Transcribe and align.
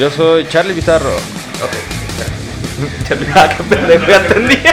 Yo 0.00 0.08
soy 0.10 0.46
Charlie 0.48 0.72
Bizarro. 0.72 1.10
Ok. 1.14 1.74
Charlie, 3.06 3.26
ah, 3.34 3.54
qué 3.54 3.62
pendejo, 3.64 4.06
ya 4.06 4.16
entendí. 4.26 4.56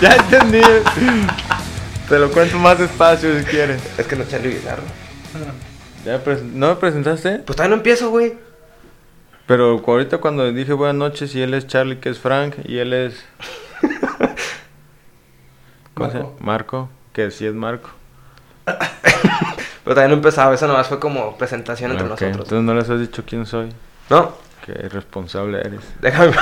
Ya 0.00 0.14
entendí. 0.16 0.60
Te 2.08 2.18
lo 2.18 2.30
cuento 2.30 2.58
más 2.58 2.78
despacio 2.78 3.38
si 3.38 3.44
quieres. 3.44 3.82
Es 3.98 4.06
que 4.06 4.16
no 4.16 4.22
es 4.22 4.30
Charlie 4.30 4.48
Bizarro. 4.54 4.82
Ya 6.06 6.24
pres- 6.24 6.40
¿No 6.42 6.68
me 6.68 6.76
presentaste? 6.76 7.38
Pues 7.40 7.54
todavía 7.56 7.70
no 7.70 7.76
empiezo, 7.76 8.08
güey. 8.08 8.32
Pero 9.46 9.82
ahorita 9.86 10.16
cuando 10.18 10.50
dije 10.52 10.72
buenas 10.72 10.96
noches 10.96 11.34
y 11.34 11.42
él 11.42 11.52
es 11.52 11.66
Charlie, 11.66 11.98
que 11.98 12.08
es 12.08 12.18
Frank, 12.18 12.54
y 12.64 12.78
él 12.78 12.94
es... 12.94 13.22
¿Cómo 15.94 16.10
se 16.10 16.16
llama? 16.18 16.30
Marco. 16.30 16.44
Marco, 16.44 16.88
que 17.12 17.30
sí 17.30 17.46
es 17.46 17.54
Marco. 17.54 17.90
Pero 18.66 18.78
todavía 19.94 20.08
no 20.08 20.14
empezaba, 20.14 20.54
eso 20.54 20.66
nomás 20.66 20.88
fue 20.88 20.98
como 20.98 21.36
presentación 21.36 21.90
entre 21.92 22.06
Ok, 22.06 22.10
nosotros. 22.12 22.32
Entonces 22.48 22.62
no 22.62 22.74
les 22.74 22.88
has 22.90 23.00
dicho 23.00 23.22
quién 23.26 23.46
soy. 23.46 23.68
No, 24.10 24.34
Qué 24.66 24.72
irresponsable 24.84 25.60
eres. 25.60 25.80
déjame. 26.00 26.32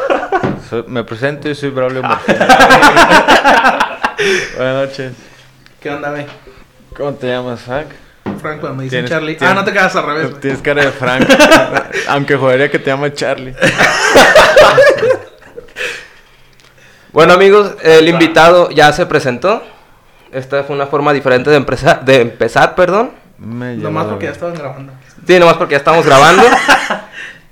Soy- 0.70 0.84
me 0.86 1.04
presento 1.04 1.48
y 1.48 1.54
soy 1.54 1.70
Braulio 1.70 2.02
Martínez. 2.04 2.38
buenas 4.56 4.74
noches. 4.88 5.12
¿Qué 5.80 5.90
onda, 5.90 6.10
güey? 6.10 6.26
¿Cómo 6.96 7.12
te 7.14 7.26
llamas, 7.28 7.60
Frank? 7.60 7.88
Frank, 8.40 8.60
cuando 8.60 8.76
me 8.78 8.84
dicen 8.84 9.06
Charlie. 9.06 9.36
Ah, 9.40 9.52
no 9.54 9.64
te 9.64 9.72
quedas 9.72 9.94
al 9.96 10.06
revés. 10.06 10.40
Tienes 10.40 10.62
cara 10.62 10.84
de 10.84 10.90
Frank. 10.92 11.28
Aunque 12.08 12.36
jodería 12.36 12.70
que 12.70 12.78
te 12.78 12.86
llama 12.90 13.12
Charlie. 13.12 13.54
Bueno, 17.12 17.34
amigos, 17.34 17.74
el 17.82 18.08
invitado 18.08 18.70
ya 18.70 18.92
se 18.92 19.04
presentó. 19.06 19.62
Esta 20.32 20.64
fue 20.64 20.74
una 20.74 20.86
forma 20.86 21.12
diferente 21.12 21.50
de, 21.50 21.56
empresa- 21.56 22.00
de 22.02 22.20
empezar, 22.22 22.74
perdón. 22.74 23.12
Me 23.38 23.76
Nomás 23.76 24.06
porque 24.06 24.26
ya 24.26 24.32
estaban 24.32 24.54
grabando. 24.54 24.92
Sí, 25.26 25.38
nomás 25.38 25.56
porque 25.56 25.72
ya 25.72 25.78
estamos 25.78 26.04
grabando. 26.06 26.42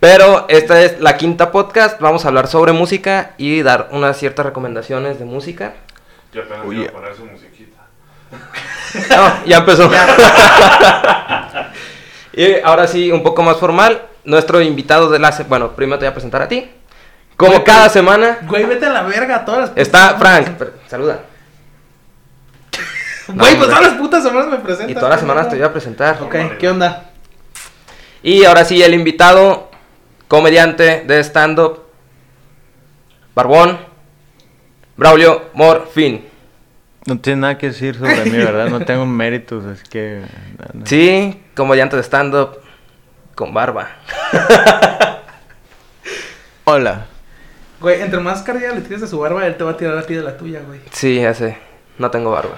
Pero 0.03 0.47
esta 0.49 0.83
es 0.83 0.99
la 1.01 1.17
quinta 1.17 1.53
podcast. 1.53 2.01
Vamos 2.01 2.25
a 2.25 2.29
hablar 2.29 2.49
sobre 2.49 2.73
música 2.73 3.35
y 3.39 3.63
dar 3.63 3.89
unas 3.93 4.17
ciertas 4.17 4.45
recomendaciones 4.45 5.21
de 5.21 5.25
música. 5.25 5.75
Yo 6.33 6.43
apenas 6.43 6.67
Oye. 6.67 6.81
iba 6.81 6.89
a 6.89 6.93
poner 6.93 7.15
su 7.15 7.25
musiquita. 7.25 7.83
No, 9.17 9.45
ya 9.47 9.59
empezó. 9.59 9.89
y 12.35 12.55
ahora 12.65 12.89
sí, 12.89 13.13
un 13.13 13.23
poco 13.23 13.45
más 13.45 13.59
formal. 13.59 14.03
Nuestro 14.25 14.61
invitado 14.61 15.09
de 15.09 15.21
la... 15.21 15.31
Bueno, 15.49 15.71
primero 15.73 15.99
te 16.01 16.05
voy 16.07 16.11
a 16.11 16.15
presentar 16.15 16.43
a 16.43 16.49
ti. 16.49 16.69
Como 17.37 17.53
Güey, 17.53 17.65
cada 17.65 17.83
güey. 17.85 17.91
semana 17.91 18.39
Güey, 18.43 18.65
vete 18.65 18.87
a 18.87 18.91
la 18.91 19.03
verga 19.05 19.45
todas 19.45 19.61
las 19.61 19.71
putas 19.71 19.87
está. 19.87 20.17
Frank. 20.19 20.49
Pero- 20.59 20.73
Saluda. 20.89 21.21
Güey, 23.29 23.37
No, 23.37 23.45
pues 23.45 23.53
hombre. 23.55 23.69
todas 23.69 23.83
las 23.83 23.93
putas 23.95 24.23
semanas 24.25 24.49
me 24.49 24.57
presentas. 24.59 24.91
Y 24.91 24.95
todas 24.95 25.11
las 25.11 25.21
semanas 25.21 25.45
te 25.45 25.51
güey. 25.51 25.61
voy 25.61 25.69
a 25.69 25.73
presentar. 25.73 26.19
Ok, 26.21 26.35
¿qué 26.59 26.69
onda? 26.69 27.05
Y 28.23 28.45
ahora 28.45 28.65
sí, 28.65 28.83
el 28.83 28.95
invitado, 28.95 29.71
comediante 30.33 31.05
de 31.07 31.23
stand-up, 31.23 31.81
Barbón, 33.35 33.79
Braulio 34.97 35.51
Morfin. 35.53 36.25
No 37.05 37.19
tiene 37.19 37.43
nada 37.43 37.59
que 37.59 37.67
decir 37.67 37.99
sobre 37.99 38.25
mí, 38.25 38.39
¿verdad? 38.39 38.71
No 38.71 38.81
tengo 38.81 39.05
méritos, 39.05 39.67
así 39.67 39.83
que... 39.91 40.23
no, 40.59 40.81
no. 40.81 40.87
Sí, 40.87 41.39
comediante 41.55 41.97
de 41.97 42.03
stand-up, 42.03 42.61
con 43.35 43.53
barba. 43.53 43.91
Hola. 46.65 47.05
Güey, 47.79 48.01
entre 48.01 48.21
más 48.21 48.41
carga 48.41 48.73
le 48.73 48.81
tires 48.81 49.03
de 49.03 49.09
su 49.09 49.19
barba, 49.19 49.47
él 49.47 49.59
te 49.59 49.65
va 49.65 49.73
a 49.73 49.77
tirar 49.77 49.99
a 49.99 50.07
ti 50.07 50.15
de 50.15 50.23
la 50.23 50.39
tuya, 50.39 50.63
güey. 50.67 50.81
Sí, 50.93 51.17
ya 51.17 51.35
sé, 51.35 51.59
no 51.99 52.11
tengo 52.11 52.31
barba. 52.31 52.57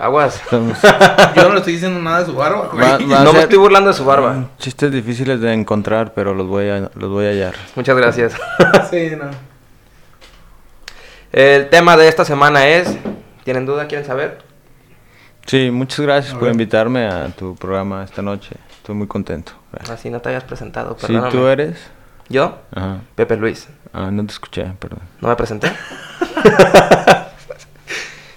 Aguas. 0.00 0.40
Yo 0.50 1.42
no 1.44 1.50
le 1.52 1.58
estoy 1.58 1.74
diciendo 1.74 2.00
nada 2.00 2.20
de 2.20 2.26
su 2.26 2.34
barba, 2.34 2.70
güey. 2.72 2.82
Va- 2.82 2.98
va 3.16 3.20
a 3.20 3.24
No 3.24 3.32
me 3.34 3.40
estoy 3.40 3.58
burlando 3.58 3.88
de 3.90 3.94
su 3.94 4.04
barba. 4.04 4.46
Chistes 4.58 4.90
difíciles 4.90 5.40
de 5.40 5.52
encontrar, 5.52 6.12
pero 6.14 6.34
los 6.34 6.46
voy 6.46 6.68
a, 6.70 6.90
los 6.94 7.10
voy 7.10 7.26
a 7.26 7.28
hallar. 7.30 7.54
Muchas 7.76 7.96
gracias. 7.96 8.34
Sí, 8.90 9.12
no. 9.16 9.30
El 11.32 11.68
tema 11.68 11.96
de 11.96 12.08
esta 12.08 12.24
semana 12.24 12.66
es... 12.66 12.96
¿Tienen 13.44 13.64
duda? 13.66 13.86
¿Quieren 13.86 14.04
saber? 14.06 14.38
Sí, 15.46 15.70
muchas 15.70 16.00
gracias 16.00 16.34
por 16.34 16.48
invitarme 16.48 17.06
a 17.06 17.28
tu 17.28 17.54
programa 17.54 18.02
esta 18.02 18.20
noche. 18.22 18.56
Estoy 18.76 18.94
muy 18.96 19.06
contento. 19.06 19.52
Gracias. 19.72 19.98
Así 19.98 20.10
no 20.10 20.20
te 20.20 20.30
habías 20.30 20.44
presentado, 20.44 20.96
Sí, 20.98 21.06
perdóname. 21.06 21.30
tú 21.32 21.46
eres... 21.46 21.78
¿Yo? 22.28 22.58
Ajá. 22.74 22.98
Pepe 23.14 23.36
Luis. 23.36 23.68
Ah, 23.92 24.10
no 24.10 24.24
te 24.26 24.32
escuché, 24.32 24.64
perdón. 24.78 25.00
¿No 25.20 25.28
me 25.28 25.36
presenté? 25.36 25.70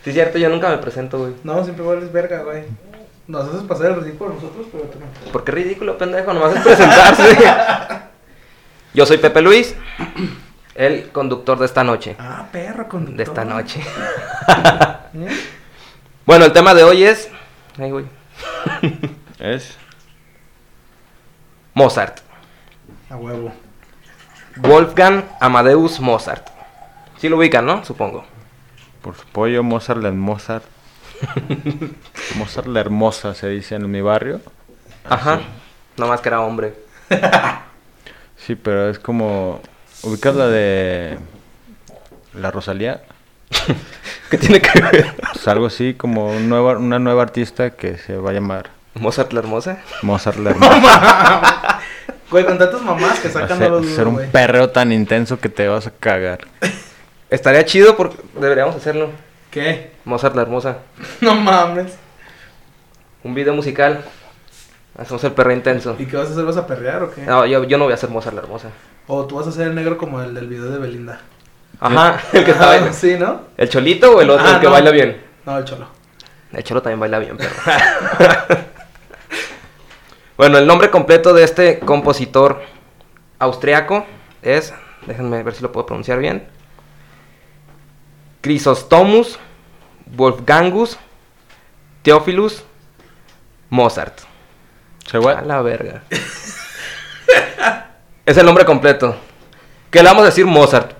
sí, 0.03 0.09
es 0.09 0.13
cierto, 0.15 0.37
yo 0.37 0.49
nunca 0.49 0.69
me 0.69 0.77
presento, 0.77 1.19
güey. 1.19 1.33
No, 1.43 1.63
siempre 1.63 1.87
eres 1.89 2.11
verga, 2.11 2.43
güey. 2.43 2.63
Nos 3.27 3.47
haces 3.47 3.63
pasar 3.63 3.91
el 3.91 4.03
ridículo 4.03 4.31
a 4.31 4.33
nosotros, 4.35 4.67
pero 4.71 4.83
tú 4.85 4.99
no. 4.99 5.31
¿Por 5.31 5.43
qué 5.43 5.51
ridículo, 5.51 5.97
pendejo? 5.97 6.33
Nomás 6.33 6.55
es 6.55 6.61
presentarse. 6.61 7.37
Yo 8.93 9.05
soy 9.05 9.17
Pepe 9.17 9.41
Luis, 9.41 9.75
el 10.75 11.09
conductor 11.09 11.57
de 11.57 11.65
esta 11.65 11.83
noche. 11.83 12.15
Ah, 12.19 12.47
perro, 12.51 12.87
con 12.87 13.17
De 13.17 13.23
esta 13.23 13.43
noche. 13.45 13.81
¿Eh? 15.13 15.27
Bueno, 16.25 16.45
el 16.45 16.53
tema 16.53 16.73
de 16.73 16.85
hoy 16.85 17.03
es... 17.03 17.29
Ay, 17.77 17.91
güey. 17.91 18.05
¿Es? 19.39 19.77
Mozart. 21.73 22.19
A 23.09 23.17
huevo. 23.17 23.51
Wolfgang 24.55 25.25
Amadeus 25.41 25.99
Mozart. 25.99 26.47
Sí 27.17 27.27
lo 27.27 27.37
ubican, 27.37 27.65
¿no? 27.65 27.83
Supongo. 27.83 28.23
Por 29.03 29.15
su 29.15 29.25
pollo, 29.25 29.61
Mozart 29.63 30.01
la 30.01 30.11
Mozart. 30.11 30.63
Mozart 32.37 32.67
la 32.67 32.79
hermosa 32.79 33.35
se 33.35 33.49
dice 33.49 33.75
en 33.75 33.91
mi 33.91 34.01
barrio. 34.01 34.39
Ajá. 35.07 35.41
Nomás 35.97 36.21
que 36.21 36.29
era 36.29 36.39
hombre. 36.41 36.73
Sí, 38.37 38.55
pero 38.55 38.89
es 38.89 38.99
como. 38.99 39.61
¿Ubicas 40.03 40.35
la 40.35 40.47
de. 40.47 41.19
La 42.33 42.49
Rosalía? 42.49 43.03
¿Qué 44.29 44.37
tiene 44.37 44.61
que 44.61 44.81
ver? 44.81 45.13
Pues 45.33 45.47
algo 45.47 45.67
así 45.67 45.93
como 45.93 46.29
un 46.31 46.49
nueva, 46.49 46.77
una 46.77 46.97
nueva 46.97 47.21
artista 47.23 47.71
que 47.71 47.97
se 47.97 48.17
va 48.17 48.31
a 48.31 48.33
llamar 48.33 48.71
Mozart 48.95 49.33
la 49.33 49.39
hermosa. 49.41 49.79
Mozart 50.01 50.37
la 50.39 50.49
hermosa. 50.51 51.79
Güey, 52.31 52.45
con 52.45 52.57
tantas 52.57 52.81
mamás 52.81 53.19
que 53.19 53.27
a 53.27 53.31
sacan 53.31 53.57
ser, 53.59 53.69
no 53.69 53.79
los 53.81 53.91
ser 53.91 54.07
un 54.07 54.15
güey. 54.15 54.31
perreo 54.31 54.69
tan 54.71 54.91
intenso 54.91 55.39
que 55.39 55.49
te 55.49 55.67
vas 55.67 55.85
a 55.87 55.91
cagar. 55.91 56.47
Estaría 57.33 57.65
chido 57.65 57.97
porque 57.97 58.15
deberíamos 58.39 58.75
hacerlo. 58.75 59.09
¿Qué? 59.49 59.89
Mozart 60.05 60.35
la 60.35 60.43
hermosa. 60.43 60.77
No 61.21 61.33
mames. 61.33 61.97
Un 63.23 63.33
video 63.33 63.55
musical. 63.55 64.05
Hacemos 64.95 65.23
el 65.23 65.31
perro 65.31 65.51
intenso. 65.51 65.95
¿Y 65.97 66.05
qué 66.05 66.15
vas 66.15 66.27
a 66.27 66.31
hacer? 66.33 66.45
¿Vas 66.45 66.57
a 66.57 66.67
perrear 66.67 67.01
o 67.01 67.11
qué? 67.11 67.21
No, 67.23 67.43
yo, 67.47 67.63
yo 67.63 67.79
no 67.79 67.85
voy 67.85 67.93
a 67.93 67.97
ser 67.97 68.11
Mozart 68.11 68.35
la 68.35 68.43
hermosa. 68.43 68.69
O 69.07 69.25
tú 69.25 69.37
vas 69.37 69.47
a 69.47 69.51
ser 69.51 69.69
el 69.69 69.73
negro 69.73 69.97
como 69.97 70.21
el 70.21 70.35
del 70.35 70.47
video 70.47 70.65
de 70.69 70.77
Belinda. 70.77 71.21
Ajá, 71.79 72.19
el 72.33 72.45
que 72.45 72.51
está 72.51 72.67
bailando. 72.67 72.93
Sí, 72.93 73.15
¿no? 73.17 73.41
¿El 73.57 73.67
cholito 73.67 74.15
o 74.15 74.21
el 74.21 74.29
otro, 74.29 74.45
Ah, 74.45 74.51
el 74.53 74.59
que 74.59 74.65
no. 74.67 74.71
baila 74.71 74.91
bien? 74.91 75.19
No, 75.47 75.57
el 75.57 75.65
cholo. 75.65 75.87
El 76.51 76.63
cholo 76.63 76.83
también 76.83 76.99
baila 76.99 77.17
bien, 77.17 77.35
pero. 77.35 77.49
bueno, 80.37 80.59
el 80.59 80.67
nombre 80.67 80.91
completo 80.91 81.33
de 81.33 81.43
este 81.45 81.79
compositor 81.79 82.61
austriaco 83.39 84.05
es. 84.43 84.71
Déjenme 85.07 85.41
ver 85.41 85.55
si 85.55 85.63
lo 85.63 85.71
puedo 85.71 85.87
pronunciar 85.87 86.19
bien. 86.19 86.47
Chrysostomus 88.43 89.39
Wolfgangus 90.15 90.97
Theophilus 92.03 92.63
Mozart. 93.69 94.19
¿Se? 95.09 95.17
A 95.17 95.41
la 95.41 95.61
verga. 95.61 96.03
es 98.25 98.37
el 98.37 98.45
nombre 98.45 98.65
completo. 98.65 99.15
¿Qué 99.89 99.99
le 100.03 100.09
vamos 100.09 100.23
a 100.23 100.27
decir 100.27 100.45
Mozart? 100.45 100.91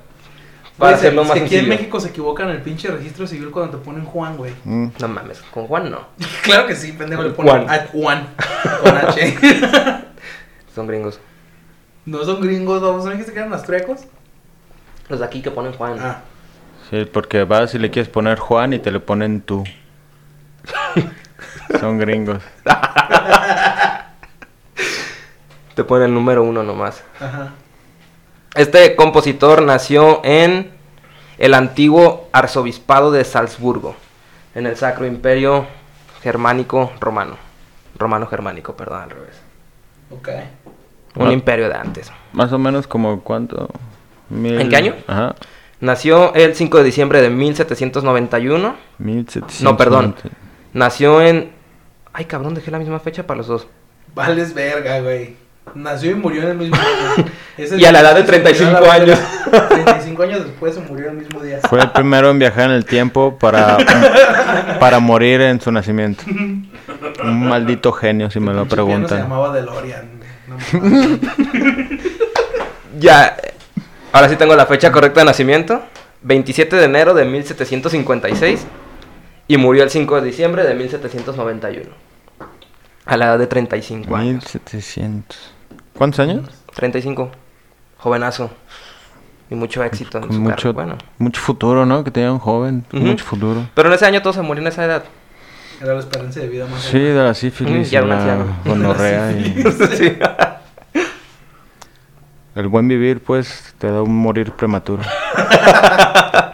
Para 0.78 0.96
hacerlo 0.96 1.24
más 1.24 1.34
si 1.34 1.40
aquí 1.40 1.44
en 1.44 1.50
sencillo. 1.50 1.70
México 1.70 2.00
se 2.00 2.10
equivocan 2.10 2.50
en 2.50 2.56
el 2.56 2.62
pinche 2.62 2.88
registro 2.90 3.28
civil 3.28 3.52
cuando 3.52 3.78
te 3.78 3.86
ponen 3.86 4.06
Juan, 4.06 4.38
güey. 4.38 4.54
Mm, 4.64 4.88
No 5.00 5.08
mames, 5.08 5.42
con 5.54 5.68
Juan 5.68 5.92
no. 5.92 6.08
claro 6.44 6.66
que 6.66 6.76
sí, 6.76 6.94
pendejo, 6.94 7.22
le 7.24 7.30
ponen 7.32 7.66
Juan. 7.66 7.70
a 7.70 7.86
Juan. 7.88 8.28
Con 8.82 8.98
H. 8.98 9.38
Son 10.74 10.88
gringos. 10.88 11.20
no 12.06 12.24
son 12.26 12.42
gringos, 12.42 12.82
¿no? 12.82 12.98
¿No 12.98 13.10
dijiste 13.12 13.34
que 13.34 13.40
eran 13.40 13.54
austriacos? 13.54 14.02
Los 15.10 15.20
de 15.20 15.26
aquí 15.26 15.42
que 15.42 15.52
ponen 15.52 15.74
Juan. 15.74 15.98
Ah. 16.00 16.22
Sí, 16.90 17.06
porque 17.12 17.44
vas 17.44 17.74
y 17.76 17.80
le 17.80 17.90
quieres 17.92 18.10
poner 18.10 18.38
Juan 18.40 18.74
y 18.74 18.80
te 18.80 18.92
le 18.92 19.00
ponen 19.00 19.42
tú. 19.42 19.64
Son 21.80 21.98
gringos. 21.98 22.42
Te 25.76 25.84
ponen 25.84 26.10
el 26.10 26.14
número 26.14 26.44
uno 26.44 26.64
nomás. 26.64 27.04
Ajá. 27.20 27.52
Este 28.56 28.96
compositor 28.96 29.62
nació 29.64 30.22
en 30.24 30.72
el 31.40 31.54
antiguo 31.56 32.30
arzobispado 32.32 33.12
de 33.12 33.24
Salzburgo, 33.24 33.96
en 34.54 34.68
el 34.68 34.78
Sacro 34.78 35.08
Imperio 35.08 35.66
Germánico 36.22 36.92
Romano. 37.00 37.38
Romano 37.98 38.28
Germánico, 38.28 38.76
perdón, 38.76 39.02
al 39.04 39.10
revés. 39.10 39.42
Ok. 40.12 40.30
Un 41.16 41.32
imperio 41.32 41.70
de 41.70 41.76
antes. 41.76 42.12
Más 42.34 42.52
o 42.54 42.60
menos 42.60 42.86
como 42.88 43.22
cuánto. 43.22 43.70
Mil- 44.30 44.60
¿En 44.62 44.70
qué 44.70 44.76
año? 44.76 44.96
Ajá. 45.08 45.36
Nació 45.84 46.34
el 46.34 46.56
5 46.56 46.78
de 46.78 46.84
diciembre 46.86 47.22
de 47.22 47.30
1791. 47.30 48.76
1790. 49.00 49.64
No, 49.70 49.76
perdón. 49.78 50.16
Nació 50.72 51.22
en... 51.22 51.52
Ay, 52.14 52.24
cabrón, 52.24 52.54
dejé 52.54 52.72
la 52.72 52.80
misma 52.80 53.00
fecha 53.00 53.28
para 53.28 53.40
los 53.40 53.48
dos. 53.48 53.68
Vales 54.16 54.54
verga, 54.54 55.02
güey. 55.02 55.36
Nació 55.76 56.12
y 56.12 56.16
murió 56.16 56.44
en 56.44 56.50
el 56.52 56.58
mismo. 56.58 56.78
Ese 57.58 57.78
Y 57.80 57.84
a 57.84 57.92
la 57.92 58.00
edad 58.00 58.16
de 58.16 58.26
se 58.26 58.32
murió 58.32 58.44
35 58.44 58.78
a 58.78 58.82
la 58.82 58.94
años. 58.94 59.20
verga. 59.52 59.68
35 59.70 60.24
años 60.24 60.46
después 60.46 60.74
se 60.76 60.80
murió 60.80 61.10
el 61.10 61.18
mismo 61.18 61.42
día. 61.42 61.60
Fue 61.70 61.82
el 61.82 61.92
primero 61.92 62.30
en 62.30 62.40
viajar 62.40 62.70
en 62.70 62.76
el 62.78 62.86
tiempo 62.86 63.38
para, 63.38 63.78
para 64.80 65.00
morir 65.02 65.42
en 65.42 65.60
su 65.60 65.70
nacimiento. 65.70 66.24
Un 66.28 67.48
maldito 67.50 67.92
genio, 67.92 68.32
si 68.32 68.40
me 68.40 68.54
lo 68.54 68.66
piano 68.66 68.70
Se 68.70 68.76
preguntan. 68.76 69.20
llamaba 69.20 69.54
DeLorean. 69.54 70.10
No. 70.48 70.58
Ya, 73.00 73.36
ahora 74.14 74.30
sí 74.30 74.38
tengo 74.38 74.56
la 74.56 74.66
fecha 74.66 74.92
correcta 74.92 75.20
de 75.20 75.26
nacimiento. 75.26 75.82
27 76.22 76.78
de 76.78 76.86
enero 76.86 77.14
de 77.14 77.26
1756 77.26 78.66
y 79.50 79.58
murió 79.58 79.84
el 79.84 79.90
5 79.90 80.22
de 80.22 80.28
diciembre 80.28 80.64
de 80.64 80.74
1791. 80.74 81.90
A 83.06 83.18
la 83.18 83.26
edad 83.26 83.40
de 83.40 83.48
35 83.48 84.16
años. 84.16 84.36
1700. 84.46 85.38
¿Cuántos 85.98 86.20
años? 86.22 86.50
35. 86.76 87.30
Jovenazo. 87.98 88.50
Y 89.50 89.56
mucho 89.56 89.84
éxito 89.84 90.18
en 90.20 90.24
Con 90.28 90.34
su 90.34 90.40
mucho. 90.42 90.74
Bueno. 90.74 90.98
mucho 91.18 91.42
futuro, 91.42 91.86
¿no? 91.86 92.04
Que 92.06 92.12
tenía 92.12 92.32
un 92.32 92.40
joven. 92.40 92.86
Mucho 92.94 93.26
futuro. 93.26 93.68
Pero 93.76 93.90
en 93.90 93.96
ese 93.96 94.06
año 94.06 94.22
todo 94.22 94.32
se 94.32 94.42
murió 94.42 94.62
en 94.62 94.68
esa 94.70 94.86
edad. 94.86 95.04
Era 95.82 95.94
la 95.94 96.00
esperanza 96.00 96.40
de 96.40 96.48
vida 96.48 96.66
más 96.66 96.82
Sí, 96.82 97.00
de 97.00 97.14
la 97.22 97.34
sífilis, 97.34 97.90
Mm, 97.90 97.92
ya 97.92 98.00
y 98.00 98.04
era 98.04 98.04
un 98.04 98.10
la 98.10 98.16
anciano. 98.16 98.58
gonorrea 98.66 99.32
y 99.34 99.54
Sí. 99.98 100.18
el 102.56 102.68
buen 102.68 102.88
vivir, 102.88 103.24
pues, 103.24 103.74
te 103.78 103.92
da 103.92 104.02
un 104.02 104.16
morir 104.16 104.52
prematuro. 104.52 105.04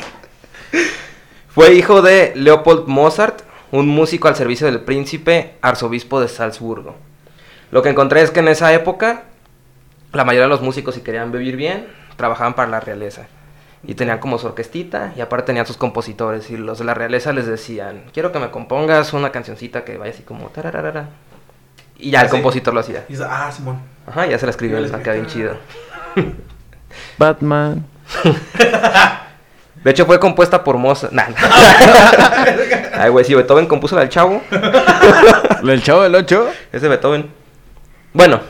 Fue 1.50 1.74
hijo 1.74 2.02
de 2.02 2.34
Leopold 2.36 2.88
Mozart, 2.88 3.42
un 3.72 3.88
músico 3.88 4.28
al 4.28 4.36
servicio 4.36 4.68
del 4.68 4.82
príncipe 4.82 5.56
arzobispo 5.62 6.22
de 6.22 6.28
Salzburgo. 6.28 6.96
Lo 7.72 7.82
que 7.82 7.90
encontré 7.90 8.22
es 8.22 8.32
que 8.32 8.40
en 8.40 8.48
esa 8.48 8.74
época 8.74 9.24
la 10.14 10.26
mayoría 10.26 10.44
de 10.46 10.50
los 10.50 10.62
músicos 10.62 10.96
si 10.96 11.02
querían 11.02 11.32
vivir 11.32 11.56
bien 11.56 11.86
trabajaban 12.16 12.56
para 12.56 12.70
la 12.70 12.80
realeza 12.80 13.28
y 13.84 13.94
tenían 13.94 14.18
como 14.20 14.40
su 14.40 14.48
orquestita 14.48 15.14
y 15.16 15.22
aparte 15.22 15.48
tenían 15.48 15.68
sus 15.68 15.78
compositores 15.78 16.50
y 16.50 16.58
los 16.58 16.80
de 16.80 16.86
la 16.86 16.96
realeza 16.96 17.32
les 17.32 17.46
decían 17.46 18.06
quiero 18.12 18.32
que 18.32 18.40
me 18.40 18.50
compongas 18.50 19.14
una 19.14 19.32
cancioncita 19.32 19.86
que 19.86 19.98
vaya 19.98 20.12
así 20.12 20.24
como 20.24 20.48
tararara 20.48 21.10
y 22.00 22.10
ya 22.10 22.22
el 22.22 22.26
Así. 22.28 22.36
compositor 22.38 22.74
lo 22.74 22.80
hacía 22.80 23.06
Y 23.08 23.14
dice, 23.14 23.26
ah, 23.30 23.52
Simón. 23.52 23.80
Ajá 24.10 24.26
ya 24.26 24.38
se 24.38 24.46
la 24.46 24.50
escribió 24.52 24.80
Ya 24.80 24.88
le 24.88 24.96
acá 24.96 25.14
bien 25.14 25.28
chido 25.28 25.58
Batman. 27.18 27.86
de 29.84 29.92
hecho 29.92 30.06
fue 30.06 30.20
compuesta 30.20 30.64
por 30.64 30.78
Mozart 30.78 31.14
nah, 31.14 31.30
nah. 31.30 31.36
ay 32.94 33.10
güey 33.10 33.24
si 33.24 33.34
Beethoven 33.36 33.68
compuso 33.68 33.96
la 33.96 34.02
del 34.02 34.10
chavo 34.10 34.42
¿El 35.64 35.84
chavo 35.84 36.04
del 36.04 36.16
8? 36.16 36.50
es 36.74 36.82
de 36.82 36.90
Beethoven 36.90 37.30
bueno 38.14 38.42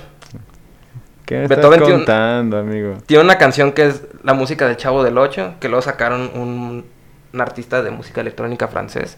¿Qué 1.25 1.35
me 1.35 1.47
Beethoven 1.47 1.73
estás 1.73 1.87
tiene 1.87 2.05
contando, 2.05 2.57
amigo? 2.57 2.97
Tiene 3.05 3.23
una 3.23 3.37
canción 3.37 3.73
que 3.73 3.85
es 3.85 4.01
la 4.23 4.33
música 4.33 4.65
del 4.65 4.77
Chavo 4.77 5.03
del 5.03 5.15
8, 5.15 5.57
que 5.59 5.69
luego 5.69 5.83
sacaron 5.83 6.31
un, 6.33 6.85
un 7.31 7.41
artista 7.41 7.83
de 7.83 7.91
música 7.91 8.21
electrónica 8.21 8.67
francés, 8.67 9.15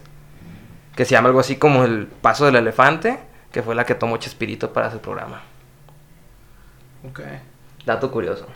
que 0.94 1.06
se 1.06 1.12
llama 1.12 1.28
algo 1.28 1.40
así 1.40 1.56
como 1.56 1.84
El 1.84 2.08
Paso 2.08 2.44
del 2.44 2.56
Elefante, 2.56 3.18
que 3.50 3.62
fue 3.62 3.74
la 3.74 3.86
que 3.86 3.94
tomó 3.94 4.18
Chespirito 4.18 4.74
para 4.74 4.90
su 4.90 4.98
programa. 4.98 5.40
Ok. 7.08 7.20
Dato 7.84 8.10
curioso. 8.10 8.46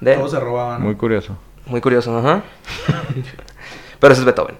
De, 0.00 0.14
Todos 0.16 0.30
se 0.32 0.40
robaban. 0.40 0.82
Muy 0.82 0.96
curioso. 0.96 1.36
muy 1.66 1.80
curioso, 1.80 2.16
ajá. 2.18 2.42
Pero 4.00 4.12
ese 4.12 4.22
es 4.22 4.26
Beethoven. 4.26 4.56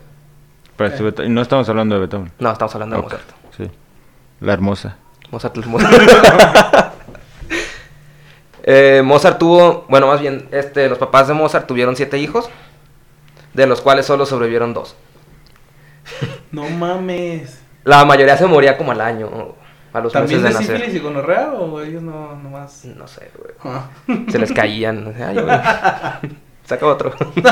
Pero 0.76 0.90
este 0.90 1.02
Beethoven- 1.04 1.28
no 1.30 1.42
estamos 1.42 1.68
hablando 1.68 1.94
de 1.96 2.00
Beethoven. 2.02 2.32
No, 2.38 2.50
estamos 2.52 2.74
hablando 2.74 2.96
de 2.96 3.02
Mozart. 3.02 3.24
Sí. 3.56 3.70
La 4.40 4.52
hermosa. 4.52 4.96
Mozart, 5.30 5.56
Mozart. 5.66 6.94
Eh, 8.66 9.02
Mozart 9.04 9.38
tuvo, 9.38 9.84
bueno, 9.90 10.06
más 10.06 10.22
bien, 10.22 10.48
este, 10.50 10.88
los 10.88 10.96
papás 10.96 11.28
de 11.28 11.34
Mozart 11.34 11.66
tuvieron 11.66 11.96
siete 11.96 12.16
hijos, 12.18 12.48
de 13.52 13.66
los 13.66 13.82
cuales 13.82 14.06
solo 14.06 14.24
sobrevivieron 14.24 14.72
dos. 14.72 14.96
No 16.50 16.68
mames. 16.70 17.60
La 17.84 18.06
mayoría 18.06 18.38
se 18.38 18.46
moría 18.46 18.78
como 18.78 18.92
al 18.92 19.02
año, 19.02 19.54
a 19.94 20.00
los 20.00 20.12
¿También 20.12 20.42
meses 20.42 20.58
de 20.58 20.64
de 20.64 20.72
nacer. 20.72 20.80
sífilis 20.80 21.00
y 21.00 21.04
gonorrea 21.04 21.52
o 21.52 21.80
ellos 21.80 22.02
no 22.02 22.34
nomás? 22.42 22.84
No 22.84 23.06
sé, 23.06 23.30
güey. 23.38 23.54
Ah. 23.62 23.86
Se 24.28 24.40
les 24.40 24.52
caían. 24.52 25.14
Ay, 25.16 25.34
güey. 25.36 25.56
Saca 26.64 26.86
otro. 26.86 27.14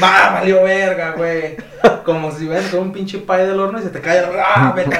Va, 0.00 0.30
valió 0.30 0.62
verga, 0.62 1.14
güey. 1.16 1.56
Como 2.04 2.30
si 2.30 2.46
ven 2.46 2.62
con 2.68 2.78
un 2.80 2.92
pinche 2.92 3.18
pay 3.18 3.44
del 3.44 3.58
horno 3.58 3.80
y 3.80 3.82
se 3.82 3.90
te 3.90 4.00
cae. 4.00 4.24
¡Ah, 4.38 4.72
vete! 4.74 4.96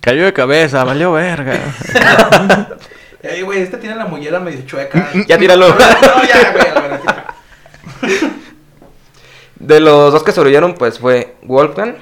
Cayó 0.00 0.24
de 0.26 0.32
cabeza, 0.32 0.84
valió 0.84 1.10
verga. 1.10 1.58
Ey, 3.20 3.42
güey, 3.42 3.62
este 3.62 3.78
tiene 3.78 3.96
la 3.96 4.04
mollera 4.06 4.38
medio 4.38 4.64
chueca. 4.64 5.08
Ya 5.26 5.36
tíralo. 5.38 5.70
No, 5.70 5.76
ya, 6.24 6.52
güey. 6.52 8.20
De 9.56 9.80
los 9.80 10.12
dos 10.12 10.22
que 10.22 10.30
sobrevivieron, 10.30 10.74
pues 10.74 11.00
fue 11.00 11.34
Wolfgang 11.42 11.96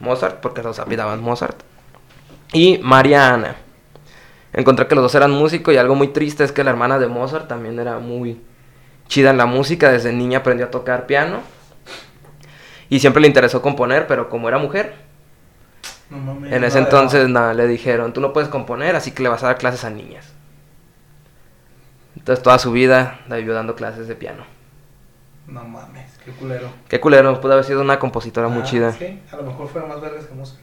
Mozart, 0.00 0.40
porque 0.40 0.62
los 0.62 0.78
apellidaban 0.78 1.22
Mozart, 1.22 1.62
y 2.52 2.78
María 2.78 3.34
Ana. 3.34 3.56
Encontré 4.52 4.86
que 4.86 4.94
los 4.94 5.02
dos 5.02 5.14
eran 5.16 5.32
músicos 5.32 5.74
y 5.74 5.76
algo 5.76 5.96
muy 5.96 6.08
triste 6.08 6.44
es 6.44 6.52
que 6.52 6.62
la 6.62 6.70
hermana 6.70 6.98
de 6.98 7.08
Mozart 7.08 7.48
también 7.48 7.78
era 7.80 7.98
muy 7.98 8.40
chida 9.08 9.30
en 9.30 9.36
la 9.36 9.46
música. 9.46 9.90
Desde 9.90 10.12
niña 10.12 10.38
aprendió 10.38 10.66
a 10.66 10.70
tocar 10.70 11.06
piano 11.06 11.40
y 12.88 13.00
siempre 13.00 13.20
le 13.20 13.26
interesó 13.26 13.60
componer, 13.60 14.06
pero 14.06 14.28
como 14.28 14.48
era 14.48 14.58
mujer, 14.58 14.94
No 16.08 16.46
en 16.46 16.62
ese 16.62 16.78
entonces 16.78 17.28
nada, 17.28 17.54
le 17.54 17.66
dijeron, 17.66 18.12
tú 18.12 18.20
no 18.20 18.32
puedes 18.32 18.48
componer, 18.48 18.94
así 18.94 19.10
que 19.10 19.24
le 19.24 19.28
vas 19.28 19.42
a 19.42 19.46
dar 19.46 19.58
clases 19.58 19.84
a 19.84 19.90
niñas. 19.90 20.32
Entonces 22.16 22.42
toda 22.42 22.58
su 22.60 22.70
vida 22.70 23.20
la 23.28 23.36
vivió 23.36 23.54
dando 23.54 23.74
clases 23.74 24.06
de 24.06 24.14
piano. 24.14 24.53
No 25.46 25.64
mames, 25.64 26.10
qué 26.24 26.30
culero. 26.32 26.68
Qué 26.88 27.00
culero, 27.00 27.40
pudo 27.40 27.52
haber 27.52 27.64
sido 27.64 27.80
una 27.82 27.98
compositora 27.98 28.48
muy 28.48 28.62
Ah, 28.62 28.64
chida. 28.64 28.92
Sí, 28.92 29.20
a 29.30 29.36
lo 29.36 29.42
mejor 29.44 29.68
fuera 29.68 29.86
más 29.86 30.00
vergas 30.00 30.24
que 30.26 30.34
Mozart. 30.34 30.60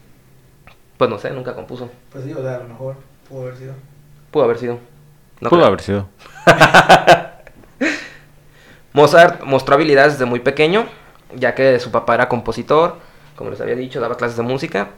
Pues 0.98 1.10
no 1.10 1.18
sé, 1.20 1.32
nunca 1.32 1.54
compuso. 1.56 1.90
Pues 2.12 2.24
sí, 2.24 2.34
o 2.34 2.42
sea, 2.42 2.56
a 2.56 2.60
lo 2.60 2.68
mejor 2.70 2.96
pudo 3.30 3.44
haber 3.44 3.58
sido. 3.58 3.74
Pudo 4.32 4.44
haber 4.46 4.58
sido. 4.58 4.80
No 5.40 5.50
Pudo 5.50 5.60
creo. 5.62 5.68
haber 5.68 5.82
sido. 5.82 6.08
Mozart 8.94 9.44
mostró 9.44 9.76
habilidades 9.76 10.14
desde 10.14 10.26
muy 10.26 10.40
pequeño, 10.40 10.86
ya 11.36 11.56
que 11.56 11.80
su 11.80 11.92
papá 11.92 12.16
era 12.16 12.28
compositor, 12.30 12.98
como 13.36 13.50
les 13.52 13.62
había 13.62 13.76
dicho, 13.76 14.02
daba 14.02 14.18
clases 14.18 14.38
de 14.38 14.44
música. 14.44 14.90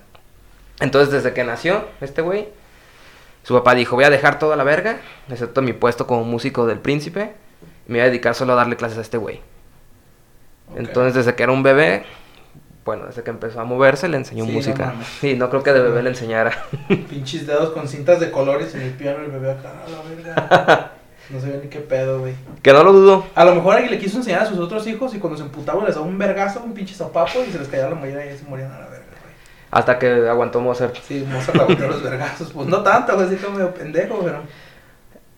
Entonces, 0.79 1.11
desde 1.13 1.33
que 1.33 1.43
nació 1.43 1.85
este 2.01 2.21
güey, 2.21 2.49
su 3.43 3.53
papá 3.53 3.75
dijo, 3.75 3.95
voy 3.95 4.05
a 4.05 4.09
dejar 4.09 4.39
toda 4.39 4.55
la 4.55 4.63
verga, 4.63 4.97
excepto 5.29 5.61
mi 5.61 5.73
puesto 5.73 6.07
como 6.07 6.23
músico 6.23 6.65
del 6.65 6.79
príncipe, 6.79 7.33
y 7.87 7.91
me 7.91 7.99
voy 7.99 8.07
a 8.07 8.09
dedicar 8.09 8.33
solo 8.35 8.53
a 8.53 8.55
darle 8.55 8.75
clases 8.75 8.97
a 8.97 9.01
este 9.01 9.17
güey. 9.17 9.41
Entonces, 10.75 11.13
desde 11.13 11.35
que 11.35 11.43
era 11.43 11.51
un 11.51 11.63
bebé, 11.63 12.03
bueno, 12.85 13.05
desde 13.05 13.23
que 13.23 13.29
empezó 13.29 13.61
a 13.61 13.63
moverse, 13.63 14.07
le 14.09 14.17
enseñó 14.17 14.43
Sí, 14.43 14.49
no 14.49 14.57
música. 14.57 14.93
Sí, 15.21 15.35
no 15.35 15.49
creo 15.49 15.63
que 15.63 15.71
de 15.73 15.81
bebé 15.81 16.03
le 16.03 16.09
enseñara. 16.09 16.51
Pinches 17.09 17.47
dedos 17.47 17.71
con 17.71 17.87
cintas 17.87 18.19
de 18.19 18.29
colores 18.31 18.73
en 18.75 18.81
el 18.81 18.91
piano 18.91 19.19
y 19.21 19.25
el 19.25 19.31
bebé 19.31 19.51
acá, 19.51 19.71
a 19.85 19.89
la 19.89 20.41
verga. 20.41 20.91
No 21.29 21.39
sabía 21.39 21.55
ni 21.63 21.69
qué 21.69 21.79
pedo, 21.79 22.19
güey. 22.19 22.33
que 22.61 22.73
no 22.73 22.83
lo 22.83 22.91
dudo. 22.91 23.25
A 23.33 23.45
lo 23.45 23.55
mejor 23.55 23.75
alguien 23.75 23.93
le 23.93 23.97
quiso 23.97 24.17
enseñar 24.17 24.41
a 24.41 24.45
sus 24.45 24.59
otros 24.59 24.85
hijos 24.87 25.15
y 25.15 25.19
cuando 25.19 25.37
se 25.37 25.45
emputaba 25.45 25.81
les 25.85 25.95
daba 25.95 26.05
un 26.05 26.17
vergazo, 26.17 26.61
un 26.61 26.73
pinche 26.73 26.93
zapapo 26.93 27.39
y 27.47 27.51
se 27.51 27.59
les 27.59 27.69
caía 27.69 27.87
la 27.87 27.95
mollera 27.95 28.25
y 28.25 28.37
se 28.37 28.43
morían 28.43 28.69
a 28.73 28.79
la 28.79 28.87
verga, 28.87 29.05
güey. 29.21 29.33
Hasta 29.71 29.97
que 29.97 30.27
aguantó 30.27 30.59
Mozart. 30.59 30.97
Sí, 31.07 31.25
Mozart 31.31 31.57
botó 31.65 31.87
los 31.87 32.03
vergazos. 32.03 32.51
Pues 32.51 32.67
no 32.67 32.83
tanto, 32.83 33.15
güey, 33.15 33.27
así 33.27 33.37
como 33.37 33.57
medio 33.57 33.73
pendejo, 33.73 34.19
pero. 34.21 34.41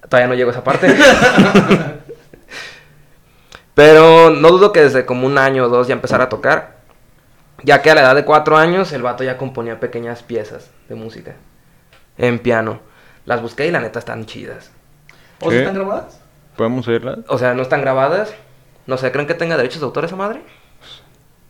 Todavía 0.10 0.27
no 0.27 0.34
llego 0.34 0.50
a 0.50 0.54
esa 0.54 0.63
parte. 0.63 0.88
Pero 3.75 4.29
no 4.32 4.50
dudo 4.50 4.72
que 4.72 4.82
desde 4.82 5.05
como 5.05 5.27
un 5.27 5.38
año 5.38 5.65
o 5.65 5.70
dos 5.70 5.88
ya 5.88 5.94
empezara 5.94 6.25
a 6.25 6.29
tocar. 6.29 6.75
Ya 7.63 7.82
que 7.82 7.91
a 7.91 7.96
la 7.96 8.01
edad 8.01 8.15
de 8.15 8.25
cuatro 8.25 8.58
años 8.58 8.91
el 8.94 9.01
vato 9.01 9.24
ya 9.24 9.38
componía 9.38 9.79
pequeñas 9.79 10.24
piezas 10.24 10.72
de 10.89 10.96
música. 10.96 11.36
En 12.17 12.39
piano. 12.39 12.79
Las 13.25 13.41
busqué 13.41 13.67
y 13.67 13.72
la 13.72 13.79
neta 13.82 14.00
están 14.00 14.25
chidas. 14.25 14.72
¿O 15.41 15.50
si 15.51 15.58
están 15.58 15.75
grabadas? 15.75 16.20
¿Podemos 16.55 16.88
oírla? 16.88 17.20
O 17.27 17.38
sea, 17.38 17.53
no 17.53 17.62
están 17.62 17.82
grabadas. 17.82 18.34
No 18.88 18.98
sé, 18.98 19.12
¿creen 19.12 19.27
que 19.27 19.34
tenga 19.34 19.58
derechos 19.58 19.79
de 19.82 19.86
autor 19.86 20.05
esa 20.05 20.15
madre? 20.15 20.41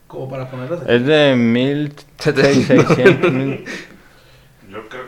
Como 0.08 0.30
para 0.30 0.50
ponerlas. 0.50 0.82
Es 0.88 1.06
de 1.06 1.36
1600. 1.36 3.32
mil- 3.32 3.66
Yo 4.70 4.88
creo. 4.90 5.05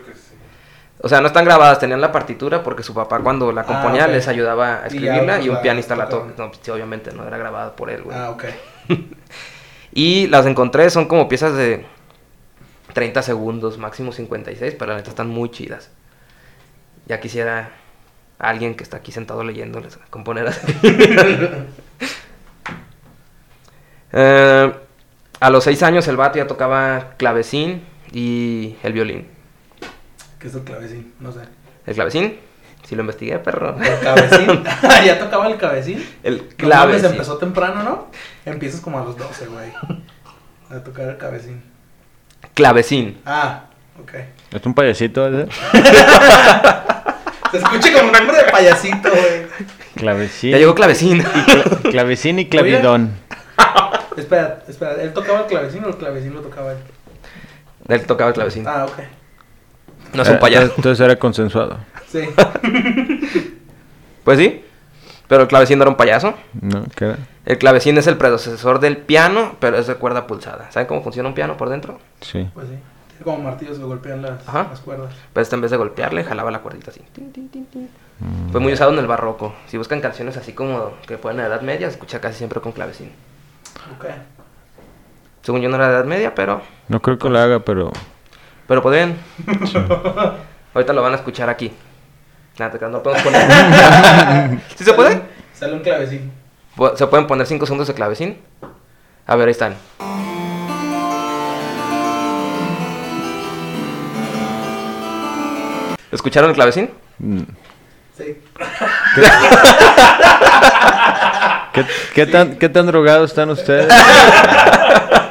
O 0.99 1.09
sea, 1.09 1.21
no 1.21 1.27
están 1.27 1.45
grabadas, 1.45 1.79
tenían 1.79 2.01
la 2.01 2.11
partitura 2.11 2.63
porque 2.63 2.81
su 2.81 2.93
papá 2.93 3.19
cuando 3.19 3.51
la 3.51 3.61
Ah, 3.61 3.65
componía 3.65 4.07
les 4.07 4.27
ayudaba 4.27 4.83
a 4.83 4.87
escribirla 4.87 5.35
pues, 5.35 5.45
y 5.45 5.49
un 5.49 5.55
la 5.55 5.61
pianista 5.61 5.95
la 5.95 6.09
toca. 6.09 6.33
No, 6.37 6.47
pues, 6.49 6.59
sí, 6.61 6.71
obviamente 6.71 7.11
no 7.11 7.27
era 7.27 7.37
grabada 7.37 7.75
por 7.75 7.89
él, 7.89 8.03
güey. 8.03 8.17
Ah, 8.17 8.31
ok. 8.31 8.45
Y 9.93 10.27
las 10.27 10.45
encontré, 10.45 10.89
son 10.91 11.07
como 11.07 11.27
piezas 11.27 11.55
de 11.55 11.85
30 12.93 13.23
segundos, 13.23 13.79
máximo 13.79 14.11
56, 14.11 14.75
pero 14.77 14.91
la 14.91 14.97
neta 14.97 15.09
están 15.09 15.27
muy 15.27 15.49
chidas. 15.49 15.89
Ya 17.07 17.19
quisiera 17.19 17.71
alguien 18.37 18.75
que 18.75 18.83
está 18.83 18.97
aquí 18.97 19.11
sentado 19.11 19.43
leyéndoles 19.43 19.97
componer 20.09 20.47
así. 20.47 20.61
Eh, 24.13 24.73
a 25.41 25.49
los 25.49 25.65
6 25.65 25.83
años 25.83 26.07
el 26.07 26.15
vato 26.15 26.37
ya 26.37 26.47
tocaba 26.47 27.15
clavecín 27.17 27.85
y 28.13 28.77
el 28.81 28.93
violín. 28.93 29.27
¿Qué 30.39 30.47
es 30.47 30.55
el 30.55 30.63
clavecín? 30.63 31.13
No 31.19 31.31
sé. 31.31 31.39
¿El 31.85 31.95
clavecín? 31.95 32.39
Sí 32.87 32.95
lo 32.95 33.01
investigué, 33.01 33.37
perro. 33.39 33.75
¿El 33.81 33.99
cabecín? 33.99 34.63
¿Ya 35.05 35.19
tocaba 35.19 35.47
el 35.47 35.57
cabecín? 35.57 36.07
El 36.23 36.37
No 36.37 36.43
clavecín. 36.57 37.05
empezó 37.11 37.37
temprano, 37.37 37.83
¿no? 37.83 38.07
Empiezas 38.45 38.81
como 38.81 38.99
a 38.99 39.03
los 39.03 39.17
12, 39.17 39.47
güey. 39.47 39.71
A 40.69 40.83
tocar 40.83 41.09
el 41.09 41.17
cabecín. 41.17 41.61
Clavecín. 42.53 43.19
Ah, 43.25 43.65
ok. 44.01 44.13
Es 44.51 44.65
un 44.65 44.73
payasito, 44.73 45.27
¿eh? 45.27 45.47
Se 47.51 47.57
escucha 47.57 47.93
como 47.93 48.07
un 48.07 48.11
nombre 48.11 48.37
de 48.37 48.43
payasito, 48.51 49.09
güey. 49.09 49.47
Clavecín. 49.95 50.51
Ya 50.51 50.57
llegó 50.57 50.75
clavecín. 50.75 51.23
Clavecín 51.91 52.39
y 52.39 52.47
clavidón. 52.47 53.11
Espera, 54.17 54.63
espera. 54.67 55.01
¿Él 55.01 55.13
tocaba 55.13 55.41
el 55.41 55.45
clavecín 55.45 55.83
o 55.85 55.87
el 55.89 55.97
clavecín 55.97 56.33
lo 56.33 56.41
tocaba 56.41 56.71
él? 56.73 56.77
Él 57.87 58.05
tocaba 58.05 58.29
el 58.29 58.33
clavecín. 58.35 58.65
Ah, 58.67 58.85
ok. 58.85 58.99
No 60.13 60.23
es 60.23 60.29
un 60.29 60.35
Eh, 60.35 60.39
payaso. 60.39 60.73
Entonces 60.75 60.99
era 61.05 61.15
consensuado. 61.17 61.77
Sí. 62.07 62.21
Pues 64.23 64.39
sí. 64.39 64.61
Pero 65.29 65.43
el 65.43 65.47
clavecín 65.47 65.77
no 65.77 65.83
era 65.83 65.89
un 65.91 65.95
payaso. 65.97 66.33
¿No? 66.61 66.83
¿Qué 66.95 67.05
era? 67.05 67.17
El 67.45 67.57
clavecín 67.57 67.97
es 67.97 68.07
el 68.07 68.17
predecesor 68.17 68.79
del 68.81 68.97
piano, 68.97 69.55
pero 69.59 69.77
es 69.77 69.87
de 69.87 69.95
cuerda 69.95 70.27
pulsada. 70.27 70.69
¿Saben 70.71 70.87
cómo 70.87 71.01
funciona 71.01 71.29
un 71.29 71.35
piano 71.35 71.55
por 71.55 71.69
dentro? 71.69 71.99
Sí. 72.19 72.45
Pues 72.53 72.67
sí. 72.67 72.73
Tiene 73.09 73.23
como 73.23 73.37
martillos 73.39 73.77
que 73.77 73.83
golpean 73.85 74.21
las, 74.21 74.45
Ajá. 74.47 74.67
las 74.69 74.79
cuerdas. 74.81 75.13
Pero 75.31 75.41
este 75.41 75.55
en 75.55 75.61
vez 75.61 75.71
de 75.71 75.77
golpearle, 75.77 76.23
jalaba 76.25 76.51
la 76.51 76.59
cuerdita 76.59 76.91
así. 76.91 77.01
Tin, 77.13 77.31
tin, 77.31 77.47
tin, 77.49 77.65
tin. 77.67 77.89
Mm. 78.19 78.51
Fue 78.51 78.59
muy 78.59 78.73
usado 78.73 78.91
en 78.91 78.99
el 78.99 79.07
barroco. 79.07 79.53
Si 79.67 79.77
buscan 79.77 80.01
canciones 80.01 80.35
así 80.35 80.51
como 80.53 80.91
que 81.07 81.17
pueden 81.17 81.39
en 81.39 81.47
la 81.47 81.55
Edad 81.55 81.61
Media, 81.61 81.87
se 81.87 81.93
escucha 81.93 82.19
casi 82.19 82.37
siempre 82.37 82.59
con 82.59 82.73
clavecín. 82.73 83.11
Ok. 83.97 84.05
Según 85.41 85.61
yo 85.61 85.69
no 85.69 85.75
era 85.77 85.87
de 85.87 85.93
Edad 85.95 86.05
Media, 86.05 86.35
pero... 86.35 86.61
No 86.89 87.01
creo 87.01 87.17
que 87.17 87.29
lo 87.29 87.39
haga, 87.39 87.59
pero... 87.59 87.91
Pero 88.67 88.81
podrían. 88.81 89.15
Ahorita 90.73 90.93
lo 90.93 91.01
van 91.01 91.13
a 91.13 91.15
escuchar 91.15 91.49
aquí. 91.49 91.71
Nada, 92.59 92.89
no 92.89 93.01
podemos 93.03 93.23
poner. 93.23 94.59
¿Sí 94.75 94.83
se 94.83 94.93
puede? 94.93 95.21
Sale 95.53 95.73
un 95.73 95.79
clavecín. 95.79 96.31
¿Se 96.95 97.07
pueden 97.07 97.27
poner 97.27 97.45
5 97.47 97.65
segundos 97.65 97.87
de 97.87 97.93
clavecín? 97.93 98.37
A 99.25 99.35
ver, 99.35 99.47
ahí 99.47 99.51
están. 99.51 99.75
¿Escucharon 106.11 106.49
el 106.49 106.55
clavecín? 106.55 106.89
mm, 107.19 107.41
Sí. 108.17 108.41
¿Qué, 111.73 111.85
qué 112.15 112.25
tan, 112.25 112.55
¿Qué 112.55 112.69
tan 112.69 112.87
drogados 112.87 113.29
están 113.29 113.51
ustedes? 113.51 113.93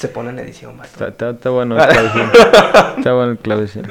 Se 0.00 0.08
pone 0.08 0.30
en 0.30 0.38
edición, 0.38 0.78
vato. 0.78 0.88
Está, 0.92 1.08
está- 1.08 1.30
está 1.30 1.50
bueno 1.50 1.76
el 1.78 1.86
clavecín. 1.92 2.30
Está 2.96 3.12
bueno 3.12 3.32
el 3.32 3.38
clavecín. 3.38 3.86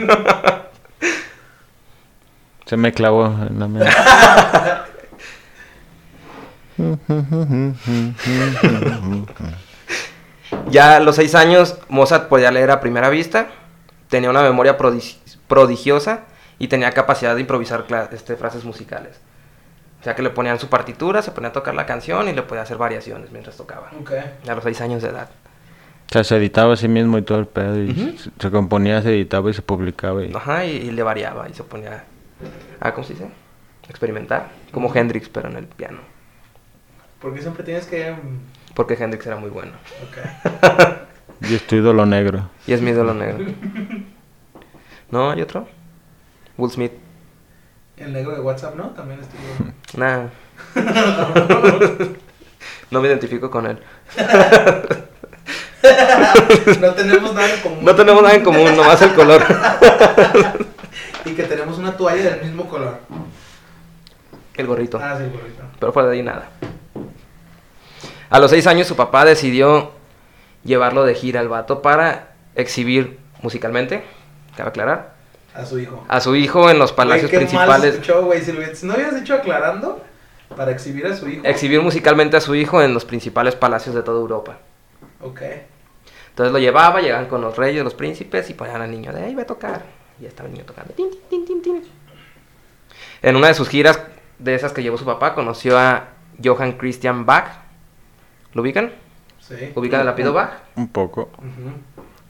Se 2.65 2.77
me 2.77 2.91
clavó 2.93 3.25
en 3.27 3.59
la 3.59 3.67
mente. 3.67 3.91
Ya 10.71 10.95
a 10.97 10.99
los 10.99 11.15
6 11.15 11.35
años, 11.35 11.77
Mozart 11.89 12.27
podía 12.27 12.51
leer 12.51 12.71
a 12.71 12.79
primera 12.79 13.09
vista, 13.09 13.47
tenía 14.09 14.29
una 14.29 14.41
memoria 14.41 14.77
prodi- 14.77 15.17
prodigiosa 15.47 16.21
y 16.57 16.67
tenía 16.67 16.91
capacidad 16.91 17.35
de 17.35 17.41
improvisar 17.41 17.85
este, 18.11 18.35
frases 18.35 18.63
musicales. 18.65 19.19
O 20.01 20.03
sea 20.03 20.15
que 20.15 20.21
le 20.23 20.29
ponían 20.29 20.59
su 20.59 20.67
partitura, 20.69 21.21
se 21.21 21.31
ponía 21.31 21.49
a 21.49 21.53
tocar 21.53 21.75
la 21.75 21.85
canción 21.85 22.27
y 22.29 22.33
le 22.33 22.41
podía 22.43 22.63
hacer 22.63 22.77
variaciones 22.77 23.31
mientras 23.31 23.57
tocaba. 23.57 23.89
Ok. 23.99 24.11
A 24.47 24.55
los 24.55 24.63
6 24.63 24.81
años 24.81 25.01
de 25.01 25.09
edad. 25.09 25.29
O 26.09 26.11
sea, 26.11 26.23
se 26.23 26.37
editaba 26.37 26.73
a 26.73 26.75
sí 26.75 26.87
mismo 26.87 27.19
y 27.19 27.21
todo 27.21 27.37
el 27.39 27.45
pedo. 27.45 27.79
Y 27.83 27.93
se, 28.17 28.31
se 28.39 28.51
componía, 28.51 29.01
se 29.03 29.09
editaba 29.09 29.51
y 29.51 29.53
se 29.53 29.61
publicaba. 29.61 30.23
Y... 30.23 30.33
Ajá, 30.33 30.65
y, 30.65 30.71
y 30.71 30.91
le 30.91 31.03
variaba 31.03 31.47
y 31.47 31.53
se 31.53 31.63
ponía 31.63 32.03
a, 32.79 32.93
¿cómo 32.93 33.05
se 33.05 33.13
dice? 33.13 33.27
Experimentar. 33.89 34.49
Como 34.71 34.93
Hendrix, 34.93 35.29
pero 35.29 35.49
en 35.49 35.57
el 35.57 35.65
piano. 35.65 35.99
Porque 37.21 37.41
siempre 37.41 37.63
tienes 37.63 37.85
que. 37.85 38.11
mm, 38.11 38.73
Porque 38.73 38.95
Hendrix 38.95 39.25
era 39.27 39.35
muy 39.35 39.49
bueno. 39.49 39.73
Ok. 40.03 41.47
Y 41.47 41.55
es 41.55 41.67
tu 41.67 41.75
ídolo 41.75 42.05
negro. 42.05 42.49
Y 42.65 42.73
es 42.73 42.81
mi 42.81 42.91
ídolo 42.91 43.13
negro. 43.13 43.45
¿No? 45.11 45.31
¿Hay 45.31 45.41
otro? 45.41 45.67
Will 46.57 46.71
Smith. 46.71 46.93
El 47.97 48.13
negro 48.13 48.33
de 48.33 48.41
WhatsApp, 48.41 48.75
¿no? 48.75 48.89
También 48.91 49.19
estuvo. 49.19 49.71
Nah. 49.97 50.27
no 52.91 53.01
me 53.01 53.07
identifico 53.07 53.51
con 53.51 53.67
él. 53.67 53.79
No 56.79 56.93
tenemos 56.93 57.33
nada 57.33 57.53
en 57.53 57.62
común. 57.62 57.79
No 57.86 57.95
tenemos 57.95 58.21
nada 58.24 58.36
en 58.36 58.43
común, 58.43 58.75
nomás 58.75 59.01
el 59.01 59.13
color. 59.13 59.43
Y 61.25 61.31
que 61.33 61.43
tenemos 61.43 61.77
una 61.77 61.95
toalla 61.98 62.31
del 62.31 62.41
mismo 62.45 62.67
color. 62.67 62.98
El 64.55 64.67
gorrito. 64.67 65.00
Ah, 65.03 65.15
sí, 65.17 65.25
correcto. 65.29 65.63
Pero 65.79 65.91
fuera 65.93 66.09
de 66.09 66.15
ahí 66.15 66.24
nada. 66.24 66.50
A 68.29 68.39
los 68.39 68.50
seis 68.51 68.65
años 68.67 68.88
su 68.88 68.95
papá 68.95 69.25
decidió 69.25 69.91
llevarlo 70.63 71.03
de 71.03 71.13
gira 71.15 71.41
al 71.41 71.50
vato 71.50 71.81
para 71.81 72.29
exhibir 72.55 73.19
musicalmente, 73.41 74.03
cabe 74.55 74.69
aclarar, 74.69 75.13
A 75.53 75.65
su 75.65 75.77
hijo. 75.79 76.05
a 76.07 76.19
su 76.21 76.36
hijo 76.36 76.69
en 76.69 76.79
los 76.79 76.93
palacios 76.93 77.29
qué 77.29 77.38
mal 77.38 77.45
principales. 77.48 77.81
se 77.95 78.01
escuchó, 78.01 78.24
güey. 78.25 78.41
Si, 78.41 78.51
lo 78.53 78.59
hubieras- 78.59 78.83
no 78.83 78.93
hubieras 78.93 79.15
dicho 79.15 79.33
aclarando, 79.36 80.01
para 80.55 80.71
exhibir 80.71 81.05
a 81.05 81.15
su 81.15 81.27
hijo. 81.27 81.41
Exhibir 81.45 81.81
musicalmente 81.81 82.38
a 82.38 82.41
su 82.41 82.55
hijo 82.55 82.81
en 82.81 82.93
los 82.93 83.03
principales 83.05 83.55
palacios 83.55 83.93
de 83.93 84.03
toda 84.03 84.19
Europa. 84.19 84.57
Ok. 85.21 85.41
Entonces 86.29 86.53
lo 86.53 86.59
llevaba, 86.59 87.01
llegaban 87.01 87.25
con 87.27 87.41
los 87.41 87.57
reyes, 87.57 87.83
los 87.83 87.93
príncipes 87.93 88.49
y 88.49 88.53
ponían 88.53 88.81
al 88.81 88.89
niño 88.91 89.11
de 89.11 89.23
ahí 89.23 89.35
va 89.35 89.41
a 89.43 89.47
tocar. 89.47 89.83
Y 90.19 90.23
ya 90.23 90.29
estaba 90.29 90.47
el 90.47 90.53
niño 90.53 90.65
tocando. 90.65 90.93
Tin, 90.93 91.09
tin, 91.29 91.45
tin, 91.45 91.61
tin, 91.61 91.61
tin. 91.61 91.83
En 93.21 93.35
una 93.35 93.47
de 93.47 93.53
sus 93.53 93.67
giras, 93.67 93.99
de 94.38 94.55
esas 94.55 94.71
que 94.71 94.81
llevó 94.81 94.97
su 94.97 95.05
papá, 95.05 95.35
conoció 95.35 95.77
a 95.77 96.05
Johann 96.41 96.73
Christian 96.73 97.25
Bach. 97.25 97.47
¿Lo 98.53 98.61
ubican? 98.61 98.93
Sí. 99.41 99.71
¿Ubican 99.75 100.01
el 100.01 100.07
apellido 100.07 100.31
Bach? 100.33 100.51
Un 100.75 100.88
poco. 100.88 101.29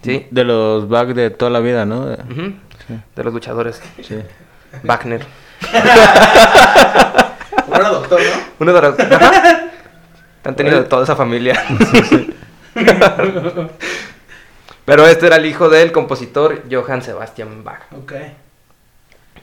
Sí. 0.01 0.27
De 0.31 0.43
los 0.43 0.87
back 0.87 1.09
de 1.09 1.29
toda 1.29 1.51
la 1.51 1.59
vida, 1.59 1.85
¿no? 1.85 2.05
De-. 2.07 2.17
Sí. 2.87 2.99
De 3.15 3.23
los 3.23 3.33
luchadores. 3.33 3.81
sí. 4.01 4.23
Wagner. 4.83 5.25
Uno 7.67 7.75
era 7.75 7.89
doctor, 7.89 8.21
¿no? 8.21 8.27
Uno 8.59 8.73
de 8.73 8.81
los... 8.81 8.99
Ajá. 8.99 9.61
Han 10.45 10.55
tenido 10.55 10.81
de 10.81 10.87
toda 10.87 11.03
esa 11.03 11.15
familia. 11.15 11.61
Pero 14.85 15.05
este 15.05 15.27
era 15.27 15.35
el 15.35 15.45
hijo 15.45 15.69
del 15.69 15.91
compositor 15.91 16.63
Johann 16.69 17.01
Sebastian 17.01 17.63
Bach. 17.63 17.81
Ok. 17.93 18.13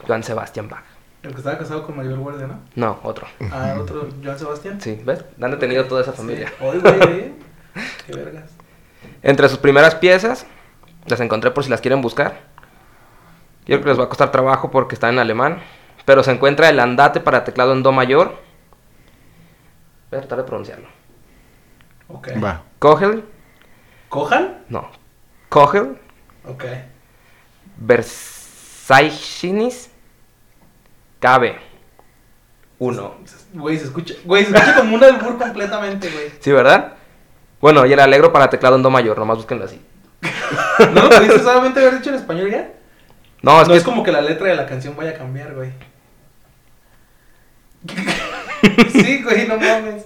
Johann 0.07 0.23
Sebastian 0.25 0.69
Bach. 0.69 0.85
El 1.23 1.33
que 1.33 1.39
estaba 1.39 1.59
casado 1.59 1.83
con 1.85 1.97
Maribel 1.97 2.19
Guardia, 2.19 2.47
¿no? 2.47 2.61
No, 2.75 3.01
otro. 3.03 3.27
Ah, 3.51 3.77
otro, 3.81 4.09
Joan 4.23 4.39
Sebastián. 4.39 4.81
Sí, 4.81 5.01
¿ves? 5.05 5.25
Han 5.41 5.59
tenido 5.59 5.85
toda 5.87 6.03
esa 6.03 6.13
familia. 6.13 6.53
¿eh? 6.61 7.33
Qué 8.07 8.13
vergas. 8.13 8.51
Entre 9.23 9.49
sus 9.49 9.59
primeras 9.59 9.97
piezas, 9.97 10.47
las 11.07 11.21
encontré 11.21 11.51
por 11.51 11.65
si 11.65 11.71
las 11.71 11.81
quieren 11.81 12.01
buscar. 12.01 12.41
Yo 13.67 13.77
creo 13.77 13.83
que 13.83 13.89
les 13.89 14.01
va 14.01 14.05
a 14.05 14.09
costar 14.09 14.31
trabajo 14.31 14.71
porque 14.71 14.95
está 14.95 15.09
en 15.09 15.19
alemán. 15.19 15.61
Pero 16.05 16.23
se 16.23 16.31
encuentra 16.31 16.69
el 16.69 16.79
andate 16.79 17.21
para 17.21 17.43
teclado 17.43 17.73
en 17.73 17.83
do 17.83 17.91
mayor. 17.91 18.37
Voy 20.11 20.19
a 20.19 20.21
tratar 20.21 20.39
de 20.39 20.45
pronunciarlo. 20.45 20.89
Ok. 22.09 22.29
Va. 22.43 22.63
Kogel, 22.79 23.25
¿Cojan? 24.09 24.59
no. 24.69 24.91
Kogel, 25.49 25.99
Ok. 26.45 26.65
Versaichinis, 28.87 29.91
KB. 31.21 31.57
Uno. 32.79 33.15
Güey, 33.55 33.79
se 33.79 33.85
escucha, 33.87 34.15
güey, 34.25 34.45
se 34.45 34.55
escucha 34.55 34.77
como 34.77 34.97
un 34.97 35.05
albur 35.05 35.39
completamente, 35.39 36.11
güey. 36.11 36.31
¿Sí, 36.41 36.53
verdad? 36.53 36.93
Bueno, 37.61 37.87
y 37.87 37.93
el 37.93 38.01
alegro 38.01 38.33
para 38.33 38.51
teclado 38.51 38.77
en 38.77 38.83
do 38.83 38.91
mayor, 38.91 39.19
nomás 39.19 39.39
búsquenlo 39.39 39.65
así. 39.65 39.81
¿No 40.93 41.03
lo 41.05 41.11
pudiste 41.11 41.41
solamente 41.41 41.81
haber 41.81 41.99
dicho 41.99 42.11
en 42.11 42.17
español 42.17 42.51
ya? 42.51 42.71
No, 43.43 43.61
es 43.61 43.69
No 43.69 43.73
que 43.73 43.79
es 43.79 43.85
como 43.85 44.03
que 44.03 44.13
la 44.13 44.21
letra 44.21 44.49
de 44.49 44.57
la 44.57 44.67
canción 44.67 44.95
vaya 44.97 45.11
a 45.11 45.15
cambiar, 45.15 45.55
güey. 45.55 45.73
sí, 48.93 49.23
güey, 49.23 49.49
no 49.49 49.57
mames. 49.57 50.06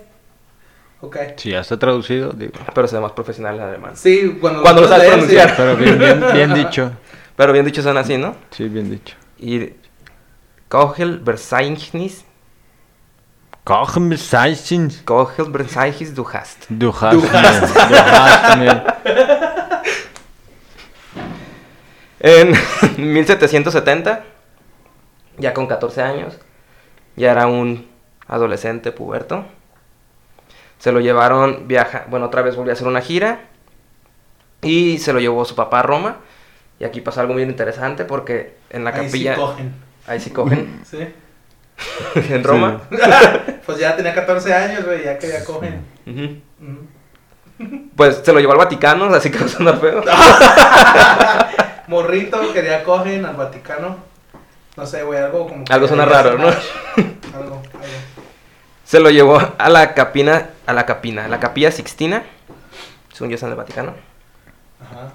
Ok. 1.02 1.16
Si 1.36 1.50
ya 1.50 1.60
está 1.60 1.78
traducido, 1.78 2.32
digo. 2.32 2.52
Pero 2.74 2.86
se 2.88 2.96
ve 2.96 3.02
más 3.02 3.12
profesional 3.12 3.56
en 3.56 3.62
alemán. 3.62 3.96
Sí, 3.96 4.36
cuando, 4.40 4.62
Cuando 4.62 4.82
lo 4.82 4.88
sabes 4.88 5.04
leer, 5.04 5.20
sí. 5.20 5.36
pronunciar. 5.36 5.56
Pero 5.56 5.76
bien, 5.76 5.98
bien, 5.98 6.24
bien 6.32 6.54
dicho. 6.54 6.92
Pero 7.36 7.52
bien 7.52 7.64
dicho 7.64 7.82
son 7.82 7.96
así, 7.96 8.18
¿no? 8.18 8.34
Sí, 8.50 8.68
bien 8.68 8.90
dicho. 8.90 9.16
Y 9.38 9.72
Kogel, 10.68 11.20
Versaichnis, 11.20 12.24
Kochen 13.64 14.08
Bezeichnung. 14.10 14.90
Kogel, 15.04 15.50
Versaichnis, 15.50 16.14
du 16.14 16.26
hast. 16.26 16.66
Du 16.68 16.90
hast 16.90 17.14
Du 17.14 17.22
hast. 17.32 17.76
En 22.22 22.52
1770, 22.98 24.22
ya 25.38 25.54
con 25.54 25.66
14 25.66 26.02
años, 26.02 26.38
ya 27.16 27.30
era 27.32 27.46
un 27.46 27.88
adolescente 28.26 28.92
puberto. 28.92 29.46
Se 30.80 30.90
lo 30.90 30.98
llevaron, 31.00 31.68
viaja, 31.68 32.06
bueno, 32.08 32.26
otra 32.26 32.42
vez 32.42 32.56
volvió 32.56 32.72
a 32.72 32.74
hacer 32.74 32.88
una 32.88 33.00
gira 33.02 33.42
y 34.62 34.98
se 34.98 35.12
lo 35.12 35.20
llevó 35.20 35.44
su 35.44 35.54
papá 35.54 35.80
a 35.80 35.82
Roma 35.82 36.16
Y 36.80 36.84
aquí 36.84 37.00
pasa 37.00 37.20
algo 37.20 37.34
muy 37.34 37.42
interesante 37.44 38.04
porque 38.04 38.56
en 38.70 38.82
la 38.84 38.90
Ahí 38.90 39.06
capilla... 39.06 39.34
sí 39.34 39.40
cogen. 39.40 39.74
ahí 40.08 40.20
sí 40.20 40.30
cogen. 40.30 40.80
Sí. 40.90 40.98
en 42.34 42.42
Roma. 42.44 42.80
pues 43.66 43.78
ya 43.78 43.96
tenía 43.96 44.14
14 44.14 44.52
años, 44.52 44.84
güey, 44.84 45.04
ya 45.04 45.18
que 45.18 45.28
ya 45.28 45.44
cogen. 45.44 45.82
Pues 47.96 48.20
se 48.22 48.32
lo 48.32 48.40
llevó 48.40 48.52
al 48.52 48.58
Vaticano, 48.58 49.06
así 49.14 49.30
que 49.30 49.38
no 49.38 49.48
suena 49.48 49.74
feo. 49.74 50.02
Morrito 51.88 52.52
que 52.52 52.64
ya 52.64 52.84
cogen 52.84 53.24
al 53.24 53.36
Vaticano. 53.36 53.96
No 54.76 54.86
sé, 54.86 55.02
güey, 55.02 55.20
algo 55.20 55.48
como. 55.48 55.64
que 55.64 55.72
Algo 55.72 55.88
suena 55.88 56.04
quería 56.04 56.22
raro, 56.22 56.38
¿no? 56.38 56.46
más. 56.46 56.56
Algo, 57.34 57.54
algo. 57.54 57.62
Se 58.90 58.98
lo 58.98 59.08
llevó 59.10 59.38
a 59.56 59.68
la 59.68 59.94
capina, 59.94 60.50
a 60.66 60.72
la 60.72 60.84
capina, 60.84 61.24
a 61.26 61.28
la 61.28 61.38
capilla 61.38 61.70
Sixtina, 61.70 62.24
según 63.12 63.30
yo 63.30 63.36
es 63.36 63.42
en 63.44 63.50
el 63.50 63.54
Vaticano, 63.54 63.94
Ajá. 64.82 65.12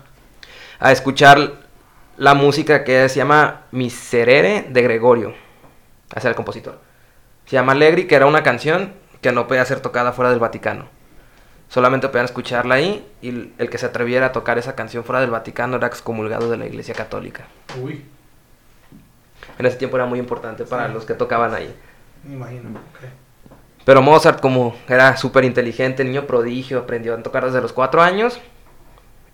a 0.80 0.92
escuchar 0.94 1.52
la 2.16 2.36
música 2.36 2.86
que 2.86 3.10
se 3.10 3.18
llama 3.18 3.64
Miserere 3.72 4.66
de 4.70 4.82
Gregorio, 4.82 5.34
hacia 6.16 6.30
el 6.30 6.38
compositor. 6.38 6.80
Se 7.48 7.58
llama 7.58 7.74
Allegri, 7.74 8.08
que 8.08 8.16
era 8.16 8.28
una 8.28 8.44
canción 8.44 8.94
que 9.20 9.34
no 9.34 9.46
podía 9.46 9.66
ser 9.66 9.82
tocada 9.82 10.14
fuera 10.14 10.30
del 10.30 10.40
Vaticano. 10.40 10.86
Solamente 11.68 12.08
podían 12.08 12.24
escucharla 12.28 12.76
ahí 12.76 13.06
y 13.22 13.52
el- 13.58 13.70
que 13.70 13.78
se 13.78 13.88
atreviera 13.88 14.28
a 14.28 14.32
tocar 14.32 14.58
esa 14.58 14.74
canción 14.76 15.04
fuera 15.04 15.20
del 15.20 15.32
Vaticano 15.32 15.76
era 15.76 15.88
excomulgado 15.88 16.50
de 16.50 16.56
la 16.56 16.66
Iglesia 16.66 16.96
Católica. 16.96 17.44
Uy, 17.82 18.06
En 19.60 19.66
ese 19.66 19.76
tiempo 19.76 19.98
era 19.98 20.06
muy 20.06 20.18
importante 20.20 20.64
para 20.64 20.88
Sí. 20.88 20.94
los 20.94 21.06
que 21.06 21.14
tocaban 21.14 21.54
ahí. 21.54 21.76
me 22.24 22.36
imagino. 22.36 22.80
Pero 23.86 24.02
Mozart, 24.02 24.42
como 24.42 24.76
era 24.90 25.16
súper 25.16 25.46
inteligente, 25.46 26.04
niño 26.04 26.26
prodigio, 26.26 26.80
aprendió 26.80 27.14
a 27.14 27.24
tocar 27.24 27.46
desde 27.46 27.62
los 27.62 27.72
cuatro 27.72 28.02
años, 28.02 28.40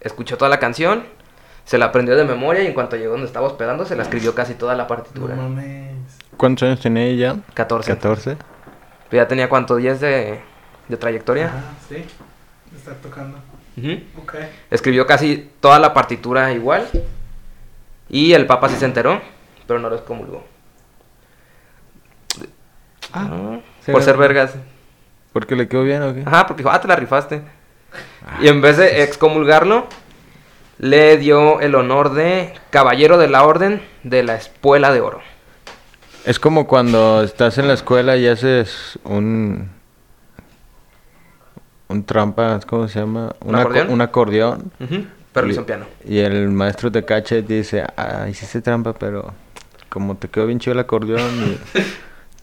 escuchó 0.02 0.38
toda 0.38 0.50
la 0.50 0.60
canción, 0.60 1.04
se 1.64 1.78
la 1.78 1.86
aprendió 1.86 2.18
de 2.18 2.26
memoria 2.26 2.62
y 2.64 2.68
en 2.68 2.74
cuanto 2.74 2.98
llegó 2.98 3.14
donde 3.14 3.28
estaba 3.28 3.48
hospedando, 3.48 3.86
se 3.86 3.96
la 3.96 4.04
escribió 4.04 4.36
casi 4.36 4.54
toda 4.56 4.76
la 4.76 4.88
partitura. 4.88 5.36
No 5.36 5.44
mames. 5.44 5.96
¿Cuántos 6.36 6.68
años 6.68 6.82
tenía 6.82 7.04
ella? 7.04 7.38
14. 7.54 7.92
14. 7.94 8.38
Pero 9.10 9.24
ya 9.24 9.28
tenía 9.28 9.48
cuánto, 9.48 9.78
10 9.78 10.02
de, 10.02 10.42
de 10.88 10.98
trayectoria. 10.98 11.48
Ajá, 11.48 11.64
sí. 11.88 12.04
Está 12.76 12.94
tocando. 12.96 13.38
Ujú. 13.78 14.02
Ok. 14.22 14.36
Escribió 14.70 15.06
casi 15.08 15.50
toda 15.62 15.80
la 15.80 15.94
partitura 15.94 16.52
igual. 16.52 16.88
Y 18.10 18.34
el 18.34 18.46
Papa 18.46 18.68
sí 18.68 18.76
se 18.76 18.86
enteró, 18.86 19.22
pero 19.66 19.80
no 19.80 19.90
lo 19.90 19.96
excomulgó. 19.96 20.44
Ah, 23.14 23.60
por 23.86 24.04
ser 24.04 24.18
vergas. 24.18 24.54
¿Porque 25.34 25.56
le 25.56 25.68
quedó 25.68 25.84
bien 25.84 26.02
o 26.04 26.14
qué? 26.14 26.24
Ajá, 26.26 26.46
porque 26.48 26.64
dijo, 26.64 26.72
ah, 26.74 26.82
te 26.82 26.88
la 26.88 26.96
rifaste. 26.96 27.42
Y 28.42 28.48
en 28.48 28.62
vez 28.62 28.78
de 28.78 29.04
excomulgarlo, 29.04 29.88
le 30.78 31.18
dio 31.18 31.60
el 31.62 31.76
honor 31.76 32.14
de 32.14 32.54
caballero 32.70 33.18
de 33.18 33.28
la 33.30 33.44
orden 33.46 33.82
de 34.04 34.24
la 34.24 34.36
espuela 34.36 34.92
de 34.92 35.02
oro. 35.02 35.22
Es 36.26 36.38
como 36.40 36.68
cuando 36.68 37.24
estás 37.24 37.58
en 37.58 37.68
la 37.68 37.74
escuela 37.74 38.18
y 38.18 38.28
haces 38.28 39.00
un... 39.04 39.70
Un 41.88 42.06
trampa, 42.06 42.60
¿cómo 42.68 42.88
se 42.88 43.00
llama? 43.00 43.36
¿Un 43.42 43.56
acordeón? 43.56 43.90
Un 43.90 44.02
acordeón. 44.02 44.72
Ujú, 44.80 45.06
Pero 45.34 45.46
lo 45.46 45.48
Y- 45.48 45.52
hizo 45.52 45.60
en 45.62 45.66
piano. 45.66 45.86
Y 46.06 46.20
el 46.20 46.50
maestro 46.50 46.90
de 46.90 47.04
cache 47.04 47.42
dice, 47.42 47.84
ah, 47.98 48.28
hiciste 48.30 48.62
trampa, 48.62 48.94
pero 48.94 49.34
como 49.90 50.16
te 50.16 50.30
quedó 50.30 50.46
bien 50.46 50.60
chido 50.60 50.74
el 50.74 50.80
acordeón, 50.80 51.20
y 51.46 51.58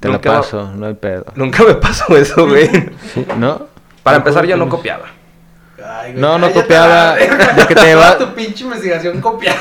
te 0.00 0.08
Nunca 0.08 0.30
va- 0.30 0.36
paso, 0.40 0.72
no 0.74 0.86
hay 0.86 0.94
pedo. 0.94 1.24
Nunca 1.34 1.64
me 1.64 1.74
pasó 1.74 2.16
eso, 2.16 2.46
güey. 2.46 2.68
Sí, 3.12 3.26
¿No? 3.36 3.66
Para 4.02 4.18
empezar, 4.18 4.46
yo 4.46 4.56
no 4.56 4.68
copiaba. 4.68 5.06
Ay, 5.84 6.12
güey, 6.12 6.20
No, 6.22 6.38
no 6.38 6.50
copiaba, 6.52 7.14
de 7.14 7.66
que 7.68 7.74
te 7.74 7.80
lleva- 7.84 8.18
tu 8.18 8.34
pinche 8.34 8.64
investigación 8.64 9.20
copiada. 9.20 9.58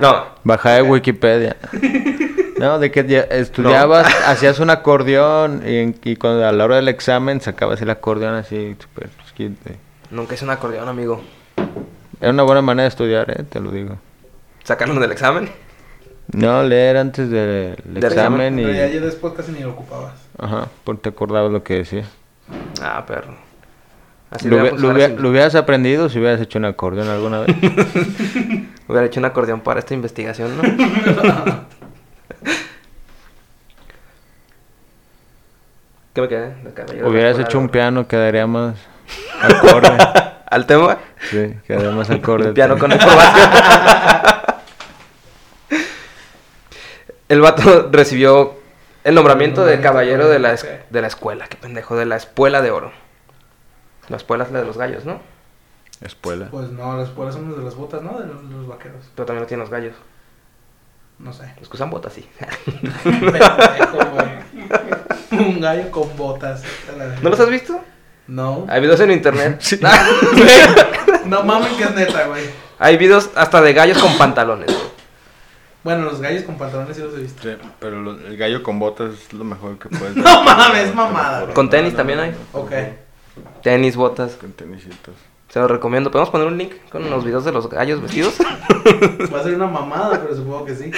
No, 0.00 0.26
Baja 0.44 0.70
de 0.70 0.82
Wikipedia. 0.82 1.56
No, 2.58 2.78
de 2.78 2.90
que 2.90 3.04
ya 3.06 3.20
estudiabas, 3.22 4.06
hacías 4.26 4.58
un 4.60 4.70
acordeón 4.70 5.62
y, 5.66 5.94
y 6.10 6.16
cuando 6.16 6.46
a 6.46 6.52
la 6.52 6.64
hora 6.64 6.76
del 6.76 6.88
examen 6.88 7.40
sacabas 7.40 7.80
el 7.82 7.90
acordeón 7.90 8.34
así, 8.34 8.76
súper 8.80 9.10
chiquito. 9.26 9.70
nunca 10.10 10.34
hice 10.34 10.44
un 10.44 10.50
acordeón, 10.52 10.88
amigo. 10.88 11.22
Era 12.20 12.30
una 12.30 12.44
buena 12.44 12.62
manera 12.62 12.82
de 12.84 12.88
estudiar, 12.88 13.30
eh, 13.30 13.42
te 13.48 13.58
lo 13.60 13.70
digo. 13.72 13.98
Sacarlo 14.62 14.94
del 15.00 15.10
examen. 15.10 15.50
No, 16.30 16.62
leer 16.62 16.96
antes 16.96 17.28
del 17.30 17.76
Del 17.84 18.04
examen 18.04 18.56
Pero 18.56 18.70
ya 18.72 18.86
y... 18.88 18.94
yo 18.94 19.00
después 19.02 19.34
casi 19.34 19.52
ni 19.52 19.60
lo 19.60 19.70
ocupabas. 19.70 20.12
Ajá, 20.38 20.68
porque 20.84 21.02
te 21.02 21.08
acordabas 21.10 21.52
lo 21.52 21.62
que 21.62 21.74
decía. 21.78 22.04
Ah, 22.80 23.04
perro. 23.06 23.34
Así 24.30 24.48
Lo, 24.48 24.56
lo 24.76 24.92
hubie- 24.92 25.04
así. 25.06 25.16
lo 25.16 25.28
hubieras 25.28 25.54
aprendido 25.54 26.08
si 26.08 26.18
hubieras 26.18 26.40
hecho 26.40 26.58
un 26.58 26.64
acordeón 26.64 27.08
alguna 27.08 27.40
vez. 27.40 27.54
Hubiera 28.88 29.06
hecho 29.06 29.20
un 29.20 29.26
acordeón 29.26 29.60
para 29.60 29.80
esta 29.80 29.92
investigación, 29.94 30.56
¿no? 30.56 30.62
¿Qué 36.14 36.20
me 36.20 36.28
quedé? 36.28 36.54
De 36.54 36.72
de 36.94 37.02
la 37.02 37.08
hubieras 37.08 37.38
hecho 37.38 37.58
de 37.58 37.64
un 37.64 37.68
piano, 37.70 38.06
quedaría 38.06 38.46
más 38.46 38.76
acorde. 39.42 39.96
¿Al 40.50 40.66
tema? 40.66 40.98
sí, 41.30 41.54
quedaría 41.66 41.90
más 41.90 42.10
acorde. 42.10 42.48
Un 42.48 42.54
piano 42.54 42.74
el 42.74 42.80
con 42.80 42.92
información. 42.92 43.50
El 47.32 47.40
vato 47.40 47.88
recibió 47.92 48.54
el 49.04 49.14
nombramiento 49.14 49.64
de 49.64 49.80
caballero 49.80 50.28
de 50.28 50.38
la, 50.38 50.52
es- 50.52 50.66
de 50.90 51.00
la 51.00 51.06
escuela. 51.06 51.46
Qué 51.48 51.56
pendejo, 51.56 51.96
de 51.96 52.04
la 52.04 52.16
espuela 52.16 52.60
de 52.60 52.70
oro. 52.70 52.92
La 54.08 54.18
espuela 54.18 54.44
es 54.44 54.50
la 54.52 54.60
de 54.60 54.66
los 54.66 54.76
gallos, 54.76 55.04
¿no? 55.06 55.20
Espuela. 56.02 56.48
Pues 56.50 56.68
no, 56.70 56.96
las 56.98 57.08
polas 57.08 57.34
son 57.34 57.48
las 57.48 57.56
de 57.58 57.64
las 57.64 57.74
botas, 57.74 58.02
¿no? 58.02 58.18
De 58.20 58.26
los, 58.26 58.42
los 58.44 58.66
vaqueros. 58.66 59.04
Pero 59.14 59.24
también 59.24 59.42
lo 59.42 59.46
tienen 59.46 59.60
los 59.62 59.70
gallos. 59.70 59.94
No 61.18 61.32
sé. 61.32 61.54
Los 61.60 61.68
que 61.70 61.76
usan 61.76 61.88
botas, 61.90 62.12
sí. 62.12 62.28
Pendejo, 63.04 63.98
güey. 64.12 65.40
Un 65.46 65.60
gallo 65.60 65.90
con 65.90 66.14
botas. 66.16 66.62
¿No 67.22 67.30
los 67.30 67.40
has 67.40 67.48
visto? 67.48 67.80
No. 68.26 68.66
Hay 68.68 68.80
videos 68.82 69.00
en 69.00 69.10
internet. 69.12 69.62
No 71.24 71.44
mames 71.44 71.72
que 71.74 71.84
es 71.84 71.94
neta, 71.94 72.26
güey. 72.26 72.42
Hay 72.80 72.96
videos 72.98 73.30
hasta 73.36 73.62
de 73.62 73.72
gallos 73.72 73.96
con 73.98 74.18
pantalones. 74.18 74.76
Bueno, 75.84 76.04
los 76.04 76.20
gallos 76.20 76.44
con 76.44 76.56
pantalones 76.58 76.96
sí 76.96 77.02
los 77.02 77.14
he 77.14 77.22
visto. 77.22 77.42
Sí, 77.42 77.56
pero 77.80 78.00
lo- 78.00 78.12
el 78.18 78.36
gallo 78.36 78.62
con 78.62 78.78
botas 78.78 79.14
es 79.14 79.32
lo 79.32 79.42
mejor 79.44 79.78
que 79.78 79.88
puedes 79.88 80.14
No 80.16 80.42
mames, 80.44 80.94
mamada. 80.94 81.52
Con 81.54 81.68
tenis 81.68 81.94
también 81.96 82.20
hay. 82.20 82.34
Ok. 82.52 82.70
Tenis, 83.62 83.96
botas. 83.96 84.34
Con 84.36 84.52
tenisitos. 84.52 85.14
Se 85.48 85.58
los 85.58 85.70
recomiendo. 85.70 86.10
¿Podemos 86.10 86.30
poner 86.30 86.46
un 86.46 86.56
link 86.56 86.72
con 86.90 87.08
los 87.10 87.24
videos 87.24 87.44
de 87.44 87.52
los 87.52 87.68
gallos 87.68 88.00
vestidos? 88.00 88.34
Va 88.40 89.40
a 89.40 89.42
ser 89.42 89.54
una 89.54 89.66
mamada, 89.66 90.20
pero 90.22 90.34
supongo 90.36 90.64
que 90.64 90.74
sí. 90.76 90.90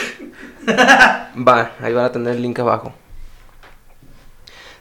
Va, 0.68 1.72
ahí 1.80 1.92
van 1.92 2.04
a 2.04 2.12
tener 2.12 2.36
el 2.36 2.42
link 2.42 2.58
abajo. 2.60 2.92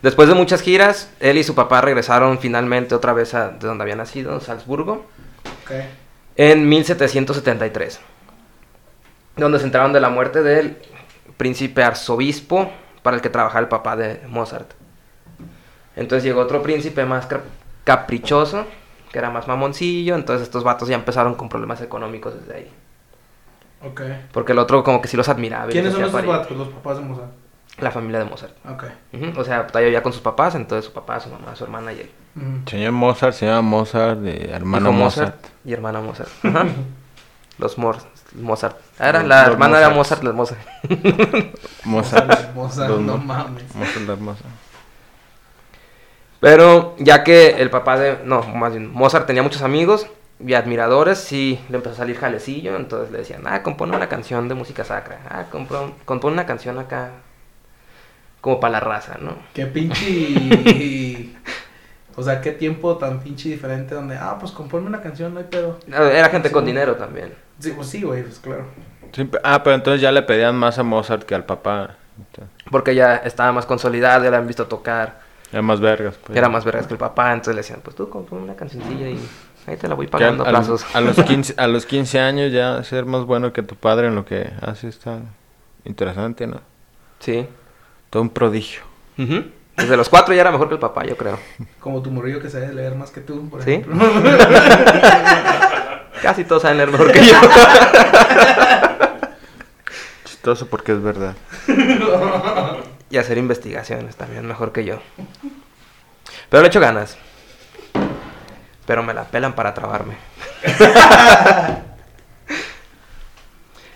Después 0.01 0.27
de 0.27 0.35
muchas 0.35 0.61
giras, 0.61 1.09
él 1.21 1.37
y 1.37 1.43
su 1.43 1.55
papá 1.55 1.79
regresaron 1.81 2.37
finalmente 2.39 2.93
otra 2.93 3.13
vez 3.13 3.33
a 3.33 3.49
de 3.49 3.65
donde 3.67 3.83
había 3.83 3.95
nacido, 3.95 4.39
Salzburgo, 4.41 5.05
Ok. 5.63 5.71
en 6.35 6.67
1773. 6.67 8.01
Donde 9.35 9.59
se 9.59 9.65
enteraron 9.65 9.93
de 9.93 9.99
la 9.99 10.09
muerte 10.09 10.43
del 10.43 10.77
príncipe 11.37 11.83
arzobispo 11.83 12.71
para 13.01 13.15
el 13.15 13.21
que 13.21 13.29
trabajaba 13.29 13.59
el 13.61 13.67
papá 13.67 13.95
de 13.95 14.21
Mozart. 14.27 14.71
Entonces 15.95 16.23
llegó 16.23 16.41
otro 16.41 16.61
príncipe 16.61 17.05
más 17.05 17.27
caprichoso, 17.83 18.65
que 19.11 19.19
era 19.19 19.29
más 19.29 19.47
mamoncillo, 19.47 20.15
entonces 20.15 20.43
estos 20.47 20.63
vatos 20.63 20.87
ya 20.87 20.95
empezaron 20.95 21.35
con 21.35 21.49
problemas 21.49 21.81
económicos 21.81 22.33
desde 22.39 22.55
ahí. 22.55 22.71
Ok. 23.85 24.01
Porque 24.31 24.53
el 24.53 24.59
otro 24.59 24.83
como 24.83 25.01
que 25.01 25.07
sí 25.07 25.17
los 25.17 25.29
admiraba. 25.29 25.67
y 25.67 25.71
¿Quiénes 25.71 25.93
son 25.93 26.03
esos 26.03 26.25
vatos? 26.25 26.57
Los 26.57 26.69
papás 26.69 26.97
de 26.97 27.03
Mozart. 27.03 27.31
La 27.79 27.91
familia 27.91 28.19
de 28.19 28.25
Mozart. 28.25 28.53
Ok. 28.69 28.83
O 29.35 29.43
sea, 29.43 29.61
estaba 29.61 29.87
ya 29.87 30.03
con 30.03 30.13
sus 30.13 30.21
papás, 30.21 30.55
entonces 30.55 30.85
su 30.85 30.93
papá, 30.93 31.19
su 31.19 31.29
mamá, 31.29 31.55
su 31.55 31.63
hermana 31.63 31.91
y 31.91 32.01
él. 32.01 32.11
Señor 32.67 32.91
Mozart, 32.93 33.33
se 33.33 33.45
llama 33.47 33.61
Mozart, 33.61 34.19
de 34.19 34.51
hermano 34.51 34.89
Hijo 34.89 34.99
Mozart. 34.99 35.45
y 35.65 35.73
hermana 35.73 35.99
Mozart. 35.99 36.29
Ajá. 36.43 36.65
Los 37.59 37.77
Mor 37.77 37.97
Mozart. 38.35 38.77
Ah, 38.99 39.09
Era, 39.09 39.19
Los- 39.19 39.27
la 39.29 39.41
los 39.43 39.51
hermana 39.53 39.77
era 39.79 39.89
Mozarts. 39.89 40.23
Mozart, 40.23 40.23
la 40.23 40.31
Mozart. 41.85 42.27
Mozart. 42.27 42.53
Mozart, 42.55 42.89
Los 42.89 43.01
no 43.01 43.17
mames. 43.17 43.75
Mozart 43.75 44.07
la 44.07 44.13
hermosa. 44.13 44.43
Pero 46.39 46.95
ya 46.99 47.23
que 47.23 47.51
el 47.61 47.69
papá 47.69 47.97
de... 47.97 48.19
No, 48.25 48.41
más 48.43 48.73
bien, 48.73 48.91
Mozart 48.91 49.25
tenía 49.27 49.43
muchos 49.43 49.61
amigos 49.61 50.07
y 50.45 50.53
admiradores, 50.55 51.19
sí, 51.19 51.59
le 51.69 51.77
empezó 51.77 51.93
a 51.95 51.97
salir 51.99 52.17
jalecillo, 52.17 52.75
entonces 52.75 53.11
le 53.11 53.19
decían, 53.19 53.43
ah, 53.45 53.63
compone 53.63 53.95
una 53.95 54.09
canción 54.09 54.49
de 54.49 54.55
música 54.55 54.83
sacra. 54.83 55.19
Ah, 55.29 55.45
compone, 55.49 55.93
compone 56.03 56.33
una 56.33 56.45
canción 56.45 56.79
acá 56.79 57.11
como 58.41 58.59
para 58.59 58.73
la 58.73 58.79
raza, 58.81 59.17
¿no? 59.21 59.37
Qué 59.53 59.65
pinche. 59.67 61.29
o 62.15 62.23
sea, 62.23 62.41
qué 62.41 62.51
tiempo 62.51 62.97
tan 62.97 63.19
pinche 63.21 63.49
diferente 63.49 63.95
donde, 63.95 64.15
ah, 64.17 64.37
pues 64.39 64.51
componme 64.51 64.87
una 64.87 65.01
canción, 65.01 65.33
no 65.33 65.39
hay 65.39 65.45
pedo. 65.45 65.79
Era 65.87 66.29
gente 66.29 66.49
Sí. 66.49 66.53
con 66.53 66.65
dinero 66.65 66.95
también. 66.95 67.33
Sí, 67.59 67.71
pues 67.75 67.87
sí, 67.87 68.01
güey, 68.03 68.23
pues 68.23 68.39
claro. 68.39 68.65
Sí, 69.11 69.29
ah, 69.43 69.61
pero 69.63 69.75
entonces 69.75 70.01
ya 70.01 70.11
le 70.11 70.21
pedían 70.23 70.55
más 70.55 70.79
a 70.79 70.83
Mozart 70.83 71.23
que 71.23 71.35
al 71.35 71.45
papá. 71.45 71.95
Porque 72.71 72.95
ya 72.95 73.15
estaba 73.17 73.51
más 73.51 73.65
consolidado, 73.65 74.23
ya 74.23 74.31
la 74.31 74.37
han 74.37 74.47
visto 74.47 74.65
tocar. 74.67 75.21
Era 75.51 75.61
más 75.61 75.79
vergas, 75.79 76.15
pues. 76.23 76.35
Era 76.37 76.49
más 76.49 76.65
vergas 76.65 76.87
que 76.87 76.93
el 76.93 76.99
papá, 76.99 77.31
entonces 77.31 77.55
le 77.55 77.61
decían, 77.61 77.79
pues 77.83 77.95
tú 77.95 78.09
compra 78.09 78.37
una 78.37 78.55
cancioncilla 78.55 79.07
y 79.09 79.19
ahí 79.67 79.77
te 79.77 79.87
la 79.87 79.93
voy 79.95 80.07
a, 80.07 80.09
pagando 80.09 80.43
a 80.45 80.49
a 80.49 80.51
los, 80.51 80.67
plazos. 80.67 80.95
a 80.95 81.01
los 81.01 81.15
15, 81.23 81.53
a 81.57 81.67
los 81.67 81.85
15 81.85 82.19
años 82.19 82.51
ya 82.51 82.83
ser 82.83 83.05
más 83.05 83.23
bueno 83.25 83.53
que 83.53 83.61
tu 83.61 83.75
padre 83.75 84.07
en 84.07 84.15
lo 84.15 84.25
que 84.25 84.51
hace 84.61 84.87
está 84.87 85.19
interesante, 85.85 86.47
¿no? 86.47 86.59
Sí. 87.19 87.47
Todo 88.09 88.23
un 88.23 88.29
prodigio. 88.29 88.81
Ujú. 89.17 89.43
Desde 89.77 89.97
los 89.97 90.07
cuatro 90.09 90.33
ya 90.33 90.41
era 90.41 90.51
mejor 90.51 90.67
que 90.67 90.75
el 90.75 90.79
papá, 90.79 91.03
yo 91.03 91.17
creo. 91.17 91.39
Como 91.79 92.01
tu 92.01 92.11
morrillo 92.11 92.39
que 92.41 92.49
sabe 92.49 92.71
leer 92.73 92.95
más 92.95 93.11
que 93.11 93.21
tú, 93.21 93.49
por 93.49 93.63
¿Sí? 93.63 93.71
ejemplo. 93.71 93.95
Casi 96.21 96.43
todos 96.45 96.61
saben 96.61 96.77
leer 96.77 96.91
mejor 96.91 97.11
que 97.11 97.25
yo. 97.25 97.33
Chistoso 100.25 100.67
porque 100.67 100.91
es 100.91 101.01
verdad. 101.01 101.35
y 103.09 103.17
hacer 103.17 103.37
investigaciones 103.37 104.15
también 104.15 104.45
mejor 104.45 104.71
que 104.71 104.85
yo. 104.85 104.99
Pero 106.49 106.61
le 106.61 106.67
echo 106.67 106.79
ganas. 106.79 107.17
Pero 108.85 109.01
me 109.01 109.13
la 109.13 109.23
pelan 109.25 109.53
para 109.53 109.73
trabarme. 109.73 110.15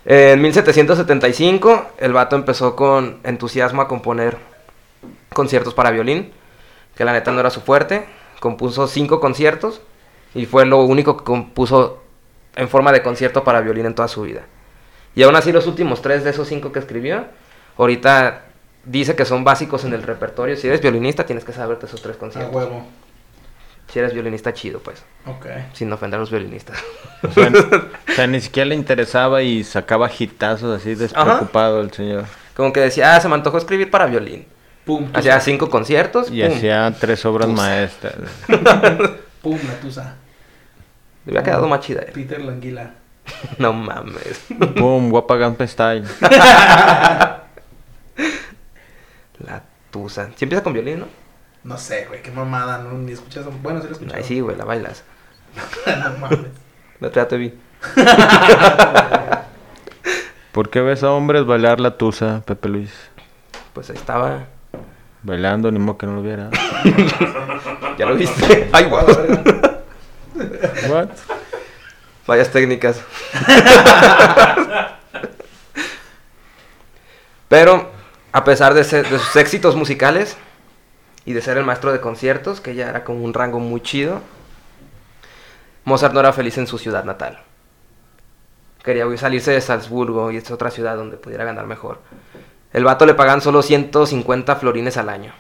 en 0.06 0.42
1775, 0.42 1.92
el 2.00 2.14
vato 2.14 2.36
empezó 2.36 2.76
con 2.76 3.20
entusiasmo 3.24 3.82
a 3.82 3.88
componer 3.88 4.38
conciertos 5.38 5.74
para 5.76 5.92
violín, 5.92 6.32
que 6.96 7.06
la 7.06 7.14
neta 7.14 7.32
no 7.32 7.40
era 7.40 7.50
su 7.52 7.62
fuerte. 7.62 8.06
Compuso 8.40 8.88
cinco 8.88 9.20
conciertos 9.20 9.82
y 10.36 10.46
fue 10.48 10.66
lo 10.66 10.82
único 10.84 11.16
que 11.18 11.24
compuso 11.24 12.04
en 12.56 12.68
forma 12.68 12.92
de 12.92 13.02
concierto 13.04 13.44
para 13.44 13.62
violín 13.62 13.86
en 13.86 13.94
toda 13.96 14.08
su 14.08 14.24
vida. 14.24 14.42
Y 15.16 15.24
aún 15.24 15.36
así 15.36 15.52
los 15.52 15.68
últimos 15.68 16.02
tres 16.02 16.24
de 16.24 16.32
esos 16.32 16.48
cinco 16.48 16.72
que 16.72 16.80
escribió, 16.80 17.26
ahorita 17.78 18.46
dice 18.84 19.16
que 19.16 19.26
son 19.26 19.44
básicos 19.44 19.86
en 19.86 19.94
el 19.94 20.04
repertorio. 20.04 20.56
Si 20.58 20.68
eres 20.68 20.82
violinista 20.82 21.26
tienes 21.26 21.44
que 21.46 21.54
saberte 21.54 21.86
esos 21.86 22.02
tres 22.02 22.16
A 22.16 22.20
conciertos. 22.20 22.56
huevo. 22.56 22.86
Si 23.92 24.00
eres 24.00 24.14
violinista 24.14 24.54
chido, 24.54 24.80
pues, 24.80 25.02
Ok. 25.26 25.46
sin 25.74 25.92
ofender 25.94 26.18
a 26.18 26.22
los 26.22 26.30
violinistas. 26.30 26.78
O 27.24 27.32
sea, 27.32 27.48
o 28.10 28.12
sea, 28.12 28.28
ni 28.28 28.42
siquiera 28.42 28.68
le 28.70 28.76
interesaba 28.76 29.42
y 29.44 29.64
sacaba 29.64 30.10
hitazos 30.12 30.82
así 30.82 30.94
despreocupado 30.94 31.82
el 31.82 31.92
señor. 31.92 32.26
Como 32.56 32.74
que 32.74 32.82
decía, 32.82 33.16
ah, 33.16 33.22
se 33.22 33.30
me 33.30 33.36
antojó 33.36 33.58
escribir 33.58 33.90
para 33.90 34.06
violín. 34.08 34.46
Pum. 34.88 35.08
Hacía 35.14 35.40
cinco 35.42 35.70
conciertos. 35.70 36.30
Y 36.32 36.42
pum. 36.42 36.52
hacía 36.52 36.92
tres 37.00 37.24
obras 37.26 37.48
Tusa. 37.50 37.62
maestras. 37.62 38.16
Pum, 39.44 39.60
la 39.68 39.74
tusa. 39.80 40.16
Le 41.26 41.32
había 41.34 41.44
quedado 41.44 41.68
más 41.68 41.82
chida. 41.82 42.02
eh. 42.02 42.12
Peter 42.14 42.40
Languila. 42.42 42.92
No 43.60 43.74
mames. 43.74 44.46
Boom, 44.78 45.10
guapa 45.10 45.36
Gampa 45.36 45.68
Style. 45.68 46.06
La 49.40 49.62
tusa. 49.92 50.30
Si 50.36 50.46
empieza 50.46 50.64
con 50.64 50.74
violín, 50.74 51.00
¿no? 51.02 51.08
No 51.64 51.78
sé, 51.78 52.06
güey, 52.08 52.22
qué 52.24 52.32
mamada, 52.32 52.78
no, 52.80 52.94
ni 52.94 53.12
escuchas. 53.12 53.46
Bueno, 53.62 53.82
sí 53.82 53.88
lo 53.88 53.94
escuché. 53.94 54.16
Ay, 54.16 54.24
sí, 54.24 54.40
güey, 54.40 54.56
la 54.56 54.64
bailas. 54.66 55.04
no 55.86 56.18
mames. 56.18 56.40
No 57.00 57.10
te 57.12 57.38
vi. 57.38 57.54
¿Por 60.52 60.70
qué 60.70 60.82
ves 60.82 61.04
a 61.04 61.12
hombres 61.12 61.46
bailar 61.46 61.80
la 61.80 61.98
tusa, 61.98 62.42
Pepe 62.46 62.70
Luis? 62.70 62.92
Pues 63.74 63.90
ahí 63.90 63.98
estaba. 63.98 64.48
Bailando, 65.28 65.70
ni 65.72 65.78
modo 65.78 65.98
que 65.98 66.06
no 66.06 66.16
lo 66.16 66.22
viera. 66.22 66.50
¿Ya 67.98 68.06
lo 68.06 68.16
viste? 68.16 68.70
Ay, 68.72 68.86
guau. 68.86 69.06
What? 70.90 71.10
Vayas 72.26 72.50
técnicas. 72.50 73.02
Pero, 77.50 77.92
a 78.32 78.44
pesar 78.46 78.74
de, 78.74 78.86
ser- 78.86 79.10
de 79.10 79.20
sus 79.20 79.36
éxitos 79.36 79.76
musicales 79.76 80.38
y 81.26 81.34
de 81.34 81.42
ser 81.42 81.58
el 81.58 81.66
maestro 81.66 81.92
de 81.92 82.00
conciertos, 82.00 82.62
que 82.62 82.74
ya 82.76 82.88
era 82.90 83.04
como 83.04 83.26
un 83.26 83.34
rango 83.34 83.60
muy 83.60 83.82
chido, 83.82 84.22
Mozart 85.84 86.14
no 86.14 86.22
era 86.22 86.32
feliz 86.32 86.58
en 86.58 86.68
su 86.68 86.78
ciudad 86.78 87.04
natal. 87.04 87.40
Quería 88.82 89.06
salirse 89.18 89.52
de 89.52 89.60
Salzburgo 89.60 90.32
y 90.32 90.38
es 90.38 90.50
otra 90.52 90.72
ciudad 90.72 90.96
donde 90.96 91.18
pudiera 91.18 91.44
ganar 91.44 91.68
mejor. 91.68 92.00
El 92.74 92.84
vato 92.84 93.06
le 93.06 93.14
pagan 93.14 93.42
solo 93.42 93.62
150 93.62 94.56
florines 94.58 94.98
al 94.98 95.10
año. 95.10 95.34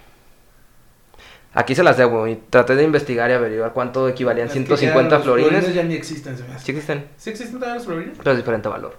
Aquí 1.54 1.74
se 1.76 1.84
las 1.84 1.98
debo 1.98 2.28
y 2.28 2.36
traté 2.36 2.76
de 2.76 2.84
investigar 2.84 3.30
y 3.30 3.34
averiguar 3.34 3.74
cuánto 3.74 4.08
equivalían 4.08 4.48
Es 4.48 4.54
que 4.54 4.60
150 4.60 5.10
ya 5.10 5.16
los 5.18 5.24
florines. 5.24 5.74
ya 5.74 5.84
ni 5.84 5.96
existen, 5.96 6.38
se 6.38 6.44
me 6.44 6.54
hace. 6.54 6.66
Sí 6.66 6.72
existen, 6.72 7.08
¿Sí 7.18 7.30
existen 7.32 7.56
todavía 7.60 7.76
los 7.76 7.86
florines? 7.86 8.18
pero 8.18 8.32
es 8.32 8.38
diferente 8.38 8.70
valor. 8.70 8.96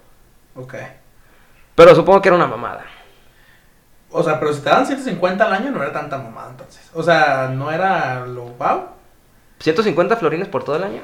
Ok. 0.56 0.74
Pero 1.74 1.94
supongo 1.94 2.20
que 2.20 2.28
era 2.28 2.36
una 2.36 2.46
mamada. 2.48 2.84
O 4.10 4.22
sea, 4.22 4.40
pero 4.40 4.52
si 4.52 4.60
te 4.62 4.70
dan 4.70 4.86
150 4.86 5.44
al 5.44 5.52
año 5.52 5.70
no 5.70 5.82
era 5.82 5.92
tanta 5.92 6.18
mamada 6.18 6.50
entonces. 6.50 6.90
O 6.94 7.02
sea, 7.02 7.48
no 7.54 7.70
era 7.70 8.26
lo 8.26 8.42
wow. 8.46 8.86
150 9.60 10.16
florines 10.16 10.48
por 10.48 10.64
todo 10.64 10.76
el 10.76 10.84
año. 10.84 11.00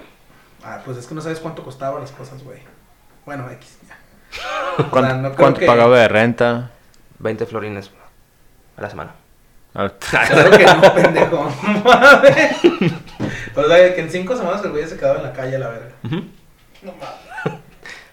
Ah, 0.65 0.81
pues 0.85 0.97
es 0.97 1.07
que 1.07 1.15
no 1.15 1.21
sabes 1.21 1.39
cuánto 1.39 1.63
costaban 1.63 2.01
las 2.01 2.11
cosas, 2.13 2.43
güey. 2.43 2.59
Bueno, 3.27 3.49
X. 3.51 3.79
ya. 3.87 4.85
¿Cuánto, 4.91 5.17
no 5.17 5.35
cuánto 5.37 5.61
que- 5.61 5.67
pagaba 5.67 5.99
de 5.99 6.09
renta? 6.09 6.71
20 7.25 7.47
florines 7.47 7.91
a 8.77 8.83
la 8.83 8.91
semana. 8.91 9.15
Claro 9.73 10.51
que 10.57 10.65
no, 10.65 10.95
pendejo. 10.95 11.49
O 13.57 13.69
sea, 13.69 13.95
que 13.95 14.01
en 14.01 14.11
5 14.11 14.37
semanas 14.37 14.65
el 14.65 14.73
güey 14.73 14.85
se 14.85 14.97
quedaba 14.97 15.19
en 15.19 15.23
la 15.23 15.33
calle 15.33 15.55
a 15.55 15.59
la 15.61 15.69
verga. 15.69 15.93
No 16.03 16.93
mames. 16.93 17.61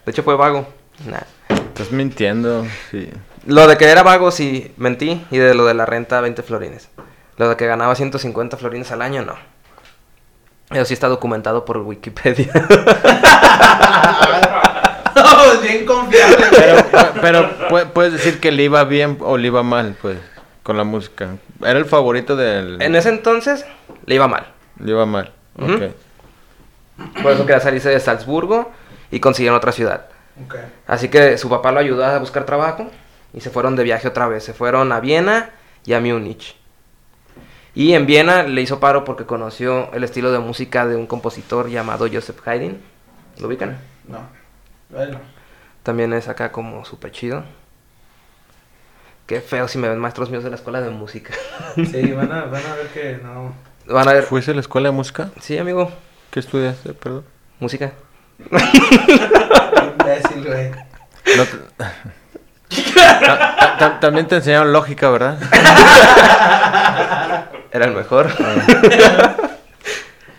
De 0.06 0.12
hecho 0.12 0.21
fue 0.21 0.36
vago. 0.36 0.67
Nah. 1.06 1.21
Estás 1.50 1.91
mintiendo, 1.91 2.65
sí. 2.91 3.10
Lo 3.47 3.65
de 3.65 3.76
que 3.76 3.86
era 3.86 4.04
vago 4.04 4.30
sí 4.30 4.71
mentí 4.78 5.26
y 5.32 5.39
de 5.39 5.56
lo 5.56 5.65
de 5.65 5.74
la 5.74 5.88
renta 5.88 6.21
20 6.21 6.43
florines. 6.43 6.89
Lo 7.38 7.50
de 7.50 7.56
que 7.58 7.65
ganaba 7.65 7.95
150 7.95 8.56
florines 8.58 8.91
al 8.91 9.02
año 9.02 9.26
no. 9.26 9.36
Eso 10.69 10.86
sí 10.86 10.93
está 10.93 11.08
documentado 11.08 11.65
por 11.65 11.80
Wikipedia. 11.80 12.52
Bien 15.61 15.85
confiable, 15.85 16.45
Pero, 17.21 17.49
puedes 17.93 18.13
decir 18.13 18.39
que 18.39 18.51
le 18.51 18.63
iba 18.63 18.83
bien 18.83 19.17
o 19.21 19.37
le 19.37 19.47
iba 19.47 19.63
mal, 19.63 19.95
pues, 20.01 20.17
con 20.63 20.77
la 20.77 20.83
música. 20.83 21.37
Era 21.61 21.79
el 21.79 21.85
favorito 21.85 22.35
del... 22.35 22.81
en 22.81 22.95
ese 22.95 23.09
entonces 23.09 23.65
le 24.05 24.15
iba 24.15 24.27
mal. 24.27 24.47
Le 24.79 24.91
iba 24.91 25.05
mal. 25.05 25.31
Ok. 25.59 25.81
Por 27.21 27.31
eso 27.31 27.45
quería 27.45 27.59
salirse 27.59 27.89
de 27.89 27.99
Salzburgo 27.99 28.71
y 29.11 29.19
consiguieron 29.19 29.57
otra 29.57 29.71
ciudad. 29.71 30.07
Ok. 30.45 30.55
Así 30.87 31.09
que 31.09 31.37
su 31.37 31.49
papá 31.49 31.71
lo 31.71 31.79
ayudó 31.79 32.05
a 32.05 32.17
buscar 32.19 32.45
trabajo 32.45 32.89
y 33.33 33.41
se 33.41 33.49
fueron 33.49 33.75
de 33.75 33.83
viaje 33.83 34.07
otra 34.07 34.27
vez. 34.27 34.43
Se 34.43 34.53
fueron 34.53 34.91
a 34.91 34.99
Viena 34.99 35.51
y 35.85 35.93
a 35.93 35.99
Múnich. 35.99 36.55
Y 37.73 37.93
en 37.93 38.05
Viena 38.05 38.43
le 38.43 38.61
hizo 38.61 38.79
paro 38.79 39.05
porque 39.05 39.25
conoció 39.25 39.91
el 39.93 40.03
estilo 40.03 40.31
de 40.31 40.39
música 40.39 40.85
de 40.85 40.95
un 40.95 41.07
compositor 41.07 41.69
llamado 41.69 42.07
Joseph 42.11 42.45
Haydn. 42.45 42.81
¿Lo 43.39 43.47
ubican? 43.47 43.77
No. 44.07 44.19
Bueno. 44.89 45.19
También 45.83 46.13
es 46.13 46.27
acá 46.27 46.51
como 46.51 46.85
súper 46.85 47.11
chido. 47.11 47.43
Qué 49.25 49.41
feo 49.41 49.67
si 49.67 49.77
me 49.77 49.87
ven 49.89 49.99
maestros 49.99 50.29
míos 50.29 50.43
de 50.43 50.49
la 50.49 50.55
escuela 50.57 50.81
de 50.81 50.89
música. 50.89 51.33
Sí, 51.75 52.11
van 52.15 52.31
a, 52.31 52.45
van 52.45 52.65
a 52.65 52.75
ver 52.75 52.87
que 52.93 53.19
no. 53.23 53.53
Van 53.87 54.07
a 54.07 54.13
ver. 54.13 54.23
¿Fuiste 54.23 54.51
a 54.51 54.53
la 54.53 54.61
escuela 54.61 54.89
de 54.89 54.95
música? 54.95 55.29
Sí, 55.39 55.57
amigo. 55.57 55.91
¿Qué 56.29 56.39
estudiaste, 56.39 56.93
perdón? 56.93 57.25
Música. 57.59 57.91
Imbécil, 59.99 60.45
güey. 60.45 60.71
No 61.37 61.43
te- 61.45 61.57
Ta- 61.77 61.95
ta- 63.25 63.77
ta- 63.77 63.99
También 63.99 64.27
te 64.27 64.35
enseñaron 64.37 64.71
lógica, 64.71 65.09
¿verdad? 65.09 65.37
Era 67.71 67.85
el 67.85 67.91
mejor. 67.93 68.29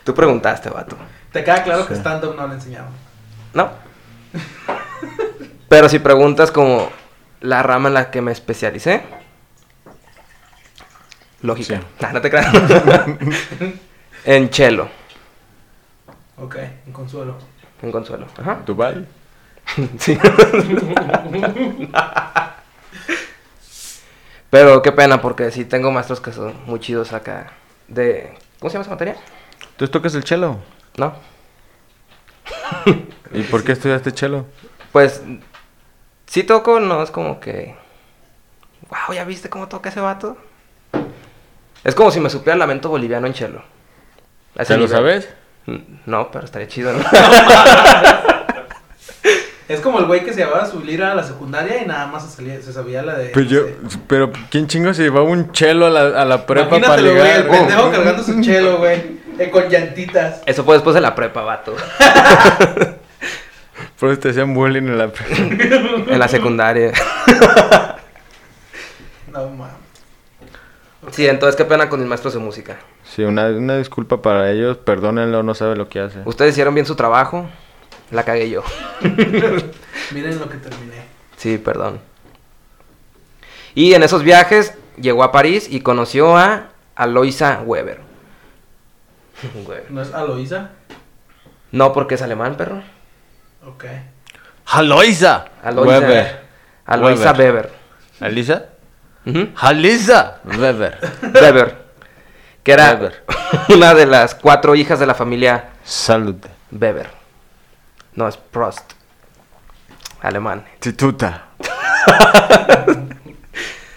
Tú 0.03 0.13
preguntaste, 0.13 0.69
vato. 0.69 0.97
Te 1.31 1.43
queda 1.43 1.63
claro 1.63 1.87
que 1.87 1.93
stand-up 1.95 2.35
no 2.35 2.47
le 2.47 2.55
enseñaron. 2.55 2.89
No. 3.53 3.69
Pero 5.73 5.89
si 5.89 5.97
preguntas 5.97 6.51
como 6.51 6.87
la 7.41 7.63
rama 7.63 7.87
en 7.87 7.95
la 7.95 8.11
que 8.11 8.21
me 8.21 8.31
especialicé. 8.31 9.01
Lógica. 11.41 11.79
Sí. 11.79 11.85
Nah, 11.99 12.11
no 12.13 12.21
te 12.21 12.29
creas. 12.29 12.53
en 14.25 14.51
chelo. 14.51 14.87
Ok, 16.37 16.57
en 16.85 16.93
consuelo. 16.93 17.39
En 17.81 17.91
consuelo. 17.91 18.27
Ajá. 18.39 18.59
¿Duval? 18.63 19.07
Sí. 19.97 20.15
Pero 24.51 24.83
qué 24.83 24.91
pena 24.91 25.23
porque 25.23 25.49
sí 25.49 25.65
tengo 25.65 25.89
maestros 25.89 26.21
que 26.21 26.31
son 26.31 26.53
muy 26.67 26.79
chidos 26.81 27.13
acá. 27.13 27.51
De. 27.87 28.37
¿Cómo 28.59 28.69
se 28.69 28.73
llama 28.75 28.83
esa 28.83 28.91
materia? 28.91 29.15
¿Tú 29.75 29.87
tocas 29.87 30.13
el 30.13 30.23
chelo? 30.23 30.59
¿No? 30.97 31.15
¿Y 33.33 33.41
por 33.41 33.63
qué 33.63 33.71
estudiaste 33.71 34.11
chelo? 34.11 34.45
Pues. 34.91 35.23
Sí 36.33 36.41
toco, 36.41 36.79
no 36.79 37.03
es 37.03 37.11
como 37.11 37.39
que. 37.39 37.75
Wow, 38.89 39.13
¿ya 39.13 39.23
viste 39.23 39.51
cómo 39.51 39.67
toca 39.67 39.89
ese 39.89 39.99
vato? 39.99 40.35
Es 41.83 41.93
como 41.93 42.09
si 42.09 42.19
me 42.19 42.31
supiera 42.31 42.53
el 42.53 42.59
lamento 42.59 42.89
boliviano 42.89 43.27
en 43.27 43.33
chelo. 43.33 43.61
A 44.57 44.65
¿Te 44.65 44.73
lo 44.73 44.85
nivel. 44.85 44.89
sabes? 44.97 45.29
No, 46.07 46.31
pero 46.31 46.45
estaría 46.45 46.67
chido, 46.67 46.91
¿no? 46.91 47.03
Es 49.69 49.79
como 49.79 49.99
el 49.99 50.05
güey 50.05 50.25
que 50.25 50.33
se 50.33 50.39
llevaba 50.43 50.65
su 50.65 50.79
lira 50.83 51.11
a 51.11 51.15
la 51.15 51.23
secundaria 51.23 51.81
y 51.83 51.85
nada 51.85 52.07
más 52.07 52.25
se, 52.25 52.35
salía, 52.35 52.59
se 52.61 52.73
sabía 52.73 53.03
la 53.03 53.13
de. 53.15 53.29
Pues 53.29 53.45
no 53.45 53.51
yo, 53.51 53.65
pero 54.07 54.31
¿quién 54.49 54.67
chingo 54.67 54.91
se 54.93 55.03
llevaba 55.03 55.25
un 55.25 55.51
chelo 55.51 55.85
a 55.85 55.89
la, 55.91 56.21
a 56.21 56.25
la 56.25 56.45
prepa 56.47 56.69
para 56.69 56.77
Imagínatelo, 57.01 57.15
güey, 57.15 57.31
el 57.31 57.43
ligar? 57.43 57.59
pendejo 57.59 57.91
cargando 57.91 58.23
su 58.23 58.41
chelo, 58.41 58.77
güey. 58.79 59.19
eh, 59.37 59.49
con 59.51 59.69
llantitas. 59.69 60.41
Eso 60.47 60.63
fue 60.63 60.75
después 60.75 60.95
de 60.95 61.01
la 61.01 61.13
prepa, 61.13 61.41
vato. 61.43 61.75
Por 63.99 64.09
eso 64.09 64.19
te 64.19 64.29
hacían 64.29 64.53
bullying 64.53 64.83
en 64.83 64.97
la 64.97 65.11
en 65.37 66.19
la 66.19 66.27
secundaria. 66.27 66.91
No 69.31 69.49
mames. 69.49 69.73
Sí, 71.11 71.27
entonces 71.27 71.55
qué 71.55 71.65
pena 71.65 71.89
con 71.89 71.99
mis 71.99 72.07
maestros 72.07 72.33
de 72.33 72.39
música. 72.39 72.77
Sí, 73.03 73.23
una, 73.23 73.47
una 73.47 73.77
disculpa 73.77 74.21
para 74.21 74.49
ellos, 74.51 74.77
perdónenlo, 74.77 75.43
no 75.43 75.53
sabe 75.53 75.75
lo 75.75 75.89
que 75.89 75.99
hace. 75.99 76.19
Ustedes 76.25 76.53
hicieron 76.53 76.73
bien 76.73 76.85
su 76.85 76.95
trabajo, 76.95 77.49
la 78.11 78.23
cagué 78.23 78.49
yo. 78.49 78.63
Miren 80.11 80.39
lo 80.39 80.49
que 80.49 80.57
terminé. 80.57 81.03
Sí, 81.37 81.57
perdón. 81.57 81.99
Y 83.75 83.93
en 83.93 84.03
esos 84.03 84.23
viajes 84.23 84.75
llegó 84.97 85.23
a 85.23 85.31
París 85.31 85.67
y 85.69 85.81
conoció 85.81 86.37
a 86.37 86.69
Aloisa 86.95 87.61
Weber. 87.65 87.99
Weber. 89.67 89.85
¿No 89.89 90.01
es 90.01 90.13
Aloisa? 90.13 90.71
No, 91.71 91.91
porque 91.91 92.15
es 92.15 92.21
alemán, 92.21 92.55
perro. 92.55 92.83
Ok. 93.65 93.85
¡Aloisa! 94.65 95.45
Aloisa 95.63 95.99
Weber. 95.99 96.43
Aloisa 96.85 97.31
Weber. 97.31 97.71
¿Alisa? 98.19 98.65
Ujú. 99.25 99.49
¡Alisa! 99.57 100.39
Weber. 100.45 100.97
Weber. 101.33 101.77
Que 102.63 102.71
era 102.73 102.93
Weber. 102.93 103.23
una 103.75 103.93
de 103.93 104.05
las 104.05 104.35
cuatro 104.35 104.75
hijas 104.75 104.99
de 104.99 105.05
la 105.05 105.13
familia 105.13 105.69
Salud. 105.83 106.35
Weber. 106.71 107.09
No, 108.15 108.27
es 108.27 108.37
Prost. 108.37 108.93
Alemán. 110.21 110.65
Tituta. 110.79 111.43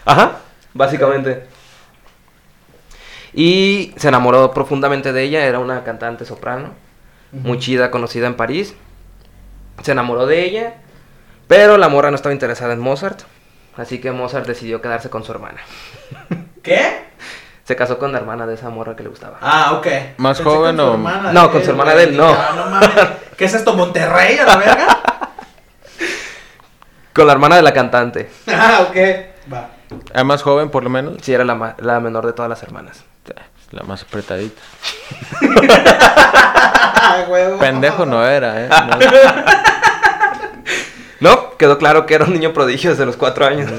Ajá, 0.04 0.38
básicamente. 0.74 1.46
Y 3.32 3.92
se 3.96 4.08
enamoró 4.08 4.52
profundamente 4.52 5.12
de 5.12 5.22
ella, 5.22 5.44
era 5.44 5.58
una 5.58 5.84
cantante 5.84 6.24
soprano, 6.24 6.70
muy 7.32 7.58
chida, 7.58 7.90
conocida 7.90 8.26
en 8.26 8.34
París. 8.34 8.74
Se 9.82 9.92
enamoró 9.92 10.26
de 10.26 10.44
ella, 10.44 10.74
pero 11.48 11.76
la 11.78 11.88
morra 11.88 12.10
no 12.10 12.16
estaba 12.16 12.32
interesada 12.32 12.72
en 12.72 12.80
Mozart, 12.80 13.20
así 13.76 14.00
que 14.00 14.10
Mozart 14.12 14.46
decidió 14.46 14.80
quedarse 14.80 15.10
con 15.10 15.22
su 15.24 15.32
hermana. 15.32 15.60
¿Qué? 16.62 17.04
Se 17.64 17.74
casó 17.76 17.98
con 17.98 18.12
la 18.12 18.18
hermana 18.18 18.46
de 18.46 18.54
esa 18.54 18.70
morra 18.70 18.94
que 18.96 19.02
le 19.02 19.08
gustaba. 19.08 19.38
Ah, 19.40 19.72
ok. 19.74 19.86
¿Más 20.18 20.38
Pensé 20.38 20.50
joven 20.50 20.76
con 20.76 20.84
su 20.86 20.90
o- 20.90 20.94
hermana 20.94 21.32
No, 21.32 21.42
de 21.46 21.50
con 21.50 21.64
su 21.64 21.70
hermana 21.70 21.94
de 21.94 22.04
él, 22.04 22.16
no. 22.16 22.28
Ah, 22.28 22.52
no 22.54 22.66
mames. 22.70 22.90
¿Qué 23.36 23.44
es 23.44 23.54
esto, 23.54 23.74
Monterrey, 23.74 24.38
a 24.38 24.46
la 24.46 24.56
verga? 24.56 24.86
Con 27.12 27.26
la 27.26 27.32
hermana 27.32 27.56
de 27.56 27.62
la 27.62 27.72
cantante. 27.72 28.30
ah, 28.48 28.86
ok. 28.88 28.96
Va. 29.52 29.68
¿Es 30.14 30.24
más 30.24 30.42
joven, 30.42 30.70
por 30.70 30.84
lo 30.84 30.90
menos? 30.90 31.14
Sí, 31.22 31.32
era 31.32 31.44
la, 31.44 31.74
la 31.78 32.00
menor 32.00 32.26
de 32.26 32.32
todas 32.34 32.48
las 32.48 32.62
hermanas. 32.62 33.04
La 33.76 33.82
más 33.82 34.02
apretadita. 34.02 34.60
Ah. 37.08 37.24
Pendejo 37.60 38.04
no 38.04 38.26
era, 38.26 38.64
¿eh? 38.64 38.68
No. 38.68 38.98
No, 41.20 41.56
quedó 41.56 41.78
claro 41.78 42.04
que 42.04 42.14
era 42.14 42.24
un 42.24 42.32
niño 42.32 42.52
prodigio 42.52 42.90
desde 42.90 43.06
los 43.06 43.16
cuatro 43.16 43.46
años. 43.46 43.70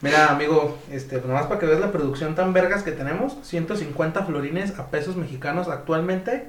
Mira, 0.00 0.30
amigo, 0.30 0.78
este, 0.90 1.18
pues 1.18 1.26
nomás 1.26 1.46
para 1.46 1.60
que 1.60 1.66
veas 1.66 1.80
la 1.80 1.92
producción 1.92 2.34
tan 2.34 2.54
vergas 2.54 2.82
que 2.82 2.92
tenemos, 2.92 3.36
150 3.42 4.24
florines 4.24 4.78
a 4.78 4.90
pesos 4.90 5.16
mexicanos 5.16 5.68
actualmente 5.68 6.48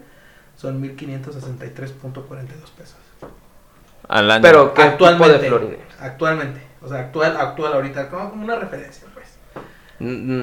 son 0.56 0.82
1563.42 0.82 2.46
pesos. 2.78 2.96
Al 4.08 4.32
año. 4.32 4.42
Pero, 4.42 4.74
¿qué 4.74 4.84
tipo 4.84 5.06
actualmente, 5.06 5.40
de 5.40 5.48
florines? 5.50 5.80
Actualmente, 6.00 6.62
o 6.82 6.88
sea, 6.88 7.00
actual, 7.00 7.36
actual 7.36 7.74
ahorita, 7.74 8.10
como 8.10 8.44
una 8.44 8.56
referencia, 8.56 9.08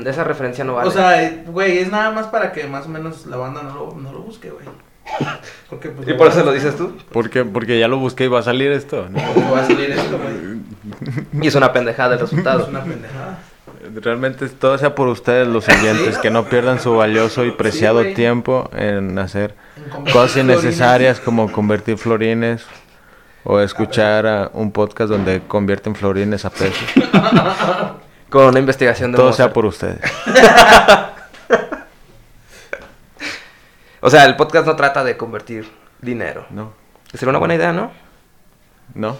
Esa 0.06 0.24
referencia 0.24 0.64
no 0.64 0.74
vale. 0.74 0.88
O 0.88 0.92
sea, 0.92 1.42
güey, 1.46 1.78
es 1.78 1.90
nada 1.90 2.10
más 2.10 2.26
para 2.26 2.52
que 2.52 2.66
más 2.66 2.86
o 2.86 2.88
menos 2.88 3.26
la 3.26 3.36
banda 3.36 3.62
no 3.62 3.74
lo, 3.74 3.94
no 3.96 4.12
lo 4.12 4.20
busque, 4.20 4.50
güey. 4.50 4.64
Porque, 5.70 5.88
pues, 5.88 6.08
¿Y 6.08 6.12
por 6.14 6.28
eso 6.28 6.44
lo 6.44 6.52
dices 6.52 6.76
tú? 6.76 6.96
¿Por 7.12 7.30
qué? 7.30 7.44
Porque 7.44 7.78
ya 7.78 7.88
lo 7.88 7.96
busqué 7.98 8.24
y 8.24 8.28
va 8.28 8.40
a 8.40 8.42
salir 8.42 8.70
esto. 8.72 9.08
¿no? 9.10 9.18
Porque 9.34 9.50
va 9.50 9.60
a 9.60 9.66
salir 9.66 9.90
esto, 9.90 10.18
güey. 10.18 11.42
Y 11.42 11.46
es 11.46 11.54
una 11.54 11.72
pendejada 11.72 12.14
el 12.14 12.20
resultado. 12.20 12.60
Es 12.64 12.68
una 12.68 12.82
pendejada. 12.84 13.38
Realmente 14.02 14.48
todo 14.48 14.76
sea 14.76 14.94
por 14.94 15.08
ustedes, 15.08 15.48
los 15.48 15.66
oyentes, 15.68 16.18
que 16.18 16.30
no 16.30 16.44
pierdan 16.44 16.78
su 16.80 16.94
valioso 16.96 17.44
y 17.44 17.52
preciado 17.52 18.00
güey. 18.00 18.14
tiempo 18.14 18.68
en 18.76 19.18
hacer 19.18 19.54
En 19.76 20.04
cosas 20.12 20.32
florines. 20.32 20.36
innecesarias 20.64 21.20
como 21.20 21.50
convertir 21.50 21.96
florines 21.96 22.66
o 23.44 23.60
escuchar 23.60 24.26
a 24.26 24.50
un 24.52 24.72
podcast 24.72 25.10
donde 25.10 25.40
convierten 25.46 25.94
florines 25.94 26.44
a 26.44 26.50
pesos. 26.50 26.84
Con 28.30 28.46
una 28.46 28.58
investigación 28.58 29.12
de 29.12 29.16
Todo 29.16 29.28
Mozart. 29.28 29.48
sea 29.48 29.52
por 29.52 29.66
ustedes. 29.66 30.00
O 34.00 34.10
sea, 34.10 34.26
el 34.26 34.36
podcast 34.36 34.64
no 34.64 34.76
trata 34.76 35.02
de 35.02 35.16
convertir 35.16 35.68
dinero. 36.00 36.46
No, 36.50 36.72
Sería 37.12 37.30
una 37.30 37.40
buena 37.40 37.56
idea, 37.56 37.72
¿no? 37.72 37.90
no. 38.94 39.16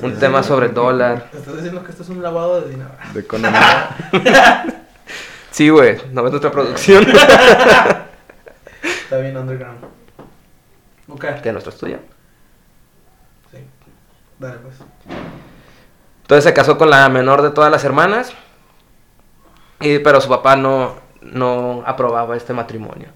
Un 0.00 0.16
tema 0.20 0.44
sobre 0.44 0.66
el 0.66 0.74
dólar. 0.74 1.28
Estás 1.32 1.56
diciendo 1.56 1.82
que 1.82 1.90
esto 1.90 2.04
es 2.04 2.08
un 2.10 2.22
lavado 2.22 2.60
de 2.60 2.70
dinero. 2.70 2.90
De 3.12 3.20
economía. 3.20 3.88
Sí, 5.50 5.68
güey. 5.68 6.00
No 6.12 6.22
ves 6.22 6.30
nuestra 6.30 6.52
producción. 6.52 7.04
Está 7.10 8.06
bien 9.18 9.36
underground. 9.36 9.78
Ok. 11.08 11.24
que 11.42 11.50
nuestro 11.50 11.72
estudio. 11.72 11.98
Sí. 13.50 13.58
Dale, 14.38 14.58
pues. 14.58 14.76
Entonces 16.22 16.44
se 16.44 16.54
casó 16.54 16.78
con 16.78 16.88
la 16.88 17.08
menor 17.08 17.42
de 17.42 17.50
todas 17.50 17.68
las 17.72 17.82
hermanas. 17.82 18.32
Y, 19.80 19.98
pero 20.00 20.20
su 20.20 20.28
papá 20.28 20.56
no, 20.56 20.94
no 21.20 21.82
aprobaba 21.86 22.36
este 22.36 22.52
matrimonio. 22.52 23.08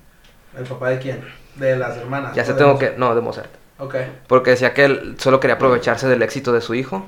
¿El 0.56 0.64
papá 0.64 0.90
de 0.90 0.98
quién? 0.98 1.24
De 1.56 1.76
las 1.76 1.96
hermanas. 1.96 2.34
Ya 2.34 2.42
¿o 2.42 2.46
se 2.46 2.54
tengo 2.54 2.78
que... 2.78 2.94
No, 2.96 3.14
de 3.14 3.20
Mozart. 3.20 3.50
Ok. 3.78 3.96
Porque 4.26 4.50
decía 4.50 4.72
que 4.72 4.84
él 4.84 5.16
solo 5.18 5.40
quería 5.40 5.56
aprovecharse 5.56 6.08
del 6.08 6.22
éxito 6.22 6.52
de 6.52 6.60
su 6.60 6.74
hijo. 6.74 7.04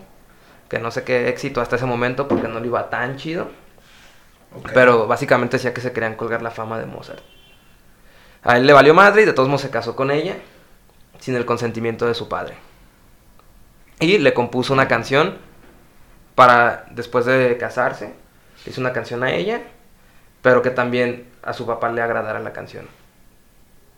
Que 0.69 0.79
no 0.79 0.91
sé 0.91 1.05
qué 1.05 1.29
éxito 1.29 1.61
hasta 1.61 1.77
ese 1.77 1.87
momento 1.87 2.29
porque 2.29 2.49
no 2.49 2.61
le 2.61 2.67
iba 2.67 2.91
tan 2.91 3.17
chido. 3.17 3.49
ok. 4.57 4.71
Pero 4.75 5.07
básicamente 5.07 5.57
decía 5.57 5.73
que 5.73 5.81
se 5.81 5.93
querían 5.93 6.17
colgar 6.17 6.43
la 6.43 6.51
fama 6.51 6.79
de 6.79 6.87
Mozart. 6.87 7.23
A 8.43 8.57
él 8.57 8.67
le 8.67 8.73
valió 8.73 8.95
madre 8.95 9.23
y 9.23 9.25
de 9.25 9.33
todos 9.33 9.49
modos 9.49 9.63
se 9.63 9.71
casó 9.71 9.97
con 9.97 10.11
ella 10.11 10.37
sin 11.19 11.35
el 11.35 11.47
consentimiento 11.47 12.07
de 12.07 12.15
su 12.15 12.29
padre. 12.29 12.55
Y 13.99 14.19
le 14.19 14.35
compuso 14.35 14.73
una 14.73 14.89
canción 14.89 15.39
para, 16.35 16.87
después 16.91 17.25
de 17.25 17.57
casarse, 17.59 18.15
le 18.67 18.73
hizo 18.73 18.81
una 18.81 18.93
canción 18.93 19.23
a 19.23 19.31
ella, 19.33 19.63
pero 20.43 20.61
que 20.63 20.71
también 20.71 21.27
a 21.43 21.53
su 21.53 21.67
papá 21.67 21.89
le 21.91 22.03
agradara 22.03 22.41
la 22.41 22.53
canción. 22.53 22.87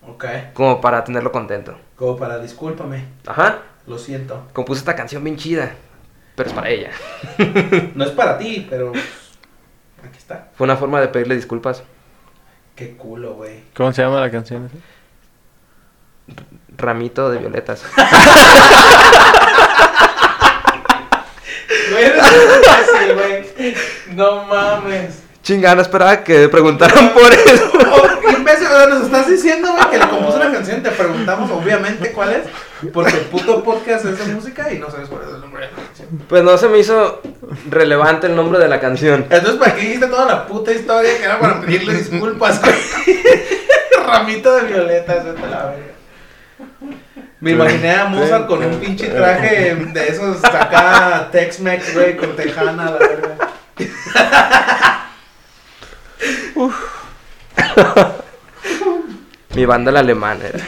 Ok. 0.07 0.25
Como 0.53 0.79
para 0.79 1.03
tenerlo 1.03 1.31
contento. 1.31 1.77
Como 1.95 2.15
para 2.17 2.39
discúlpame. 2.39 3.05
Ajá, 3.27 3.59
Lo 3.85 3.97
siento. 3.97 4.47
compuso 4.53 4.79
esta 4.79 4.95
canción 4.95 5.23
bien 5.23 5.35
chida, 5.37 5.73
pero 6.35 6.49
es 6.49 6.55
para 6.55 6.69
ella. 6.69 6.91
No 7.95 8.05
es 8.05 8.11
para 8.11 8.37
ti, 8.37 8.65
pero. 8.69 8.91
pues, 8.93 9.03
Aquí 10.07 10.17
está. 10.17 10.47
Fue 10.55 10.65
una 10.65 10.77
forma 10.77 11.01
de 11.01 11.09
pedirle 11.09 11.35
disculpas. 11.35 11.83
Qué 12.75 12.95
culo, 12.95 13.33
güey. 13.33 13.63
¿Cómo 13.75 13.91
se 13.91 14.01
llama 14.01 14.21
la 14.21 14.31
canción? 14.31 14.69
Ramito 16.77 17.29
de 17.29 17.39
violetas. 17.39 17.83
Güey, 21.91 22.03
eres 22.05 22.23
un 22.23 22.41
imbécil, 22.55 23.13
güey. 23.15 23.28
No 24.15 24.45
mames. 24.45 25.23
Chingada, 25.41 25.75
no 25.75 25.81
esperaba 25.81 26.23
que 26.23 26.49
preguntaran 26.49 27.13
por 27.13 27.31
eso. 27.31 27.71
Oh, 27.91 28.37
imbécil, 28.37 28.67
nos 28.89 29.05
estás 29.05 29.27
diciendo, 29.29 29.71
güey, 29.73 29.89
que 29.89 29.97
le 29.97 30.09
compuso 30.09 30.37
una 30.37 30.51
canción. 30.51 30.83
Te 30.83 30.91
preguntamos, 30.91 31.49
obviamente, 31.51 32.11
cuál 32.11 32.33
es. 32.33 32.91
Porque 32.91 33.17
el 33.17 33.25
puto 33.25 33.63
podcast 33.63 34.05
es 34.05 34.19
de 34.19 34.33
música 34.33 34.71
y 34.71 34.79
no 34.79 34.89
sabes 34.89 35.09
cuál 35.09 35.23
es 35.23 35.33
el 35.33 35.41
nombre 35.41 35.65
de 35.65 35.71
la 35.71 35.77
canción. 35.77 36.07
Pues 36.27 36.43
no 36.43 36.57
se 36.57 36.67
me 36.67 36.79
hizo 36.79 37.21
relevante 37.69 38.27
el 38.27 38.35
nombre 38.35 38.59
de 38.59 38.67
la 38.67 38.79
canción. 38.79 39.25
Entonces, 39.29 39.55
¿para 39.55 39.75
qué 39.75 39.81
dijiste 39.81 40.07
toda 40.07 40.25
la 40.25 40.45
puta 40.45 40.71
historia 40.71 41.17
que 41.17 41.23
era 41.23 41.39
para 41.39 41.61
pedirle 41.61 41.93
disculpas? 41.93 42.61
Ramito 44.05 44.55
de 44.55 44.63
violetas, 44.63 45.25
vete 45.25 45.43
a 45.43 45.49
la 45.49 45.65
verga. 45.65 45.99
Me 47.41 47.51
imaginé 47.51 47.91
a 47.91 48.05
Mozart 48.05 48.47
con 48.47 48.63
un 48.63 48.79
pinche 48.79 49.07
traje 49.07 49.73
de 49.75 50.07
esos 50.07 50.43
acá 50.43 51.29
Tex-Mex, 51.31 51.93
güey, 51.93 52.17
con 52.17 52.35
tejana, 52.35 52.91
la 52.91 52.97
verga. 52.97 53.37
Mi 59.55 59.65
banda 59.65 59.91
el 59.91 59.97
alemán 59.97 60.39
era. 60.41 60.59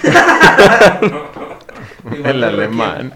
El 2.29 2.43
alemán. 2.43 3.13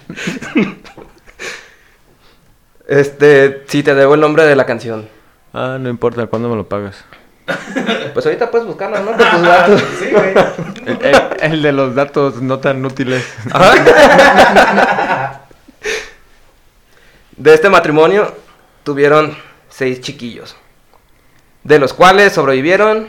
Este, 2.87 3.63
sí, 3.67 3.81
te 3.83 3.95
debo 3.95 4.13
el 4.13 4.21
nombre 4.21 4.43
de 4.45 4.55
la 4.55 4.65
canción. 4.65 5.09
Ah, 5.53 5.77
no 5.79 5.89
importa, 5.89 6.27
¿cuándo 6.27 6.49
me 6.49 6.55
lo 6.55 6.67
pagas? 6.69 7.03
Pues 8.13 8.25
ahorita 8.25 8.49
puedes 8.51 8.67
buscarlo, 8.67 8.99
¿no? 8.99 9.11
Con 9.17 9.17
tus 9.17 9.41
datos. 9.41 9.83
Sí, 9.99 10.09
güey. 10.11 10.33
El, 10.85 11.05
el- 11.05 11.25
el 11.53 11.61
de 11.61 11.71
los 11.71 11.95
datos 11.95 12.41
no 12.41 12.59
tan 12.59 12.83
útiles. 12.85 13.25
Ajá. 13.51 15.41
De 17.37 17.53
este 17.53 17.69
matrimonio 17.69 18.33
tuvieron 18.83 19.35
seis 19.75 19.99
chiquillos, 19.99 20.55
de 21.63 21.79
los 21.79 21.93
cuales 21.93 22.31
sobrevivieron, 22.33 23.07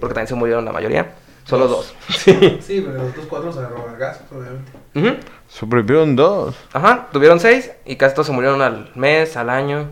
porque 0.00 0.14
también 0.14 0.26
se 0.26 0.34
murieron 0.34 0.64
la 0.64 0.72
mayoría, 0.72 1.12
solo 1.44 1.68
dos. 1.68 1.94
Sí. 2.08 2.58
Sí, 2.60 2.80
pero 2.84 2.98
los 3.02 3.10
otros 3.10 3.26
cuatro 3.26 3.52
se 3.52 3.60
agarró 3.60 3.84
vergazos, 3.86 4.22
obviamente. 4.32 4.72
Ujú. 4.96 5.16
Sobrevivieron 5.48 6.16
dos. 6.16 6.56
Ajá, 6.72 7.06
tuvieron 7.12 7.38
seis 7.38 7.70
y 7.86 7.94
casi 7.96 8.14
todos 8.14 8.26
se 8.26 8.32
murieron 8.32 8.60
al 8.60 8.90
mes, 8.96 9.36
al 9.36 9.50
año. 9.50 9.90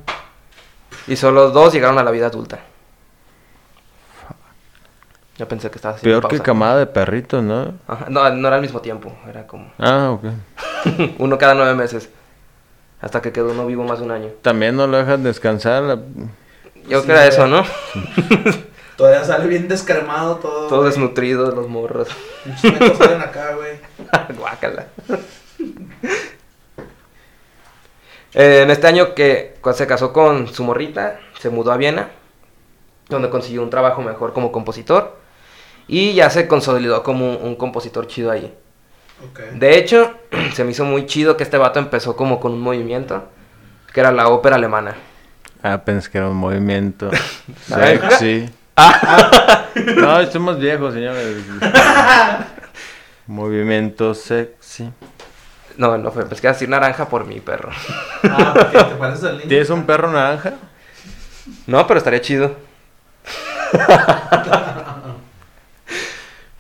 Y 1.07 1.14
solo 1.14 1.51
dos 1.51 1.72
llegaron 1.72 1.99
a 1.99 2.03
la 2.03 2.11
vida 2.11 2.27
adulta. 2.27 2.59
Yo 5.38 5.46
pensé 5.46 5.70
que 5.70 5.77
estaba 5.77 5.96
Peor 5.99 6.22
que 6.22 6.29
pausa. 6.38 6.42
camada 6.42 6.79
de 6.79 6.87
perritos, 6.87 7.42
¿no? 7.44 7.75
Ajá, 7.87 8.07
no, 8.09 8.29
no 8.31 8.49
era 8.49 8.57
al 8.57 8.62
mismo 8.62 8.81
tiempo, 8.81 9.14
era 9.29 9.46
como 9.46 9.70
Ah, 9.79 10.11
ok. 10.11 10.25
uno 11.18 11.37
cada 11.38 11.55
nueve 11.55 11.75
meses. 11.75 12.09
Hasta 13.01 13.21
que 13.23 13.33
quedó 13.33 13.51
uno 13.53 13.67
vivo 13.67 13.85
más 13.85 13.99
de 13.99 14.05
un 14.07 14.11
año. 14.11 14.31
También 14.43 14.77
no 14.77 14.87
lo 14.87 14.97
dejan 14.99 15.23
descansar. 15.23 15.99
Yo 16.89 17.03
creo 17.03 17.03
Sí, 17.03 17.07
que 17.07 17.13
era 17.13 17.21
güey. 17.23 17.29
eso, 17.29 17.47
¿no? 17.47 17.63
Todavía 18.97 19.25
sale 19.25 19.47
bien 19.47 19.69
descremado 19.69 20.37
todo. 20.37 20.69
Todos 20.69 20.79
güey. 20.81 20.91
desnutridos, 20.91 21.55
los 21.55 21.69
morros. 21.69 22.09
Muchos 22.63 22.97
salen 22.99 23.21
acá, 23.21 23.55
güey. 23.55 23.79
Guácala. 24.39 24.87
Eh, 28.35 28.63
en 28.63 28.71
este 28.71 28.87
año 28.87 29.15
que 29.15 29.57
cuando 29.61 29.79
se 29.79 29.87
casó 29.87 30.13
con 30.13 30.49
su 30.49 30.65
morrita, 30.65 31.21
se 31.39 31.51
mudó 31.51 31.73
a 31.73 31.77
Viena, 31.77 32.11
donde 33.09 33.31
consiguió 33.31 33.63
un 33.63 33.71
trabajo 33.71 34.03
mejor 34.03 34.33
como 34.33 34.53
compositor. 34.53 35.17
Y 35.89 36.15
ya 36.15 36.31
se 36.31 36.49
consolidó 36.49 37.03
como 37.03 37.31
un, 37.31 37.45
un 37.45 37.57
compositor 37.57 38.07
chido 38.07 38.31
ahí. 38.31 38.53
Ok. 39.25 39.41
De 39.55 39.79
hecho, 39.79 40.15
se 40.55 40.65
me 40.65 40.71
hizo 40.73 40.85
muy 40.85 41.07
chido 41.07 41.37
que 41.37 41.43
este 41.43 41.59
vato 41.59 41.79
empezó 41.79 42.17
como 42.17 42.39
con 42.41 42.53
un 42.53 42.61
movimiento, 42.61 43.29
que 43.93 44.01
era 44.01 44.13
la 44.13 44.29
ópera 44.29 44.57
alemana. 44.57 44.95
Ah, 45.63 45.83
pensé 45.85 46.11
que 46.11 46.19
era 46.19 46.29
un 46.29 46.37
movimiento 46.37 47.11
sexy. 47.67 48.49
No, 49.97 50.21
estamos 50.21 50.59
viejos, 50.59 50.95
señores. 50.95 51.37
movimiento 53.27 54.15
sexy. 54.15 54.91
No, 55.77 55.99
no 55.99 56.11
fue, 56.11 56.25
pensé 56.25 56.41
que 56.41 56.47
iba 56.47 56.51
a 56.51 56.55
decir 56.55 56.69
naranja 56.69 57.09
por 57.09 57.27
mi 57.27 57.41
perro. 57.41 57.71
Ah, 58.25 58.55
porque 58.55 58.79
te 58.79 58.95
pareces 58.95 59.25
al 59.25 59.37
niño. 59.39 59.49
¿Tienes 59.49 59.69
un 59.71 59.85
perro 59.85 60.11
naranja? 60.11 60.55
No, 61.67 61.87
pero 61.87 61.99
estaría 61.99 62.21
chido. 62.23 62.57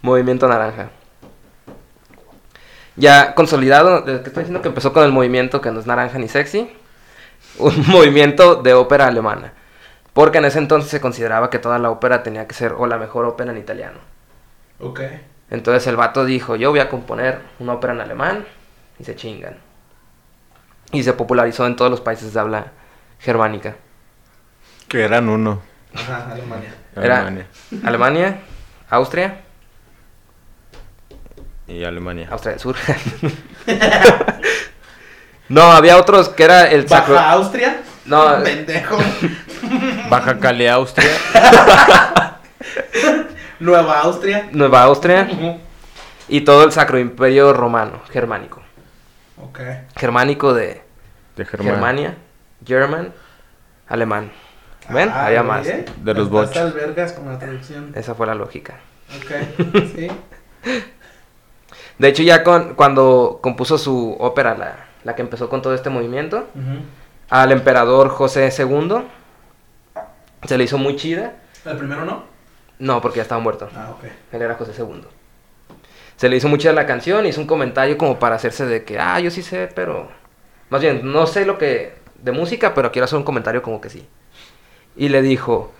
movimiento 0.02 0.48
naranja. 0.48 0.90
Ya 2.96 3.34
consolidado, 3.34 4.00
desde 4.00 4.22
que 4.22 4.28
estoy 4.28 4.42
diciendo 4.44 4.62
que 4.62 4.68
empezó 4.68 4.92
con 4.92 5.04
el 5.04 5.12
movimiento 5.12 5.60
que 5.60 5.70
no 5.70 5.80
es 5.80 5.86
naranja 5.86 6.18
ni 6.18 6.28
sexy, 6.28 6.70
un 7.58 7.86
movimiento 7.88 8.56
de 8.56 8.74
ópera 8.74 9.06
alemana. 9.06 9.52
Porque 10.12 10.38
en 10.38 10.46
ese 10.46 10.58
entonces 10.58 10.90
se 10.90 11.00
consideraba 11.00 11.50
que 11.50 11.58
toda 11.58 11.78
la 11.78 11.90
ópera 11.90 12.22
tenía 12.22 12.46
que 12.46 12.54
ser 12.54 12.72
o 12.72 12.86
la 12.86 12.96
mejor 12.96 13.26
ópera 13.26 13.52
en 13.52 13.58
italiano. 13.58 13.98
Ok. 14.80 15.00
Entonces 15.50 15.86
el 15.86 15.96
vato 15.96 16.24
dijo, 16.24 16.56
yo 16.56 16.70
voy 16.70 16.80
a 16.80 16.88
componer 16.88 17.40
una 17.58 17.74
ópera 17.74 17.92
en 17.92 18.00
alemán 18.00 18.46
y 18.98 19.04
se 19.04 19.14
chingan. 19.14 19.58
Y 20.92 21.02
se 21.02 21.12
popularizó 21.12 21.66
en 21.66 21.76
todos 21.76 21.90
los 21.90 22.00
países 22.00 22.32
de 22.32 22.40
habla 22.40 22.72
germánica. 23.18 23.76
Que 24.88 25.04
eran 25.04 25.28
uno. 25.28 25.60
Ajá, 25.94 26.30
Alemania. 26.32 26.74
Era 26.94 27.20
Alemania. 27.20 27.46
Alemania, 27.84 28.38
Austria, 28.88 29.40
Y 31.68 31.84
Alemania. 31.84 32.28
Austria 32.30 32.52
del 32.52 32.60
Sur. 32.60 32.76
no, 35.48 35.62
había 35.72 35.96
otros 35.96 36.28
que 36.28 36.44
era 36.44 36.70
el 36.70 36.88
sacro... 36.88 37.14
Baja 37.14 37.30
Austria. 37.32 37.80
No, 38.04 38.42
Pendejo. 38.44 38.96
Baja 40.08 40.38
Cali, 40.38 40.66
Austria. 40.68 41.10
Nueva 43.60 44.00
Austria. 44.00 44.48
Nueva 44.52 44.82
Austria 44.82 45.28
y 46.28 46.40
todo 46.42 46.64
el 46.64 46.72
Sacro 46.72 46.98
Imperio 46.98 47.52
Romano, 47.52 48.00
germánico. 48.10 48.62
Ok. 49.42 49.60
Germánico 49.96 50.52
de 50.54 50.82
De 51.36 51.44
Germania. 51.44 51.72
Germania, 51.74 52.16
German, 52.66 53.12
alemán. 53.88 54.32
¿Ven? 54.90 55.10
Ah, 55.12 55.26
Había 55.26 55.42
más. 55.42 55.66
¿eh? 55.66 55.84
De 56.02 56.14
los 56.14 56.26
Estás 56.26 56.30
bochos. 56.30 56.56
albergas 56.56 57.12
con 57.12 57.26
la 57.32 57.38
traducción. 57.38 57.92
Esa 57.94 58.14
fue 58.14 58.26
la 58.26 58.34
lógica. 58.34 58.74
Ok. 59.18 59.32
Sí. 59.94 60.08
De 61.98 62.08
hecho, 62.08 62.22
ya 62.22 62.44
con, 62.44 62.74
cuando 62.74 63.38
compuso 63.42 63.78
su 63.78 64.16
ópera, 64.18 64.56
la, 64.56 64.86
la 65.04 65.14
que 65.14 65.22
empezó 65.22 65.48
con 65.48 65.62
todo 65.62 65.74
este 65.74 65.88
movimiento, 65.88 66.46
al 67.30 67.52
emperador 67.52 68.08
José 68.08 68.52
II 68.56 69.02
se 70.44 70.58
le 70.58 70.64
hizo 70.64 70.78
muy 70.78 70.96
chida. 70.96 71.34
¿El 71.64 71.76
primero 71.76 72.04
no? 72.04 72.24
No, 72.78 73.00
porque 73.00 73.18
ya 73.18 73.22
estaba 73.22 73.40
muerto. 73.40 73.68
Ah, 73.74 73.94
ok. 73.96 74.04
Él 74.32 74.42
era 74.42 74.54
José 74.54 74.72
II. 74.76 75.04
Se 76.16 76.28
le 76.28 76.36
hizo 76.36 76.48
muy 76.48 76.58
chida 76.58 76.72
la 76.72 76.86
canción, 76.86 77.26
hizo 77.26 77.40
un 77.40 77.46
comentario 77.46 77.96
como 77.98 78.18
para 78.18 78.36
hacerse 78.36 78.66
de 78.66 78.84
que, 78.84 78.98
ah, 78.98 79.20
yo 79.20 79.30
sí 79.30 79.42
sé, 79.42 79.68
pero... 79.74 80.08
Más 80.70 80.80
bien, 80.80 81.00
no 81.12 81.26
sé 81.26 81.46
lo 81.46 81.58
que... 81.58 81.94
de 82.22 82.32
música, 82.32 82.74
pero 82.74 82.92
quiero 82.92 83.04
hacer 83.04 83.18
un 83.18 83.24
comentario 83.24 83.62
como 83.62 83.80
que 83.80 83.90
sí. 83.90 84.06
Y 84.96 85.08
le 85.08 85.22
dijo, 85.22 85.72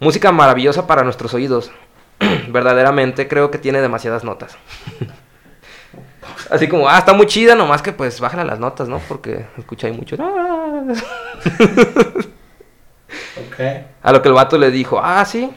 música 0.00 0.32
maravillosa 0.32 0.86
para 0.86 1.02
nuestros 1.02 1.34
oídos. 1.34 1.70
Verdaderamente 2.48 3.28
creo 3.28 3.50
que 3.50 3.58
tiene 3.58 3.80
demasiadas 3.80 4.24
notas. 4.24 4.56
Así 6.50 6.68
como, 6.68 6.88
ah, 6.88 6.98
está 6.98 7.12
muy 7.12 7.26
chida, 7.26 7.54
nomás 7.54 7.82
que 7.82 7.92
pues 7.92 8.20
bájale 8.20 8.44
las 8.44 8.58
notas, 8.58 8.88
¿no? 8.88 8.98
Porque 9.08 9.46
escucha 9.58 9.86
ahí 9.86 9.92
mucho. 9.92 10.16
Ok. 13.36 13.60
A 14.02 14.12
lo 14.12 14.22
que 14.22 14.28
el 14.28 14.34
vato 14.34 14.58
le 14.58 14.70
dijo, 14.70 15.00
ah, 15.02 15.24
sí. 15.24 15.50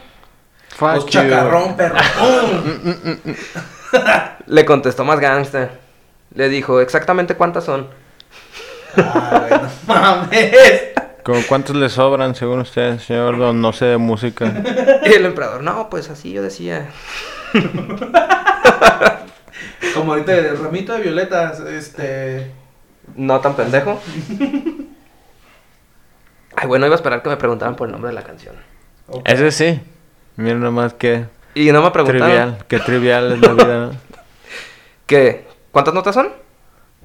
Fuck 0.70 0.92
Pues 0.92 1.04
you. 1.06 1.10
chacarrón, 1.12 1.76
perro. 1.76 1.98
Le 4.48 4.66
contestó 4.66 5.04
más 5.06 5.20
gangster. 5.20 5.72
Le 6.34 6.50
dijo, 6.50 6.82
exactamente 6.82 7.36
cuántas 7.36 7.64
son. 7.64 7.88
Ah, 8.98 9.46
güey, 9.48 9.62
no 9.62 9.70
mames. 9.88 10.52
¿Cómo 11.24 11.40
¿Cuántos 11.50 11.76
le 11.76 11.90
sobran, 11.90 12.36
según 12.36 12.60
usted, 12.60 13.00
señor? 13.00 13.38
Don, 13.38 13.60
no 13.60 13.74
sé 13.74 13.86
de 13.86 13.98
música. 13.98 14.46
Y 15.06 15.14
el 15.14 15.26
emperador, 15.26 15.62
no, 15.62 15.90
pues 15.90 16.10
así 16.10 16.32
yo 16.32 16.42
decía. 16.42 16.88
Como 19.94 20.14
ahorita 20.14 20.36
el 20.36 20.58
ramito 20.58 20.94
de 20.94 21.02
violetas, 21.02 21.60
este. 21.62 22.52
No 23.16 23.40
tan 23.40 23.56
pendejo. 23.56 24.00
Ay, 26.56 26.68
bueno, 26.68 26.86
iba 26.86 26.96
a 26.96 26.98
esperar 26.98 27.22
que 27.22 27.30
me 27.30 27.38
preguntaran 27.38 27.76
por 27.76 27.88
el 27.88 27.92
nombre 27.92 28.10
de 28.10 28.16
la 28.16 28.24
canción. 28.24 28.56
ok. 29.08 29.22
Ese 29.28 29.52
sí. 29.52 29.82
Miren 30.38 30.60
nomás 30.60 30.94
qué 30.94 31.26
Y 31.56 31.72
no 31.72 31.82
me 31.82 31.92
preguntaron 31.92 32.28
trivial. 32.28 32.58
Qué 32.68 32.80
trivial 32.80 33.32
es 33.34 33.40
la 33.42 33.54
vida, 33.54 33.80
¿no? 33.88 33.92
que, 35.08 35.48
¿cuántas 35.72 35.94
notas 35.94 36.14
son? 36.16 36.30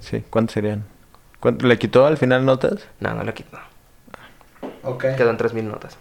Sí, 0.01 0.25
¿cuántos 0.29 0.55
serían? 0.55 0.85
¿Cuánto- 1.40 1.66
¿Le 1.66 1.79
quitó 1.79 2.07
al 2.07 2.16
final 2.18 2.45
notas? 2.45 2.87
No, 3.01 3.14
no 3.14 3.23
le 3.25 3.33
quito. 3.35 3.59
Ok. 4.83 5.05
Quedó 5.16 5.31
en 5.31 5.37
3000 5.37 5.68
notas. 5.68 5.97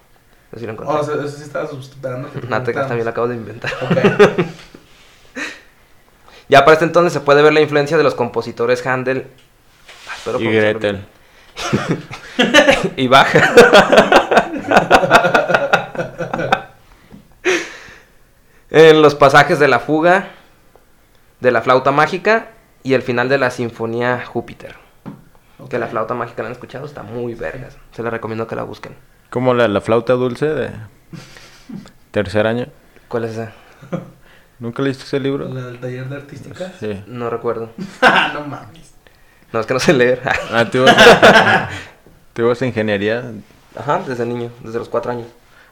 Eso 0.51 0.59
sí 0.59 0.65
lo 0.65 0.73
encontré. 0.73 0.95
Oh, 0.95 1.01
eso, 1.01 1.21
eso 1.23 1.37
sí 1.37 1.43
estaba 1.43 1.69
que 1.69 1.75
te 2.41 2.47
No, 2.47 2.63
te- 2.63 2.73
también 2.73 3.05
lo 3.05 3.09
acabo 3.11 3.27
de 3.27 3.35
inventar. 3.35 3.71
Ok. 3.81 4.45
Ya 6.51 6.65
para 6.65 6.73
este 6.73 6.83
entonces 6.83 7.13
se 7.13 7.21
puede 7.21 7.41
ver 7.41 7.53
la 7.53 7.61
influencia 7.61 7.95
de 7.95 8.03
los 8.03 8.13
compositores 8.13 8.85
Handel 8.85 9.25
espero 10.17 10.37
Y 10.41 10.51
Gretel. 10.51 11.05
y 12.97 13.07
Baja. 13.07 13.53
en 18.69 19.01
los 19.01 19.15
pasajes 19.15 19.59
de 19.59 19.69
la 19.69 19.79
fuga, 19.79 20.27
de 21.39 21.51
la 21.51 21.61
flauta 21.61 21.91
mágica 21.91 22.49
y 22.83 22.95
el 22.95 23.01
final 23.01 23.29
de 23.29 23.37
la 23.37 23.49
sinfonía 23.49 24.25
Júpiter. 24.25 24.75
Que 25.69 25.79
la 25.79 25.87
flauta 25.87 26.15
mágica 26.15 26.41
la 26.41 26.47
han 26.47 26.53
escuchado, 26.53 26.85
está 26.85 27.01
muy 27.01 27.33
vergas. 27.33 27.77
Se 27.93 28.03
les 28.03 28.11
recomiendo 28.11 28.45
que 28.47 28.57
la 28.57 28.63
busquen. 28.63 28.93
Como 29.29 29.53
la, 29.53 29.69
la 29.69 29.79
flauta 29.79 30.13
dulce 30.13 30.47
de 30.47 30.71
tercer 32.11 32.45
año. 32.45 32.67
¿Cuál 33.07 33.23
es 33.23 33.31
esa? 33.31 33.53
¿Nunca 34.61 34.83
leíste 34.83 35.05
ese 35.05 35.19
libro? 35.19 35.49
La 35.49 35.65
del 35.65 35.79
taller 35.79 36.07
de 36.07 36.15
artística. 36.17 36.71
Sí. 36.79 37.03
No 37.07 37.31
recuerdo. 37.31 37.71
No 38.33 38.45
mames. 38.45 38.93
No, 39.51 39.59
es 39.59 39.65
que 39.65 39.73
no 39.73 39.79
sé 39.79 39.91
leer. 39.91 40.21
Ah, 40.51 40.65
¿tú 40.71 40.77
ibas, 40.77 40.95
tú 42.33 42.43
ibas 42.43 42.61
a 42.61 42.65
ingeniería? 42.67 43.31
Ajá, 43.75 44.03
desde 44.07 44.23
niño, 44.25 44.51
desde 44.63 44.77
los 44.77 44.87
cuatro 44.87 45.11
años. 45.11 45.27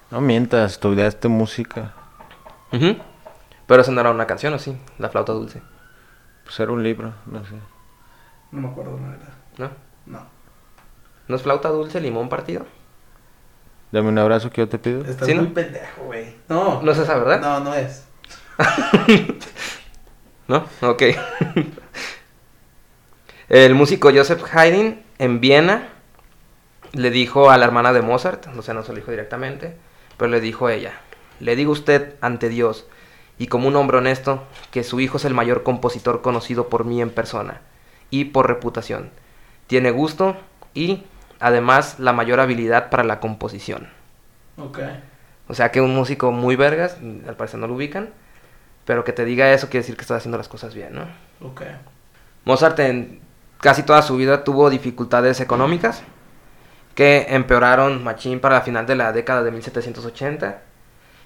No 0.10 0.20
mientas, 0.22 0.72
estudiaste 0.72 1.28
música. 1.28 1.94
Ujú. 2.74 2.98
Pero 3.68 3.82
eso 3.84 3.92
no 3.92 4.02
era 4.02 4.10
una 4.10 4.26
canción, 4.26 4.56
¿o 4.56 4.60
sí? 4.60 4.76
La 4.98 5.10
flauta 5.10 5.34
dulce, 5.34 5.62
Pues 6.44 6.60
era 6.60 6.72
un 6.72 6.82
libro, 6.82 7.14
no 7.28 7.46
sé. 7.46 7.54
No 8.52 8.62
me 8.62 8.70
acuerdo, 8.70 8.98
la 9.00 9.08
verdad. 9.10 9.34
¿no? 9.60 9.70
No. 10.08 10.26
¿No 11.28 11.36
es 11.36 11.44
flauta 11.44 11.70
dulce, 11.70 12.02
limón 12.02 12.28
partido? 12.28 12.66
Dame 13.92 14.10
un 14.10 14.18
abrazo 14.18 14.50
que 14.50 14.62
yo 14.62 14.68
te 14.68 14.80
pido. 14.80 15.06
Estás 15.06 15.28
¿Sí, 15.28 15.36
no? 15.36 15.44
muy 15.44 15.52
pendejo, 15.52 16.06
güey. 16.06 16.34
No. 16.50 16.82
¿No 16.82 16.92
es 16.92 16.98
esa, 16.98 17.16
verdad? 17.20 17.40
No, 17.40 17.60
no 17.60 17.76
es. 17.76 18.09
¿No? 20.48 20.66
Ok. 20.82 21.04
El 23.50 23.76
músico 23.76 24.12
Joseph 24.14 24.44
Haydn 24.54 25.02
en 25.18 25.40
Viena 25.40 25.90
le 26.92 27.12
dijo 27.12 27.50
a 27.50 27.58
la 27.58 27.66
hermana 27.66 27.94
de 27.94 28.02
Mozart, 28.02 28.48
o 28.56 28.62
sea, 28.62 28.74
no 28.74 28.84
se 28.84 28.92
lo 28.92 28.98
dijo 28.98 29.12
directamente, 29.12 29.76
pero 30.18 30.30
le 30.30 30.42
dijo 30.42 30.68
a 30.68 30.74
ella, 30.74 30.94
le 31.40 31.56
digo 31.56 31.72
a 31.72 31.74
usted 31.74 32.16
ante 32.22 32.50
Dios 32.50 32.86
y 33.38 33.48
como 33.48 33.68
un 33.68 33.76
hombre 33.76 33.98
honesto 33.98 34.44
que 34.72 34.84
su 34.84 35.00
hijo 35.00 35.18
es 35.18 35.26
el 35.26 35.34
mayor 35.34 35.64
compositor 35.64 36.22
conocido 36.22 36.68
por 36.68 36.86
mí 36.86 37.02
en 37.02 37.10
persona 37.10 37.62
y 38.10 38.26
por 38.26 38.48
reputación. 38.48 39.12
Tiene 39.68 39.92
gusto 39.92 40.36
y 40.74 41.04
además 41.40 42.00
la 42.00 42.14
mayor 42.14 42.40
habilidad 42.40 42.90
para 42.90 43.04
la 43.04 43.20
composición. 43.20 43.88
Ok. 44.58 44.80
O 45.48 45.56
sea 45.56 45.72
que 45.72 45.82
un 45.82 45.96
músico 45.96 46.32
muy 46.32 46.56
vergas, 46.56 46.98
al 47.28 47.36
parecer 47.36 47.60
no 47.60 47.68
lo 47.68 47.76
ubican, 47.76 48.10
pero 48.90 49.04
que 49.04 49.14
te 49.14 49.24
diga 49.24 49.54
eso 49.54 49.68
quiere 49.70 49.84
decir 49.84 49.96
que 49.96 50.02
está 50.02 50.16
haciendo 50.16 50.40
las 50.40 50.48
cosas 50.48 50.74
bien, 50.74 50.96
¿no? 50.96 51.04
Ok. 51.48 51.62
Mozart 52.44 52.80
en 52.80 53.22
casi 53.62 53.84
toda 53.84 54.02
su 54.02 54.16
vida 54.16 54.44
tuvo 54.44 54.68
dificultades 54.72 55.40
económicas 55.42 56.02
que 56.96 57.28
empeoraron 57.30 58.04
machín 58.04 58.40
para 58.40 58.56
la 58.56 58.62
final 58.62 58.88
de 58.88 58.96
la 58.96 59.12
década 59.12 59.44
de 59.44 59.52
1780. 59.52 60.62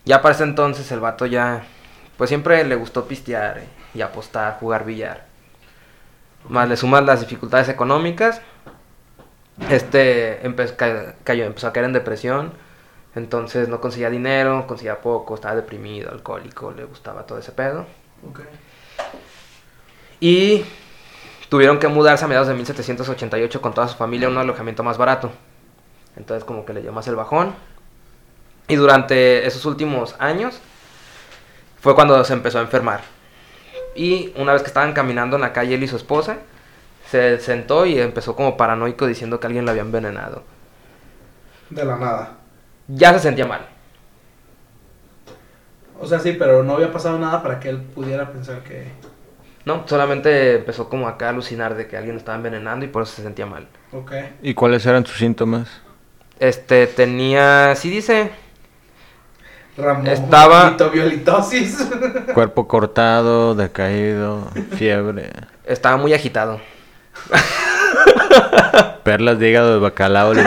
Ya 0.04 0.22
para 0.22 0.36
ese 0.36 0.44
entonces 0.44 0.92
el 0.92 1.00
vato 1.00 1.26
ya, 1.26 1.64
pues 2.18 2.28
siempre 2.28 2.66
le 2.66 2.76
gustó 2.76 3.08
pistear 3.08 3.62
y 3.94 4.02
apostar, 4.02 4.58
jugar 4.60 4.84
billar. 4.84 5.24
Más 6.50 6.68
le 6.68 6.76
suman 6.76 7.06
las 7.06 7.22
dificultades 7.22 7.70
económicas, 7.70 8.42
este 9.70 10.42
empe- 10.44 10.76
ca- 10.76 11.16
cayó, 11.24 11.46
empezó 11.46 11.68
a 11.68 11.72
caer 11.72 11.86
en 11.86 11.94
depresión, 11.94 12.52
entonces 13.16 13.70
no 13.70 13.80
conseguía 13.80 14.10
dinero, 14.10 14.66
conseguía 14.68 15.02
poco, 15.02 15.36
estaba 15.36 15.56
deprimido, 15.56 16.12
alcohólico, 16.12 16.72
le 16.72 16.84
gustaba 16.86 17.26
todo 17.26 17.38
ese 17.38 17.52
pedo. 17.52 17.86
Ok. 18.28 18.42
Y 20.20 20.66
tuvieron 21.50 21.78
que 21.78 21.88
mudarse 21.88 22.26
a 22.26 22.28
mediados 22.28 22.48
de 22.48 22.56
1788 22.56 23.62
con 23.62 23.74
toda 23.74 23.88
su 23.88 23.96
familia 23.96 24.28
a 24.28 24.32
un 24.32 24.38
alojamiento 24.38 24.84
más 24.84 24.98
barato. 24.98 25.32
Entonces 26.16 26.44
como 26.44 26.66
que 26.66 26.74
le 26.74 26.82
dio 26.82 26.92
más 26.92 27.08
el 27.08 27.16
bajón. 27.16 27.54
Y 28.68 28.76
durante 28.76 29.46
esos 29.46 29.66
últimos 29.66 30.16
años 30.20 30.60
fue 31.82 31.96
cuando 31.96 32.24
se 32.24 32.34
empezó 32.34 32.60
a 32.60 32.62
enfermar. 32.62 33.02
Y 33.96 34.34
una 34.38 34.54
vez 34.54 34.64
que 34.64 34.70
estaban 34.70 34.94
caminando 34.94 35.36
en 35.36 35.42
la 35.42 35.54
calle 35.54 35.76
él 35.76 35.84
y 35.84 35.88
su 35.88 35.98
esposa, 35.98 36.38
se 37.12 37.40
sentó 37.40 37.86
y 37.86 38.00
empezó 38.00 38.36
como 38.36 38.58
paranoico 38.58 39.06
diciendo 39.06 39.40
que 39.40 39.48
alguien 39.48 39.66
lo 39.66 39.72
había 39.72 39.84
envenenado. 39.84 40.44
De 41.70 41.86
la 41.86 41.98
nada. 41.98 42.43
Ya 42.88 43.14
se 43.14 43.20
sentía 43.20 43.46
mal. 43.46 43.66
O 46.00 46.06
sea, 46.06 46.20
sí, 46.20 46.34
pero 46.38 46.64
no 46.64 46.74
había 46.74 46.92
pasado 46.92 47.18
nada 47.18 47.42
para 47.42 47.60
que 47.60 47.70
él 47.70 47.82
pudiera 47.82 48.30
pensar 48.32 48.60
que. 48.64 48.92
No, 49.66 49.84
solamente 49.88 50.56
empezó 50.56 50.90
como 50.90 51.08
acá 51.08 51.28
a 51.28 51.30
alucinar 51.30 51.76
de 51.76 51.88
que 51.88 51.96
alguien 51.96 52.16
lo 52.16 52.20
estaba 52.20 52.36
envenenando 52.36 52.84
y 52.84 52.90
por 52.90 53.04
eso 53.04 53.14
se 53.16 53.24
sentía 53.24 53.46
mal. 53.46 53.68
Ok. 53.94 54.12
¿Y 54.42 54.54
cuáles 54.54 54.86
eran 54.86 55.06
sus 55.06 55.18
síntomas? 55.18 55.70
Este 56.40 56.88
tenía, 56.88 57.74
sí 57.78 57.90
dice, 57.90 58.32
Ramón. 59.78 60.08
Estaba- 60.08 60.72
Mitoviolitosis. 60.72 61.88
Cuerpo 62.34 62.68
cortado, 62.68 63.56
decaído, 63.56 64.50
fiebre, 64.76 65.32
estaba 65.66 65.96
muy 65.96 66.14
agitado. 66.14 66.60
perlas 69.04 69.40
de 69.40 69.50
hígado 69.50 69.74
de 69.76 69.80
bacalao. 69.80 70.34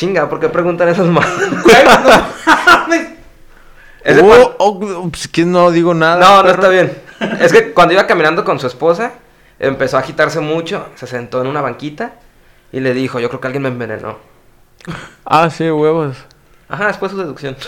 Chinga, 0.00 0.30
¿por 0.30 0.40
qué 0.40 0.48
preguntan 0.48 0.88
esas 0.88 1.06
más? 1.08 1.26
Oh, 4.22 4.54
oh, 4.58 5.10
pues 5.10 5.28
que 5.28 5.44
no 5.44 5.70
digo 5.70 5.92
nada. 5.92 6.18
no, 6.18 6.42
no 6.42 6.48
está 6.48 6.68
bien. 6.70 6.90
Es 7.40 7.52
que 7.52 7.72
cuando 7.74 7.92
iba 7.92 8.06
caminando 8.06 8.44
con 8.44 8.58
su 8.58 8.66
esposa, 8.66 9.12
empezó 9.58 9.98
a 9.98 10.00
agitarse 10.00 10.40
mucho, 10.40 10.88
se 10.94 11.06
sentó 11.06 11.42
en 11.42 11.48
una 11.48 11.60
banquita 11.60 12.14
y 12.72 12.80
le 12.80 12.94
dijo, 12.94 13.20
yo 13.20 13.28
creo 13.28 13.42
que 13.42 13.48
alguien 13.48 13.62
me 13.62 13.68
envenenó. 13.68 14.16
Ah, 15.26 15.50
sí, 15.50 15.70
huevos. 15.70 16.16
Ajá, 16.70 16.86
después 16.86 17.12
su 17.12 17.18
deducción. 17.18 17.58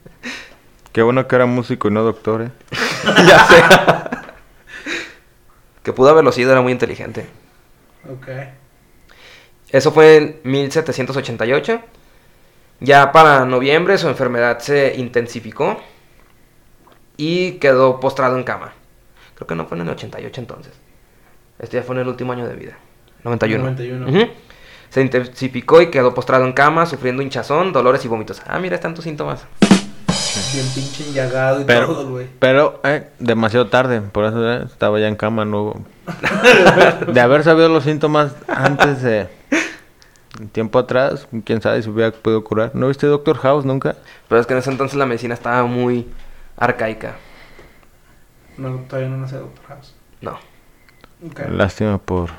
Qué 0.92 1.00
bueno 1.00 1.26
que 1.26 1.34
era 1.34 1.46
músico 1.46 1.88
y 1.88 1.92
no 1.92 2.02
doctor, 2.02 2.42
eh. 2.42 2.50
ya 3.26 3.46
sé. 3.46 3.64
que 5.82 5.94
pudo 5.94 6.10
haberlo 6.10 6.30
sido, 6.30 6.52
era 6.52 6.60
muy 6.60 6.72
inteligente. 6.72 7.26
Ok. 8.06 8.28
Eso 9.70 9.92
fue 9.92 10.16
en 10.16 10.40
1788. 10.44 11.80
Ya 12.80 13.10
para 13.12 13.44
noviembre 13.44 13.98
su 13.98 14.08
enfermedad 14.08 14.60
se 14.60 14.94
intensificó 14.96 15.78
y 17.16 17.52
quedó 17.52 18.00
postrado 18.00 18.36
en 18.36 18.44
cama. 18.44 18.72
Creo 19.34 19.46
que 19.46 19.54
no 19.54 19.66
fue 19.66 19.76
en 19.78 19.82
el 19.82 19.90
88 19.90 20.40
entonces. 20.40 20.72
Este 21.58 21.76
ya 21.78 21.82
fue 21.82 21.96
en 21.96 22.02
el 22.02 22.08
último 22.08 22.32
año 22.32 22.46
de 22.46 22.54
vida. 22.54 22.78
91. 23.24 23.64
91. 23.64 24.08
Ujú. 24.08 24.30
Se 24.90 25.00
intensificó 25.02 25.82
y 25.82 25.90
quedó 25.90 26.14
postrado 26.14 26.44
en 26.46 26.52
cama, 26.52 26.86
sufriendo 26.86 27.20
hinchazón, 27.22 27.72
dolores 27.72 28.04
y 28.04 28.08
vómitos. 28.08 28.40
Ah, 28.46 28.58
mira, 28.58 28.76
están 28.76 28.94
tus 28.94 29.04
síntomas. 29.04 29.44
Bien 30.54 30.66
pinche 30.74 31.04
enllagado 31.08 31.60
y 31.60 31.64
Pero, 31.64 31.86
todo, 31.88 32.10
güey. 32.10 32.26
pero, 32.38 32.80
eh, 32.84 33.08
demasiado 33.18 33.66
tarde, 33.66 34.00
por 34.00 34.24
eso 34.24 34.50
eh, 34.50 34.62
estaba 34.64 34.98
ya 35.00 35.08
en 35.08 35.16
cama, 35.16 35.44
no 35.44 35.62
hubo- 35.64 35.84
De 37.12 37.20
haber 37.20 37.42
sabido 37.42 37.68
los 37.68 37.84
síntomas 37.84 38.32
antes 38.46 39.02
de... 39.02 39.26
Tiempo 40.52 40.78
atrás, 40.78 41.26
quién 41.44 41.60
sabe 41.60 41.82
si 41.82 41.88
hubiera 41.88 42.12
podido 42.12 42.44
curar. 42.44 42.70
¿No 42.74 42.88
viste 42.88 43.06
Doctor 43.06 43.38
House 43.38 43.64
nunca? 43.64 43.96
Pero 44.28 44.40
es 44.40 44.46
que 44.46 44.52
en 44.52 44.60
ese 44.60 44.70
entonces 44.70 44.96
la 44.96 45.06
medicina 45.06 45.34
estaba 45.34 45.64
muy 45.64 46.06
arcaica. 46.56 47.16
No, 48.56 48.76
todavía 48.88 49.08
no 49.08 49.16
nace 49.16 49.36
Doctor 49.36 49.64
House. 49.66 49.94
No. 50.20 50.38
Lástima 51.48 51.98
por 51.98 52.30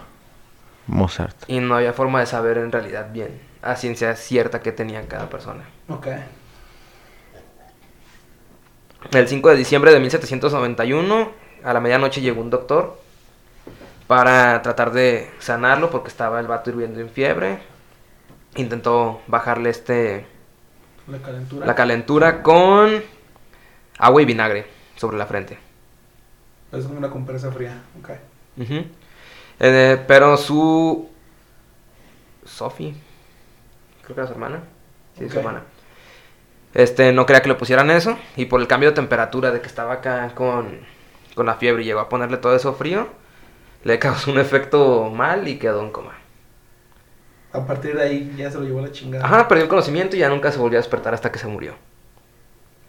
Mozart. 0.88 1.36
Y 1.48 1.60
no 1.60 1.76
había 1.76 1.94
forma 1.94 2.22
de 2.22 2.26
saber 2.26 2.58
en 2.58 2.72
realidad 2.72 3.12
bien 3.12 3.50
a 3.62 3.76
ciencia 3.76 4.16
cierta 4.16 4.62
que 4.62 4.72
tenía 4.72 5.08
cada 5.08 5.30
persona. 5.30 5.64
Ok. 5.90 6.08
El 9.12 9.28
5 9.28 9.50
de 9.50 9.56
diciembre 9.56 9.92
de 9.92 10.00
1791, 10.00 11.32
a 11.64 11.74
la 11.74 11.80
medianoche 11.80 12.22
llegó 12.22 12.42
un 12.42 12.50
doctor 12.50 13.00
para 14.10 14.60
tratar 14.64 14.92
de 14.92 15.30
sanarlo 15.38 15.92
porque 15.92 16.08
estaba 16.08 16.40
el 16.40 16.48
vato 16.48 16.72
hirviendo 16.72 17.00
en 17.00 17.12
fiebre. 17.12 17.60
Intentó 18.56 19.22
bajarle 19.28 19.70
este 19.70 20.26
La 21.06 21.20
calentura. 21.20 21.68
la 21.68 21.76
calentura 21.76 22.42
con 22.42 23.04
agua 24.00 24.22
y 24.24 24.26
vinagre 24.26 24.66
sobre 24.96 25.16
la 25.16 25.28
frente. 25.28 25.60
Es 26.72 26.86
una 26.86 27.12
compresa 27.12 27.52
fría. 27.52 27.84
Ok. 28.00 28.10
Eh, 29.60 30.04
pero 30.08 30.38
su 30.38 31.08
Sophie, 32.44 32.96
creo 34.02 34.16
que 34.16 34.22
era 34.22 34.28
su 34.28 34.34
hermana. 34.34 34.64
Sí, 35.20 35.30
su 35.30 35.38
hermana. 35.38 35.62
Este, 36.74 37.14
no 37.14 37.28
quería 37.28 37.44
que 37.44 37.50
le 37.50 37.56
pusieran 37.56 37.92
eso. 37.92 38.18
Y 38.36 38.46
por 38.46 38.60
el 38.60 38.66
cambio 38.66 38.90
de 38.90 38.96
temperatura 38.96 39.52
de 39.52 39.62
que 39.62 39.68
estaba 39.68 39.94
acá 39.94 40.34
con, 40.34 40.80
con 41.36 41.46
la 41.46 41.58
fiebre 41.58 41.84
y 41.84 41.86
llegó 41.86 42.00
a 42.00 42.10
ponerle 42.10 42.38
todo 42.38 42.56
eso 42.56 42.74
frío, 42.74 43.19
le 43.84 44.00
causó 44.00 44.32
un 44.32 44.40
efecto 44.40 45.10
mal 45.10 45.48
y 45.48 45.58
quedó 45.58 45.82
en 45.84 45.92
coma. 45.92 46.14
A 47.52 47.66
partir 47.66 47.96
de 47.96 48.04
ahí 48.04 48.34
ya 48.38 48.52
se 48.52 48.58
lo 48.60 48.64
llevó 48.66 48.82
la 48.82 48.92
chingada. 48.92 49.26
Ajá, 49.26 49.48
perdió 49.48 49.64
el 49.64 49.70
conocimiento 49.70 50.16
y 50.16 50.20
ya 50.20 50.30
nunca 50.30 50.52
se 50.52 50.60
volvió 50.60 50.78
a 50.78 50.82
despertar 50.82 51.14
hasta 51.14 51.32
que 51.32 51.40
se 51.40 51.48
murió. 51.48 51.74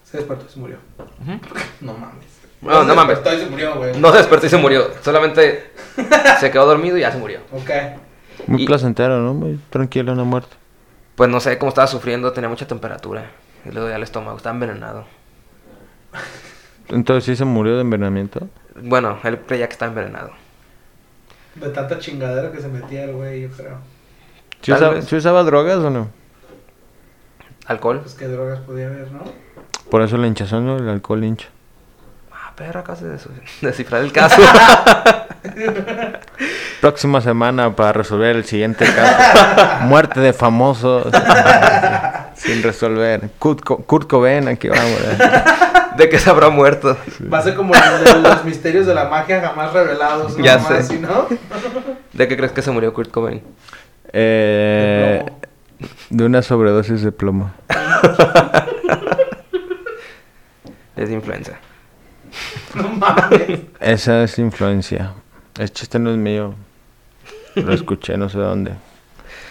Se 0.04 0.18
despertó 0.18 0.44
y 0.48 0.52
se 0.52 0.58
murió. 0.58 0.76
No 1.80 1.94
mames. 1.94 2.26
No, 2.60 2.82
no 2.84 2.90
se 2.90 2.94
mames. 2.94 3.16
despertó 3.16 3.38
y 3.38 3.44
se 3.44 3.50
murió, 3.50 3.74
güey. 3.76 3.98
No 3.98 4.10
se 4.10 4.18
despertó 4.18 4.46
y 4.46 4.48
se 4.50 4.56
murió. 4.58 4.90
Solamente 5.02 5.70
se 6.40 6.50
quedó 6.50 6.66
dormido 6.66 6.98
y 6.98 7.00
ya 7.00 7.10
se 7.10 7.16
murió. 7.18 7.40
Ok. 7.52 7.70
Muy 8.48 8.62
Y- 8.62 8.66
placentero, 8.66 9.18
¿no? 9.20 9.32
Muy 9.32 9.58
tranquilo, 9.70 10.12
una 10.12 10.24
muerte. 10.24 10.54
Pues 11.14 11.30
no 11.30 11.40
sé 11.40 11.56
cómo 11.56 11.70
estaba 11.70 11.86
sufriendo, 11.86 12.32
tenía 12.32 12.48
mucha 12.50 12.66
temperatura. 12.66 13.30
Y 13.64 13.70
luego 13.70 13.88
ya 13.88 13.96
el 13.96 14.02
estómago, 14.02 14.36
estaba 14.36 14.54
envenenado. 14.54 15.04
Entonces, 16.88 17.24
¿sí 17.24 17.36
se 17.36 17.44
murió 17.44 17.76
de 17.76 17.82
envenenamiento? 17.82 18.48
Bueno, 18.82 19.18
él 19.24 19.38
creía 19.46 19.66
que 19.68 19.72
estaba 19.72 19.90
envenenado. 19.90 20.30
De 21.56 21.68
tanta 21.70 21.98
chingadera 21.98 22.52
que 22.52 22.60
se 22.60 22.68
metía 22.68 23.04
el 23.04 23.12
güey, 23.12 23.42
yo 23.42 23.48
creo. 23.50 23.78
¿Sí 24.62 24.72
usaba, 24.72 24.94
vez. 24.94 25.04
sí 25.06 25.16
usaba 25.16 25.42
drogas 25.42 25.78
o 25.78 25.90
no? 25.90 26.08
¿Alcohol? 27.66 28.00
Pues 28.00 28.14
qué 28.14 28.26
drogas 28.28 28.60
podía 28.60 28.86
haber, 28.86 29.10
¿no? 29.12 29.20
Por 29.90 30.02
eso 30.02 30.16
la 30.16 30.26
hinchazón, 30.26 30.66
¿no? 30.66 30.76
El 30.76 30.88
alcohol 30.88 31.22
hincha. 31.24 31.48
Ah, 32.32 32.52
perro, 32.56 32.80
acabas 32.80 33.02
de 33.02 33.10
des- 33.10 33.28
descifrar 33.60 34.02
el 34.02 34.12
caso. 34.12 34.40
Próxima 36.80 37.20
semana 37.20 37.74
para 37.76 37.92
resolver 37.92 38.36
el 38.36 38.44
siguiente 38.44 38.86
caso. 38.86 39.80
Muerte 39.86 40.20
de 40.20 40.32
famosos. 40.32 41.06
Sin 42.34 42.62
resolver. 42.62 43.30
Kurt, 43.38 43.62
Co- 43.62 43.78
Kurt 43.84 44.08
Cobain, 44.08 44.48
aquí 44.48 44.68
vamos. 44.68 44.98
¿De 46.00 46.08
que 46.08 46.18
se 46.18 46.30
habrá 46.30 46.48
muerto? 46.48 46.96
Va 47.30 47.38
a 47.38 47.42
ser 47.42 47.54
como 47.54 47.74
los, 47.74 48.44
misterios 48.46 48.86
de 48.86 48.94
la 48.94 49.10
magia 49.10 49.42
jamás 49.42 49.70
revelados. 49.74 50.38
¿no? 50.38 50.42
Ya 50.42 50.58
sé. 50.58 50.74
así, 50.78 50.98
¿no? 50.98 51.26
¿De 52.14 52.26
qué 52.26 52.38
crees 52.38 52.52
que 52.52 52.62
se 52.62 52.70
murió 52.70 52.94
Kurt 52.94 53.10
Cobain? 53.10 53.42
Eh, 54.10 55.22
De 55.22 55.24
plomo. 55.24 55.40
de 56.08 56.24
una 56.24 56.40
sobredosis 56.40 57.02
de 57.02 57.12
plomo. 57.12 57.52
Es 60.96 61.10
influenza. 61.10 61.58
No 62.74 62.88
mames. 62.88 63.60
Esa 63.80 64.22
es 64.22 64.38
influencia. 64.38 65.12
El 65.58 65.70
chiste 65.72 65.98
no 65.98 66.10
es 66.10 66.16
mío. 66.16 66.54
Lo 67.54 67.72
escuché 67.72 68.18
no 68.18 68.28
sé 68.28 68.38
dónde. 68.38 68.72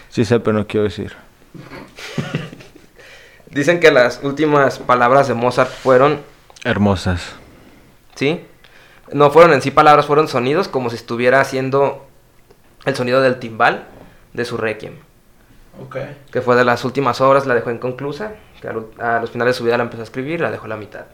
Sí 0.09 0.25
sé, 0.25 0.39
pero 0.39 0.57
no 0.57 0.67
quiero 0.67 0.83
decir. 0.83 1.15
Dicen 3.51 3.79
que 3.79 3.89
las 3.89 4.19
últimas 4.23 4.77
palabras 4.77 5.27
de 5.27 5.33
Mozart 5.33 5.71
fueron, 5.71 6.19
Hermosas. 6.63 7.35
¿sí? 8.19 8.45
No 9.13 9.31
fueron 9.31 9.53
en 9.53 9.61
sí 9.61 9.71
palabras, 9.71 10.05
fueron 10.05 10.27
sonidos, 10.27 10.67
como 10.67 10.89
si 10.89 10.97
estuviera 10.97 11.39
haciendo 11.39 12.05
el 12.85 12.95
sonido 12.95 13.21
del 13.21 13.39
timbal 13.39 13.87
de 14.33 14.43
su 14.45 14.57
requiem. 14.57 14.95
Ok. 15.81 15.97
Que 16.31 16.41
fue 16.41 16.57
de 16.57 16.65
las 16.65 16.83
últimas 16.83 17.21
obras, 17.21 17.45
la 17.45 17.55
dejó 17.55 17.71
inconclusa. 17.71 18.33
Que 18.61 18.67
a 18.67 18.73
los 19.21 19.31
finales 19.31 19.55
de 19.55 19.57
su 19.57 19.63
vida 19.63 19.77
la 19.77 19.83
empezó 19.83 20.01
a 20.01 20.03
escribir, 20.03 20.41
la 20.41 20.51
dejó 20.51 20.65
a 20.65 20.69
la 20.69 20.75
mitad. 20.75 21.05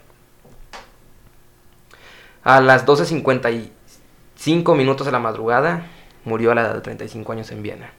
A 2.43 2.59
las 2.59 2.85
12.55 2.85 4.75
minutos 4.75 5.05
de 5.05 5.11
la 5.11 5.19
madrugada, 5.19 5.85
murió 6.23 6.51
a 6.51 6.55
la 6.55 6.61
edad 6.61 6.73
de 6.73 6.81
35 6.81 7.31
años 7.31 7.51
en 7.51 7.61
Viena. 7.61 7.91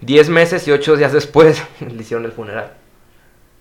Diez 0.00 0.30
meses 0.30 0.66
y 0.66 0.72
ocho 0.72 0.96
días 0.96 1.12
después 1.12 1.62
le 1.80 2.02
hicieron 2.02 2.24
el 2.24 2.32
funeral. 2.32 2.72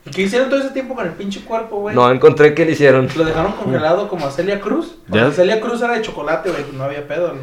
¿Y 0.10 0.12
qué 0.12 0.24
hicieron 0.24 0.49
todo 0.49 0.60
ese 0.60 0.72
tiempo 0.72 0.95
con 0.95 1.05
el 1.05 1.12
pinche 1.12 1.41
cuerpo, 1.41 1.82
güey? 1.82 1.95
No 1.95 2.10
encontré 2.10 2.55
qué 2.55 2.66
le 2.66 2.72
hicieron. 2.72 3.07
Lo 3.16 3.24
dejaron 3.24 3.51
congelado 3.51 4.07
como 4.07 4.26
a 4.26 4.32
Celia 4.32 4.60
Cruz. 4.60 4.95
Ya. 5.07 5.32
Celia 5.32 5.62
Cruz 5.62 5.84
era 5.84 5.93
de 5.93 6.01
chocolate, 6.01 6.49
güey. 6.49 6.64
No 6.74 6.86
había 6.86 7.07
pedo, 7.07 7.36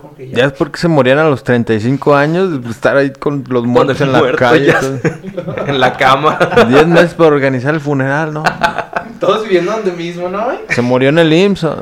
congelado. 0.00 0.34
Ya 0.34 0.46
es 0.46 0.52
porque 0.52 0.78
se 0.78 0.88
morían 0.88 1.18
a 1.18 1.24
los 1.24 1.44
35 1.44 2.16
años, 2.16 2.64
estar 2.70 2.96
ahí 2.96 3.12
con 3.12 3.44
los 3.46 3.66
muertos 3.66 4.00
en 4.00 4.12
la 4.12 4.20
muerto 4.20 4.38
calle. 4.38 4.74
en 5.66 5.78
la 5.78 5.92
cama. 5.98 6.38
10 6.66 6.86
meses 6.86 7.12
para 7.12 7.28
organizar 7.28 7.74
el 7.74 7.80
funeral, 7.80 8.32
¿no? 8.32 8.42
Todos 9.20 9.42
viviendo 9.42 9.72
donde 9.72 9.92
mismo, 9.92 10.30
¿no, 10.30 10.46
güey? 10.46 10.60
Se 10.70 10.80
murió 10.80 11.10
en 11.10 11.18
el 11.18 11.30
IMSS. 11.30 11.66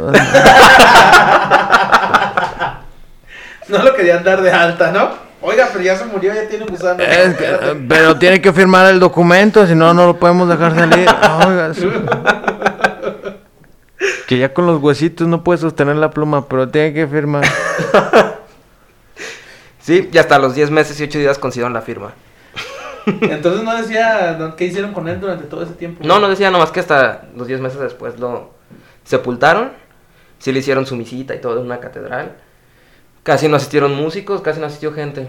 No 3.68 3.82
lo 3.82 3.95
querían 3.95 4.22
dar 4.22 4.43
de 4.43 4.53
alta, 4.53 4.90
¿no? 4.90 5.22
Oiga, 5.43 5.68
pero 5.72 5.84
ya 5.84 5.97
se 5.97 6.05
murió, 6.05 6.32
ya 6.32 6.49
tiene 6.49 6.64
gusano. 6.66 7.03
Es 7.03 7.36
que, 7.36 7.84
pero 7.88 8.16
tiene 8.16 8.40
que 8.40 8.53
firmar 8.53 8.90
el 8.90 9.01
documento, 9.01 9.66
si 9.66 9.74
no, 9.74 9.93
no 9.93 10.07
lo 10.07 10.18
podemos 10.18 10.49
dejar 10.49 10.74
salir. 10.74 11.07
Oiga, 11.47 11.72
eso. 11.72 11.90
Que 14.26 14.38
ya 14.38 14.55
con 14.55 14.66
los 14.66 14.80
huesitos 14.80 15.26
no 15.26 15.43
puede 15.45 15.59
sostener 15.59 15.97
la 15.97 16.11
pluma, 16.11 16.49
pero 16.49 16.68
tiene 16.68 16.95
que 16.95 17.07
firmar. 17.07 17.45
Sí, 19.80 20.09
y 20.12 20.18
hasta 20.18 20.38
los 20.38 20.55
10 20.55 20.70
meses 20.70 20.99
y 21.01 21.05
8 21.05 21.18
días 21.18 21.38
consiguieron 21.38 21.72
la 21.72 21.82
firma. 21.82 22.12
Entonces 23.05 23.64
no 23.64 23.76
decía 23.76 24.55
qué 24.57 24.66
hicieron 24.66 24.93
con 24.93 25.09
él 25.09 25.20
durante 25.20 25.45
todo 25.47 25.64
ese 25.64 25.72
tiempo. 25.72 26.05
No, 26.07 26.20
no 26.20 26.28
decía 26.28 26.53
nomás 26.53 26.70
que 26.70 26.78
hasta 26.78 27.24
los 27.36 27.49
10 27.49 27.61
meses 27.61 27.80
después 27.80 28.18
lo 28.20 28.53
sepultaron. 29.05 29.72
Sí 30.38 30.53
le 30.53 30.61
hicieron 30.61 30.86
su 30.86 30.95
misita 30.95 31.34
y 31.34 31.40
todo 31.40 31.59
en 31.59 31.66
una 31.66 31.80
catedral. 31.80 32.36
Casi 33.23 33.49
no 33.49 33.57
asistieron 33.57 33.95
músicos, 33.95 34.41
casi 34.41 34.61
no 34.61 34.66
asistió 34.66 34.93
gente. 34.93 35.29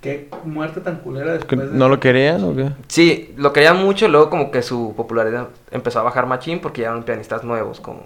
Qué 0.00 0.28
muerte 0.44 0.80
tan 0.80 0.96
culera 0.96 1.32
¿Que 1.32 1.38
después 1.38 1.72
de... 1.72 1.78
¿No 1.78 1.88
lo 1.88 1.98
querían 1.98 2.44
o 2.44 2.54
qué? 2.54 2.70
Sí, 2.88 3.32
lo 3.36 3.52
querían 3.52 3.82
mucho, 3.82 4.06
luego 4.08 4.30
como 4.30 4.50
que 4.50 4.62
su 4.62 4.94
popularidad 4.96 5.48
empezó 5.70 6.00
a 6.00 6.02
bajar 6.02 6.26
machín 6.26 6.60
porque 6.60 6.82
llegaron 6.82 7.04
pianistas 7.04 7.42
nuevos, 7.42 7.80
como 7.80 8.02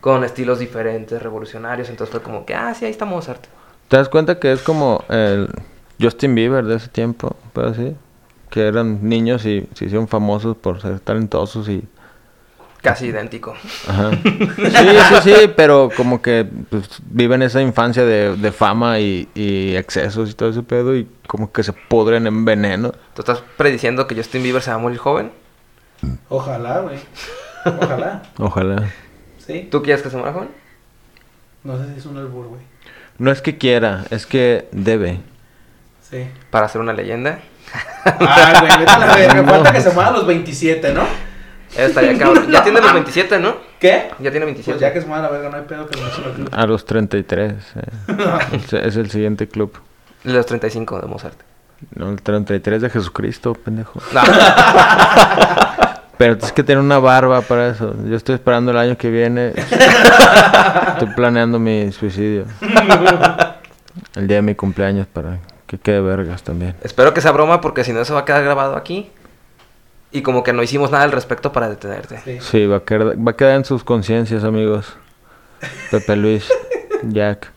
con 0.00 0.24
estilos 0.24 0.58
diferentes, 0.58 1.20
revolucionarios, 1.22 1.90
entonces 1.90 2.12
fue 2.12 2.22
como 2.22 2.46
que, 2.46 2.54
ah, 2.54 2.72
sí, 2.74 2.84
ahí 2.84 2.90
está 2.90 3.04
Mozart. 3.04 3.44
¿Te 3.88 3.96
das 3.96 4.08
cuenta 4.08 4.38
que 4.38 4.52
es 4.52 4.62
como 4.62 5.04
el 5.08 5.48
Justin 6.00 6.34
Bieber 6.34 6.64
de 6.64 6.76
ese 6.76 6.88
tiempo? 6.88 7.36
Pero 7.52 7.68
así. 7.68 7.96
Que 8.48 8.66
eran 8.66 9.08
niños 9.08 9.44
y 9.44 9.68
se 9.74 9.84
hicieron 9.84 10.08
famosos 10.08 10.56
por 10.56 10.80
ser 10.80 11.00
talentosos 11.00 11.68
y... 11.68 11.84
Casi 12.82 13.06
idéntico. 13.06 13.54
Ajá. 13.88 14.10
Sí, 14.22 15.22
sí, 15.22 15.34
sí, 15.34 15.50
pero 15.56 15.90
como 15.96 16.22
que 16.22 16.46
pues, 16.70 16.88
viven 17.06 17.42
esa 17.42 17.60
infancia 17.60 18.04
de, 18.04 18.36
de 18.36 18.52
fama 18.52 18.98
y, 19.00 19.28
y 19.34 19.76
excesos 19.76 20.30
y 20.30 20.34
todo 20.34 20.50
ese 20.50 20.62
pedo 20.62 20.96
y 20.96 21.06
como 21.26 21.52
que 21.52 21.62
se 21.62 21.72
pudren 21.72 22.26
en 22.26 22.44
veneno. 22.44 22.92
¿Tú 23.14 23.22
estás 23.22 23.42
prediciendo 23.56 24.06
que 24.06 24.14
Justin 24.14 24.42
Bieber 24.42 24.62
se 24.62 24.70
va 24.70 24.76
a 24.76 24.78
morir 24.78 24.98
joven? 24.98 25.32
Ojalá, 26.28 26.80
güey. 26.80 26.98
Ojalá. 27.64 28.22
Ojalá. 28.38 28.90
Sí. 29.38 29.68
¿Tú 29.70 29.82
quieres 29.82 30.02
que 30.02 30.10
se 30.10 30.16
muera 30.16 30.32
joven? 30.32 30.50
No 31.64 31.76
sé 31.76 31.92
si 31.92 31.98
es 31.98 32.06
un 32.06 32.16
albur, 32.16 32.46
güey. 32.46 32.62
No 33.18 33.30
es 33.30 33.42
que 33.42 33.58
quiera, 33.58 34.04
es 34.10 34.24
que 34.24 34.68
debe. 34.72 35.20
Sí. 36.08 36.26
Para 36.50 36.68
ser 36.68 36.80
una 36.80 36.94
leyenda. 36.94 37.40
Ah, 38.04 38.60
güey, 38.60 38.78
vete 38.78 38.90
a 38.90 38.98
la 38.98 39.14
verga. 39.14 39.44
Falta 39.50 39.72
que 39.72 39.80
se 39.80 39.90
muera 39.90 40.08
a 40.08 40.12
los 40.12 40.26
27, 40.26 40.94
¿no? 40.94 41.02
Eso 41.74 41.86
estaría 41.86 42.18
cabrón. 42.18 42.50
Ya 42.50 42.62
tiene 42.64 42.80
los 42.80 42.92
27, 42.92 43.38
¿no? 43.38 43.54
¿Qué? 43.78 44.10
Ya 44.18 44.30
tiene 44.30 44.46
Pues 44.46 44.54
27. 44.66 44.78
ya 44.80 44.92
que 44.92 45.00
se 45.00 45.06
muera 45.06 45.22
la 45.22 45.28
verga, 45.30 45.48
no 45.50 45.56
hay 45.56 45.62
pedo 45.62 45.86
que 45.86 45.94
se 45.98 46.00
muera 46.00 46.26
el 46.26 46.32
club. 46.34 46.48
A 46.52 46.66
los 46.66 46.84
33. 46.84 47.52
eh. 47.52 47.80
es, 48.52 48.72
es 48.72 48.96
el 48.96 49.10
siguiente 49.10 49.48
club. 49.48 49.72
Los 50.24 50.44
35 50.46 51.00
de 51.00 51.06
Mozart. 51.06 51.38
No, 51.94 52.10
el 52.10 52.20
33 52.20 52.82
de 52.82 52.90
Jesucristo, 52.90 53.54
pendejo. 53.54 54.00
No. 54.12 54.20
Pero 56.18 56.36
tienes 56.36 56.52
que 56.52 56.62
tener 56.62 56.82
una 56.82 56.98
barba 56.98 57.40
para 57.40 57.68
eso. 57.68 57.94
Yo 58.06 58.14
estoy 58.14 58.34
esperando 58.34 58.72
el 58.72 58.76
año 58.76 58.98
que 58.98 59.08
viene. 59.10 59.54
Estoy 59.56 61.08
planeando 61.16 61.58
mi 61.58 61.90
suicidio. 61.92 62.44
El 64.14 64.26
día 64.28 64.36
de 64.36 64.42
mi 64.42 64.54
cumpleaños 64.54 65.06
para 65.06 65.38
que 65.66 65.78
quede 65.78 66.02
vergas 66.02 66.42
también. 66.42 66.74
Espero 66.82 67.14
que 67.14 67.22
sea 67.22 67.32
broma 67.32 67.62
porque 67.62 67.84
si 67.84 67.94
no 67.94 68.00
eso 68.00 68.12
va 68.12 68.20
a 68.20 68.24
quedar 68.26 68.44
grabado 68.44 68.76
aquí. 68.76 69.10
Y 70.12 70.22
como 70.22 70.42
que 70.42 70.52
no 70.52 70.62
hicimos 70.62 70.90
nada 70.90 71.04
al 71.04 71.12
respecto 71.12 71.52
para 71.52 71.68
detenerte. 71.68 72.20
Sí. 72.24 72.38
Sí, 72.40 72.66
va 72.66 72.78
a 72.78 72.80
quedar, 72.80 73.16
va 73.16 73.30
a 73.30 73.36
quedar 73.36 73.56
en 73.56 73.64
sus 73.64 73.84
conciencias, 73.84 74.42
amigos. 74.44 74.96
Pepe 75.90 76.16
Luis, 76.16 76.48
Jack, 77.04 77.52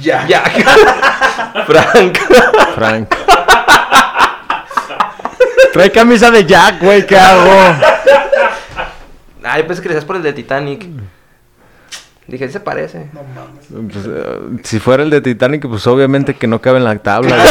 Ya. 0.00 0.26
Ya. 0.26 0.42
Frank. 1.66 2.18
Frank. 2.74 3.14
Trae 5.72 5.90
camisa 5.90 6.30
de 6.30 6.44
Jack, 6.44 6.80
güey, 6.80 7.06
¿qué 7.06 7.16
hago? 7.16 7.76
Ah, 9.42 9.58
yo 9.58 9.66
pensé 9.66 9.82
que 9.82 9.88
le 9.88 9.94
decías 9.94 10.06
por 10.06 10.16
el 10.16 10.22
de 10.22 10.32
Titanic. 10.32 10.86
Dije, 12.26 12.48
se 12.48 12.60
parece. 12.60 13.08
No 13.12 13.22
mames. 13.34 13.92
Pues, 13.92 14.06
eh, 14.06 14.60
si 14.62 14.78
fuera 14.78 15.02
el 15.02 15.10
de 15.10 15.20
Titanic, 15.20 15.66
pues 15.66 15.84
obviamente 15.88 16.34
que 16.34 16.46
no 16.46 16.60
cabe 16.60 16.78
en 16.78 16.84
la 16.84 16.96
tabla. 16.98 17.36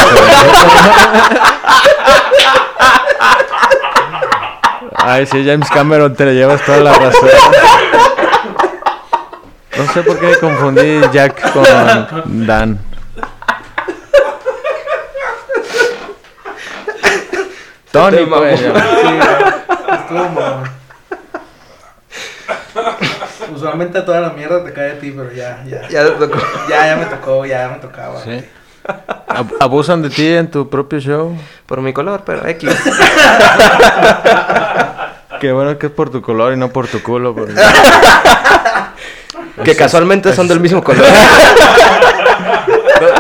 Ay, 5.02 5.26
sí, 5.26 5.44
James 5.46 5.70
Cameron, 5.70 6.14
te 6.16 6.26
le 6.26 6.34
llevas 6.36 6.62
toda 6.66 6.80
la 6.80 6.94
razón. 6.94 7.30
No 9.78 9.94
sé 9.94 10.04
por 10.04 10.20
qué 10.20 10.38
confundí 10.40 11.00
Jack 11.14 11.52
con 11.54 12.46
Dan. 12.46 12.80
Tony, 17.92 18.26
pues. 18.26 18.60
Sí, 18.60 18.66
güey. 18.66 18.80
Estuvo 20.00 20.30
mamón. 20.30 20.70
Usualmente 23.56 23.98
a 23.98 24.06
toda 24.06 24.22
la 24.22 24.30
mierda 24.30 24.64
te 24.64 24.72
cae 24.74 24.92
a 24.92 25.00
ti, 25.00 25.12
pero 25.16 25.32
ya, 25.32 25.64
ya. 25.68 25.88
Ya 25.90 26.06
te 26.06 26.12
tocó. 26.12 26.38
Ya, 26.70 26.86
ya 26.88 26.96
me 26.98 27.06
tocó, 27.06 27.46
ya 27.46 27.68
me 27.70 27.78
tocaba. 27.80 28.22
Sí. 28.22 28.46
Ab- 29.28 29.56
¿Abusan 29.60 30.02
de 30.02 30.10
ti 30.10 30.28
en 30.28 30.50
tu 30.50 30.70
propio 30.70 31.00
show? 31.00 31.36
Por 31.66 31.82
mi 31.82 31.92
color, 31.94 32.22
pero 32.26 32.46
X. 32.48 32.70
Qué 35.40 35.52
bueno 35.52 35.78
que 35.78 35.88
es 35.88 35.92
por 35.92 36.10
tu 36.10 36.22
color 36.22 36.54
y 36.54 36.58
no 36.58 36.70
por 36.70 36.88
tu 36.88 37.02
culo. 37.02 37.34
porque- 37.36 37.54
que 39.64 39.76
casualmente 39.76 40.34
son 40.34 40.48
del 40.48 40.60
mismo 40.60 40.84
color. 40.84 41.06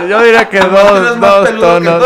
Yo 0.07 0.22
diría 0.24 0.47
que 0.49 0.59
dos, 0.59 1.20
dos 1.20 1.49
tonos. 1.59 2.03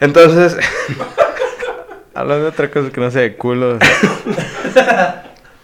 Entonces, 0.00 0.56
Hablando 2.14 2.44
de 2.44 2.50
otra 2.50 2.70
cosa 2.70 2.90
que 2.90 3.00
no 3.00 3.10
sea 3.10 3.22
de 3.22 3.36
culo. 3.36 3.78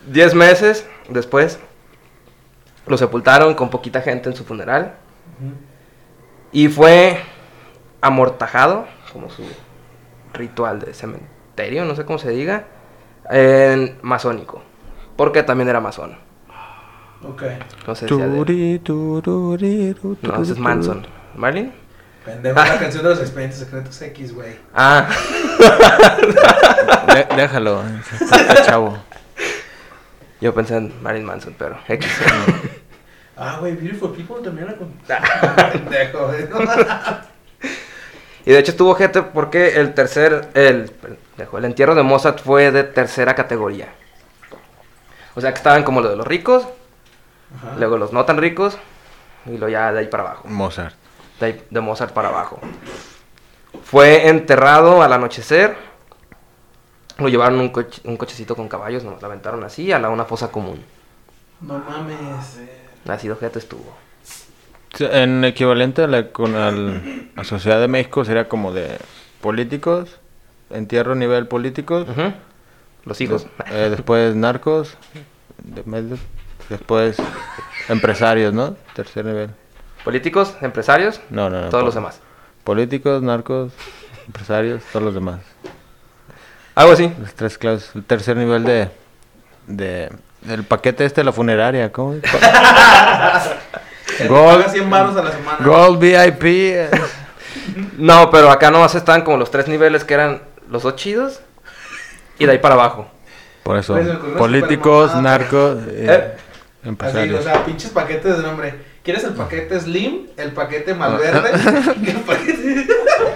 10 0.08 0.34
meses 0.34 0.84
después, 1.08 1.60
lo 2.88 2.98
sepultaron 2.98 3.54
con 3.54 3.70
poquita 3.70 4.00
gente 4.00 4.28
en 4.28 4.34
su 4.34 4.44
funeral. 4.44 4.94
Y 6.50 6.66
fue 6.66 7.20
amortajado, 8.00 8.86
como 9.12 9.30
su 9.30 9.44
ritual 10.32 10.80
de 10.80 10.94
cementerio, 10.94 11.84
no 11.84 11.94
sé 11.94 12.04
cómo 12.04 12.18
se 12.18 12.30
diga, 12.30 12.64
en 13.30 13.98
masónico. 14.02 14.62
Porque 15.16 15.42
también 15.42 15.68
era 15.68 15.80
masón. 15.80 16.16
Ok. 17.22 17.42
Tururi, 18.06 18.80
No, 20.22 20.42
ese 20.42 20.52
es 20.52 20.58
Manson. 20.58 21.06
¿Marlin? 21.34 21.72
Pendejo, 22.24 22.54
la 22.58 22.78
canción 22.78 23.02
de 23.02 23.10
los 23.10 23.20
expedientes 23.20 23.58
secretos 23.58 24.00
X, 24.02 24.34
güey. 24.34 24.56
Ah. 24.74 25.08
De- 27.14 27.36
déjalo. 27.36 27.82
Está 28.20 28.62
chavo. 28.64 28.96
yo 30.40 30.54
pensé 30.54 30.76
en 30.76 31.02
Marilyn 31.02 31.26
Manson, 31.26 31.54
pero 31.58 31.76
X. 31.88 32.08
Ah, 33.36 33.56
güey, 33.58 33.74
Beautiful 33.74 34.12
People 34.12 34.36
también 34.42 34.66
la 34.66 34.74
con. 34.76 34.88
Pendejo, 35.72 36.26
güey. 36.26 36.46
Y 38.50 38.52
de 38.52 38.58
hecho 38.58 38.72
estuvo 38.72 38.96
gente 38.96 39.22
porque 39.22 39.76
el 39.80 39.94
tercer, 39.94 40.48
el, 40.54 40.90
Dejó. 41.36 41.58
El 41.58 41.66
entierro 41.66 41.94
de 41.94 42.02
Mozart 42.02 42.40
fue 42.42 42.72
de 42.72 42.82
tercera 42.82 43.36
categoría. 43.36 43.90
O 45.36 45.40
sea 45.40 45.52
que 45.52 45.58
estaban 45.58 45.84
como 45.84 46.00
lo 46.00 46.08
de 46.08 46.16
los 46.16 46.26
ricos, 46.26 46.66
Ajá. 47.56 47.76
luego 47.78 47.96
los 47.96 48.12
no 48.12 48.24
tan 48.24 48.38
ricos, 48.38 48.76
y 49.46 49.50
luego 49.50 49.68
ya 49.68 49.92
de 49.92 50.00
ahí 50.00 50.08
para 50.08 50.24
abajo. 50.24 50.48
Mozart. 50.48 50.96
De, 51.38 51.46
ahí- 51.46 51.64
de 51.70 51.80
Mozart 51.80 52.12
para 52.12 52.30
abajo. 52.30 52.58
Fue 53.84 54.26
enterrado 54.26 55.00
al 55.00 55.12
anochecer. 55.12 55.76
Lo 57.18 57.28
llevaron 57.28 57.60
un, 57.60 57.68
coche- 57.70 58.00
un 58.02 58.16
cochecito 58.16 58.56
con 58.56 58.68
caballos, 58.68 59.04
nos 59.04 59.20
lo 59.22 59.26
aventaron 59.28 59.62
así 59.62 59.92
a 59.92 60.00
la, 60.00 60.08
una 60.10 60.24
fosa 60.24 60.50
común. 60.50 60.84
No 61.60 61.78
mames. 61.78 62.18
Así 63.06 63.28
de 63.28 63.32
ojete 63.34 63.60
estuvo. 63.60 63.94
En 64.98 65.44
equivalente 65.44 66.02
a 66.02 66.06
la, 66.08 66.28
con 66.28 66.56
al- 66.56 67.30
la 67.36 67.44
Sociedad 67.44 67.80
de 67.80 67.88
México 67.88 68.24
sería 68.24 68.48
como 68.48 68.72
de 68.72 68.98
políticos, 69.40 70.10
entierro 70.70 71.12
a 71.12 71.16
nivel 71.16 71.46
políticos. 71.46 72.06
Los 73.04 73.20
hijos. 73.20 73.46
eh, 73.70 73.88
después 73.90 74.34
narcos, 74.34 74.96
de 75.62 76.18
después 76.68 77.16
empresarios, 77.88 78.52
¿no? 78.52 78.76
Tercer 78.94 79.24
nivel. 79.24 79.50
Políticos, 80.04 80.54
empresarios, 80.60 81.20
No, 81.30 81.48
no, 81.50 81.62
no. 81.62 81.68
todos 81.68 81.84
los 81.84 81.94
demás. 81.94 82.20
Políticos, 82.64 83.22
narcos, 83.22 83.72
empresarios, 84.26 84.82
todos 84.92 85.04
los 85.04 85.14
demás. 85.14 85.40
Algo 86.74 86.92
así. 86.92 87.12
Los 87.20 87.34
tres 87.34 87.58
clases. 87.58 87.90
El 87.94 88.04
tercer 88.04 88.36
nivel 88.36 88.64
de, 88.64 88.88
de 89.66 90.10
del 90.42 90.64
paquete 90.64 91.04
este 91.04 91.20
de 91.20 91.24
la 91.26 91.32
funeraria, 91.32 91.92
¿cómo? 91.92 92.14
El 92.14 92.22
Gold. 94.28 94.58
paga 94.58 94.68
100 94.72 94.90
baros 94.90 95.16
a 95.16 95.22
la 95.22 95.32
semana. 95.32 95.58
Gold 95.64 95.98
VIP. 95.98 96.76
No, 97.98 98.30
pero 98.30 98.50
acá 98.50 98.70
nomás 98.70 98.94
estaban 98.94 99.22
como 99.22 99.36
los 99.36 99.50
tres 99.50 99.68
niveles 99.68 100.04
que 100.04 100.14
eran 100.14 100.42
los 100.68 100.82
dos 100.82 100.96
chidos 100.96 101.40
y 102.38 102.46
de 102.46 102.52
ahí 102.52 102.58
para 102.58 102.74
abajo. 102.74 103.08
Por 103.62 103.76
eso, 103.76 103.94
Pues, 103.94 104.08
políticos, 104.38 105.14
narcos, 105.16 105.78
eh, 105.88 106.06
Eh. 106.08 106.94
Así, 106.98 107.30
o 107.34 107.42
sea, 107.42 107.62
pinches 107.66 107.90
paquetes 107.90 108.38
de 108.38 108.42
nombre. 108.42 108.74
¿Quieres 109.04 109.22
el 109.24 109.34
paquete 109.34 109.78
Slim? 109.80 110.28
¿El 110.36 110.52
paquete 110.52 110.94
Malverde? 110.94 111.50
¿Qué 112.04 112.12
paquete? 112.26 112.86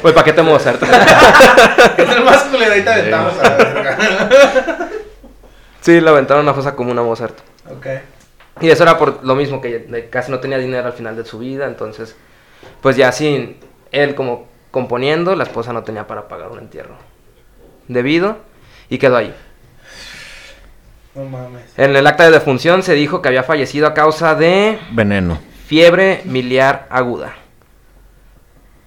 O 0.02 0.08
el 0.08 0.14
paquete 0.14 0.42
Mozart. 0.42 0.80
¿Qué 1.96 2.02
es 2.02 2.08
el 2.10 2.24
más 2.24 2.42
culero? 2.44 2.72
Ahí 2.72 2.82
te 2.82 2.90
aventamos 2.90 3.34
a 3.38 3.42
la 3.42 3.56
verga. 3.56 3.98
sí, 5.80 6.00
le 6.00 6.08
aventaron 6.08 6.42
una 6.44 6.54
fosa 6.54 6.74
común 6.74 6.98
a 6.98 7.02
Mozart. 7.02 7.36
Ok. 7.70 7.86
Y 8.60 8.68
eso 8.70 8.84
era 8.84 8.98
por 8.98 9.24
lo 9.24 9.34
mismo, 9.34 9.60
que 9.60 10.08
casi 10.10 10.30
no 10.30 10.40
tenía 10.40 10.58
dinero 10.58 10.86
al 10.86 10.92
final 10.92 11.16
de 11.16 11.24
su 11.24 11.38
vida, 11.38 11.66
entonces, 11.66 12.16
pues 12.80 12.96
ya 12.96 13.10
sin 13.12 13.56
él 13.90 14.14
como 14.14 14.46
componiendo, 14.70 15.34
la 15.36 15.44
esposa 15.44 15.72
no 15.72 15.82
tenía 15.82 16.06
para 16.06 16.28
pagar 16.28 16.50
un 16.50 16.58
entierro 16.58 16.96
debido 17.88 18.38
y 18.88 18.98
quedó 18.98 19.16
ahí. 19.16 19.34
No 21.14 21.24
mames. 21.24 21.78
En 21.78 21.94
el 21.94 22.06
acta 22.06 22.24
de 22.24 22.32
defunción 22.32 22.82
se 22.82 22.94
dijo 22.94 23.22
que 23.22 23.28
había 23.28 23.44
fallecido 23.44 23.86
a 23.86 23.94
causa 23.94 24.34
de 24.34 24.78
Veneno. 24.90 25.38
fiebre 25.66 26.22
miliar 26.24 26.86
aguda. 26.90 27.36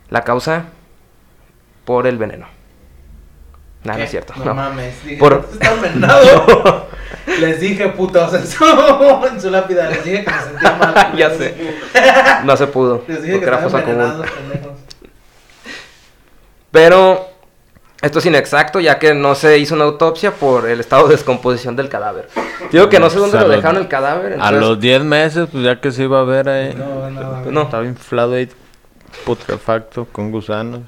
La 0.09 0.24
causa 0.24 0.65
por 1.86 2.07
el 2.07 2.18
veneno. 2.18 2.57
No 3.84 3.95
¿Qué? 3.95 4.03
es 4.03 4.11
cierto. 4.11 4.34
No, 4.38 4.45
no. 4.45 4.53
mames. 4.55 5.03
Dije, 5.03 5.17
Por- 5.17 5.41
"¿Por... 5.41 5.53
está 5.53 5.73
envenenado? 5.73 6.88
Les 7.39 7.59
dije, 7.59 7.89
putos, 7.89 8.34
en 8.34 8.47
su, 8.47 8.65
en 9.32 9.39
su 9.41 9.49
lápida. 9.49 9.89
Les 9.89 10.03
dije 10.03 10.23
que 10.25 10.32
me 10.32 10.41
sentía 10.41 10.71
mal. 10.73 11.13
Ya 11.17 11.30
sé. 11.30 11.55
No 12.43 12.57
se 12.57 12.67
pudo. 12.67 13.03
Les 13.07 13.21
dije 13.23 13.39
que 13.39 13.45
era 13.45 13.59
fosa 13.59 13.84
común. 13.84 14.23
Pero 16.71 17.30
esto 18.01 18.19
es 18.19 18.25
inexacto 18.25 18.80
ya 18.80 18.99
que 18.99 19.13
no 19.13 19.36
se 19.36 19.57
hizo 19.57 19.75
una 19.75 19.86
autopsia 19.86 20.32
por 20.32 20.67
el 20.69 20.80
estado 20.80 21.07
de 21.07 21.15
descomposición 21.15 21.75
del 21.75 21.89
cadáver. 21.89 22.28
Digo 22.71 22.89
que 22.89 22.99
no 22.99 23.09
sé 23.09 23.17
dónde 23.17 23.38
O 23.38 23.39
sea, 23.39 23.47
lo 23.47 23.55
dejaron 23.55 23.78
el 23.82 23.88
cadáver. 23.88 24.38
A 24.39 24.51
los 24.51 24.80
10 24.80 25.03
meses, 25.03 25.47
pues 25.51 25.63
ya 25.63 25.80
que 25.80 25.91
se 25.91 26.03
iba 26.03 26.19
a 26.19 26.23
ver 26.23 26.49
ahí. 26.49 26.73
No, 26.75 27.09
nada. 27.09 27.41
Pues 27.43 27.53
no. 27.53 27.63
Estaba 27.63 27.86
inflado 27.86 28.34
ahí, 28.36 28.49
putrefacto, 29.25 30.05
con 30.11 30.32
gusanos. 30.32 30.82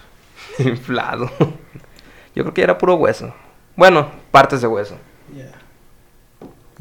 Inflado. 0.60 1.30
Yo 2.40 2.46
creo 2.46 2.54
que 2.54 2.62
era 2.64 2.78
puro 2.78 2.96
hueso. 2.96 3.34
Bueno, 3.76 4.08
partes 4.32 4.62
de 4.62 4.68
hueso. 4.68 4.96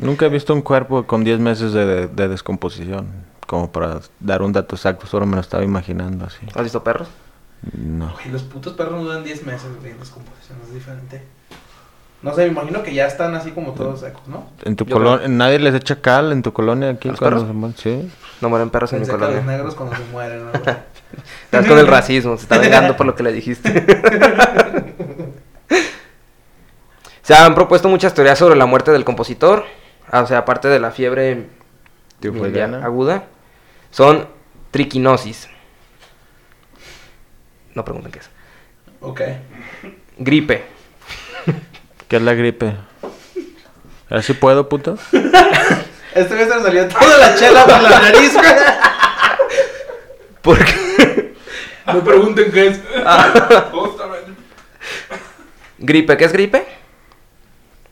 Nunca 0.00 0.26
he 0.26 0.28
visto 0.28 0.54
un 0.54 0.62
cuerpo 0.62 1.04
con 1.04 1.24
10 1.24 1.40
meses 1.40 1.72
de, 1.72 1.84
de- 1.84 2.06
de 2.06 2.28
descomposición. 2.28 3.09
Como 3.44 3.72
para 3.72 3.98
dar 4.20 4.42
un 4.42 4.52
dato 4.52 4.76
exacto, 4.76 5.09
solo 5.09 5.26
me 5.26 5.34
lo 5.34 5.40
estaba 5.40 5.64
imaginando 5.64 6.26
así. 6.26 6.46
¿Has 6.54 6.62
visto 6.62 6.84
perros? 6.84 7.09
No. 7.76 8.12
Güey, 8.14 8.28
los 8.30 8.42
putos 8.44 8.74
perros 8.74 8.92
no 8.92 9.02
duran 9.02 9.24
10 9.24 9.44
meses, 9.44 9.68
güey, 9.80 9.94
descomposición, 9.94 10.59
es 10.68 10.72
diferente. 10.74 11.22
No 12.22 12.32
sé, 12.34 12.42
me 12.42 12.48
imagino 12.52 12.84
que 12.84 12.94
ya 12.94 13.06
están 13.06 13.34
así 13.34 13.50
como 13.50 13.72
todos 13.72 13.98
secos, 13.98 14.22
¿no? 14.28 14.46
En 14.64 14.76
tu 14.76 14.86
colonia, 14.86 15.26
nadie 15.26 15.59
les 15.59 15.74
echa 15.74 16.00
cal 16.00 16.30
en 16.30 16.42
tu 16.42 16.52
colonia 16.52 16.90
aquí 16.90 17.09
¿A 17.09 17.12
los 17.12 17.18
cuando 17.20 17.38
perros? 17.38 17.48
se 17.48 17.54
mueren? 17.59 17.76
Sí. 17.76 18.12
No 18.40 18.48
mueren 18.50 18.70
perros 18.70 18.92
en 18.92 19.00
mi 19.00 19.06
Pensé 19.06 19.12
que 19.18 19.18
los 19.24 19.30
colonia. 19.34 19.52
negros 19.56 19.74
cuando 19.74 19.96
se 19.96 20.04
mueren, 20.12 20.44
¿no? 20.46 20.52
Estás 21.44 21.66
con 21.66 21.78
el 21.78 21.86
racismo, 21.88 22.36
se 22.36 22.42
está 22.42 22.59
vengando 22.59 22.96
por 22.96 23.06
lo 23.06 23.14
que 23.16 23.22
le 23.24 23.32
dijiste. 23.32 23.70
se 27.28 27.34
han 27.34 27.54
propuesto 27.54 27.90
muchas 27.90 28.14
teorías 28.14 28.38
sobre 28.38 28.56
la 28.56 28.64
muerte 28.64 28.90
del 28.90 29.04
compositor. 29.04 29.66
O 30.10 30.26
sea, 30.26 30.38
aparte 30.38 30.68
de 30.68 30.80
la 30.80 30.92
fiebre 30.92 31.44
aguda, 32.82 33.26
son 33.90 34.26
triquinosis. 34.70 35.46
No 37.74 37.84
pregunten 37.84 38.12
qué 38.12 38.20
es. 38.20 38.30
ok. 39.02 39.20
Gripe. 40.16 40.64
¿Qué 42.08 42.16
es 42.16 42.22
la 42.22 42.32
gripe? 42.32 42.74
¿A 44.08 44.14
ver 44.14 44.22
si 44.22 44.32
puedo, 44.32 44.70
puto? 44.70 44.96
Este 46.14 46.34
vez 46.34 46.48
se 46.48 46.62
salió 46.62 46.88
toda 46.88 47.18
la 47.18 47.34
chela 47.34 47.66
por 47.66 47.82
la 47.82 47.90
nariz, 47.90 48.32
güey. 48.32 48.54
Porque 50.40 51.34
No 51.86 52.02
pregunten 52.02 52.50
qué 52.50 52.68
es. 52.68 52.80
Justamente. 53.70 54.32
gripe, 55.78 56.16
¿qué 56.16 56.24
es 56.24 56.32
gripe? 56.32 56.78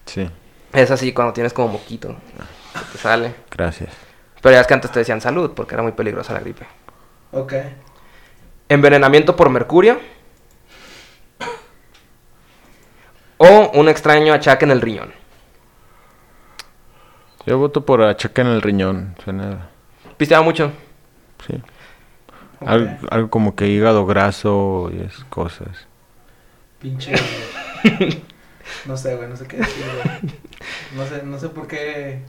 Sí, 0.06 0.28
Es 0.72 0.90
así 0.90 1.12
cuando 1.12 1.32
tienes 1.32 1.52
como 1.52 1.68
moquito. 1.68 2.08
que 2.72 2.80
Te 2.92 2.98
sale. 2.98 3.34
gracias. 3.50 3.92
Pero 4.40 4.54
ya 4.54 4.60
es 4.60 4.66
que 4.66 4.74
antes 4.74 4.90
te 4.92 5.00
decían 5.00 5.20
salud 5.20 5.52
porque 5.54 5.74
era 5.74 5.82
muy 5.82 5.92
peligrosa 5.92 6.32
la 6.32 6.40
gripe. 6.40 6.66
Ok. 7.32 7.52
Envenenamiento 8.68 9.34
por 9.36 9.50
mercurio. 9.50 9.98
O 13.38 13.70
un 13.74 13.88
extraño 13.88 14.32
achaque 14.32 14.64
en 14.64 14.70
el 14.70 14.80
riñón. 14.80 15.12
Yo 17.46 17.58
voto 17.58 17.84
por 17.84 18.02
achaque 18.02 18.40
en 18.40 18.46
el 18.48 18.62
riñón. 18.62 19.14
Suena. 19.22 19.68
Pisteaba 20.16 20.42
mucho. 20.44 20.72
Sí. 21.46 21.54
ok. 22.60 22.68
Algo, 22.68 22.90
algo 23.10 23.30
como 23.30 23.54
que 23.54 23.66
hígado 23.68 24.06
graso 24.06 24.90
y 24.92 25.00
esas 25.00 25.24
cosas. 25.24 25.86
Pinche. 26.80 27.12
No 28.86 28.96
sé, 28.96 29.16
güey, 29.16 29.28
no 29.28 29.36
sé 29.36 29.46
qué 29.46 29.58
decir, 29.58 29.84
güey. 30.04 30.32
No 30.96 31.06
sé, 31.06 31.22
no 31.24 31.38
sé 31.38 31.48
por 31.48 31.66
qué 31.66 32.20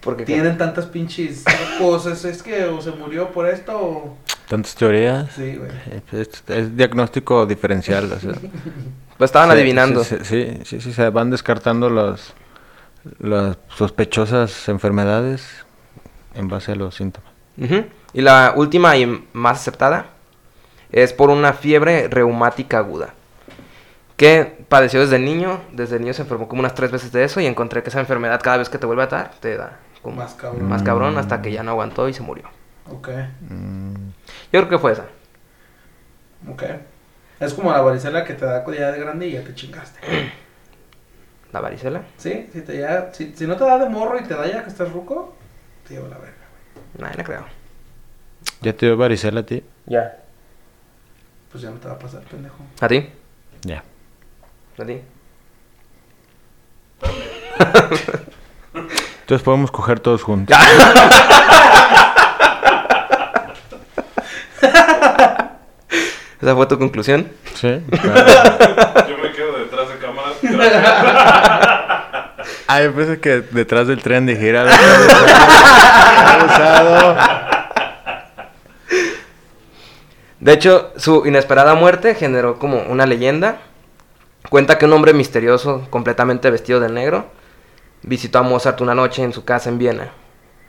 Porque 0.00 0.24
tienen 0.24 0.56
tantas 0.58 0.86
pinches 0.86 1.44
cosas. 1.78 2.24
Es 2.24 2.42
que 2.42 2.64
o 2.64 2.80
se 2.80 2.90
murió 2.92 3.30
por 3.32 3.46
esto 3.48 3.76
o. 3.78 4.18
Tantas 4.48 4.74
teorías. 4.74 5.30
Sí, 5.34 5.56
güey. 5.56 5.70
Eh, 5.90 6.02
Es, 6.12 6.42
es 6.48 6.76
diagnóstico 6.76 7.46
diferencial. 7.46 8.10
o 8.12 8.20
sea. 8.20 8.32
pues 9.18 9.28
estaban 9.28 9.48
Sí, 9.50 9.54
adivinando. 9.56 10.04
Sí, 10.04 10.16
sí, 10.22 10.58
sí, 10.64 10.80
sí, 10.80 10.92
se 10.92 11.10
van 11.10 11.30
descartando 11.30 11.90
los, 11.90 12.34
las 13.18 13.56
sospechosas 13.76 14.68
enfermedades 14.68 15.46
en 16.34 16.48
base 16.48 16.72
a 16.72 16.76
los 16.76 16.94
síntomas. 16.94 17.30
Y 18.12 18.20
la 18.20 18.52
última 18.54 18.96
y 18.96 19.26
más 19.32 19.58
aceptada 19.60 20.06
es 20.92 21.12
por 21.12 21.30
una 21.30 21.52
fiebre 21.54 22.06
reumática 22.08 22.78
aguda. 22.78 23.14
Que 24.16 24.64
padeció 24.68 25.00
desde 25.00 25.18
niño. 25.18 25.60
Desde 25.72 25.98
niño 25.98 26.12
se 26.14 26.22
enfermó 26.22 26.48
como 26.48 26.60
unas 26.60 26.74
tres 26.74 26.90
veces 26.90 27.12
de 27.12 27.24
eso. 27.24 27.40
Y 27.40 27.46
encontré 27.46 27.82
que 27.82 27.90
esa 27.90 28.00
enfermedad 28.00 28.40
cada 28.42 28.56
vez 28.58 28.68
que 28.68 28.78
te 28.78 28.86
vuelve 28.86 29.02
a 29.02 29.06
dar, 29.06 29.30
te 29.40 29.56
da 29.56 29.78
como 30.02 30.16
Más 30.16 30.34
cabrón. 30.34 30.68
más 30.68 30.82
cabrón 30.82 31.18
hasta 31.18 31.42
que 31.42 31.50
ya 31.52 31.62
no 31.62 31.72
aguantó 31.72 32.08
y 32.08 32.14
se 32.14 32.22
murió. 32.22 32.44
Ok, 32.90 33.08
Mm, 33.48 33.94
Yo 34.52 34.60
creo 34.60 34.68
que 34.68 34.78
fue 34.78 34.92
esa. 34.92 35.06
ok. 36.48 36.62
Es 37.40 37.52
como 37.52 37.70
la 37.72 37.80
varicela 37.82 38.24
que 38.24 38.32
te 38.34 38.46
da 38.46 38.64
ya 38.72 38.92
de 38.92 38.98
grande 39.00 39.26
y 39.26 39.32
ya 39.32 39.42
te 39.44 39.54
chingaste. 39.54 40.00
La 41.52 41.60
varicela. 41.60 42.02
Sí, 42.18 42.48
si, 42.52 42.60
te 42.62 42.78
ya, 42.78 43.10
si, 43.12 43.32
si 43.34 43.46
no 43.46 43.56
te 43.56 43.64
da 43.64 43.78
de 43.78 43.88
morro 43.88 44.18
y 44.18 44.22
te 44.24 44.34
da 44.34 44.46
ya 44.46 44.62
que 44.62 44.68
estás 44.68 44.90
ruco, 44.92 45.34
te 45.86 45.94
lleva 45.94 46.08
la 46.08 46.18
verga. 46.18 46.34
Nadie 46.98 47.16
le 47.18 47.24
creo. 47.24 47.44
¿Ya 48.62 48.72
te 48.76 48.86
dio 48.86 48.96
varicela 48.96 49.40
a 49.40 49.46
ti? 49.46 49.62
Ya. 49.86 50.18
Pues 51.50 51.62
ya 51.62 51.70
no 51.70 51.76
te 51.76 51.88
va 51.88 51.94
a 51.94 51.98
pasar, 51.98 52.22
pendejo. 52.22 52.56
¿A 52.80 52.88
ti? 52.88 53.10
Ya. 53.62 53.82
¿A 54.78 54.84
ti? 54.84 55.00
Entonces 59.20 59.42
podemos 59.44 59.70
coger 59.70 60.00
todos 60.00 60.22
juntos. 60.22 60.56
¿Esa 66.40 66.54
fue 66.54 66.66
tu 66.66 66.78
conclusión? 66.78 67.28
Sí. 67.54 67.80
claro. 67.90 68.26
Yo 69.08 69.18
me 69.18 69.32
quedo 69.32 69.58
detrás 69.58 69.88
de 69.88 69.96
cámaras 69.98 70.34
Ah, 72.68 72.82
yo 72.82 72.92
pensé 72.94 73.18
que 73.20 73.40
detrás 73.40 73.86
del 73.88 74.02
tren 74.02 74.26
de 74.26 74.36
gira. 74.36 74.64
usado. 76.46 77.16
De 80.40 80.52
hecho, 80.52 80.92
su 80.96 81.24
inesperada 81.26 81.74
muerte 81.74 82.14
generó 82.14 82.58
como 82.58 82.82
una 82.82 83.06
leyenda. 83.06 83.56
Cuenta 84.48 84.78
que 84.78 84.84
un 84.84 84.92
hombre 84.92 85.12
misterioso, 85.12 85.86
completamente 85.90 86.50
vestido 86.50 86.80
de 86.80 86.88
negro, 86.88 87.26
visitó 88.02 88.38
a 88.38 88.42
Mozart 88.42 88.80
una 88.80 88.94
noche 88.94 89.22
en 89.22 89.32
su 89.32 89.44
casa 89.44 89.68
en 89.68 89.78
Viena 89.78 90.10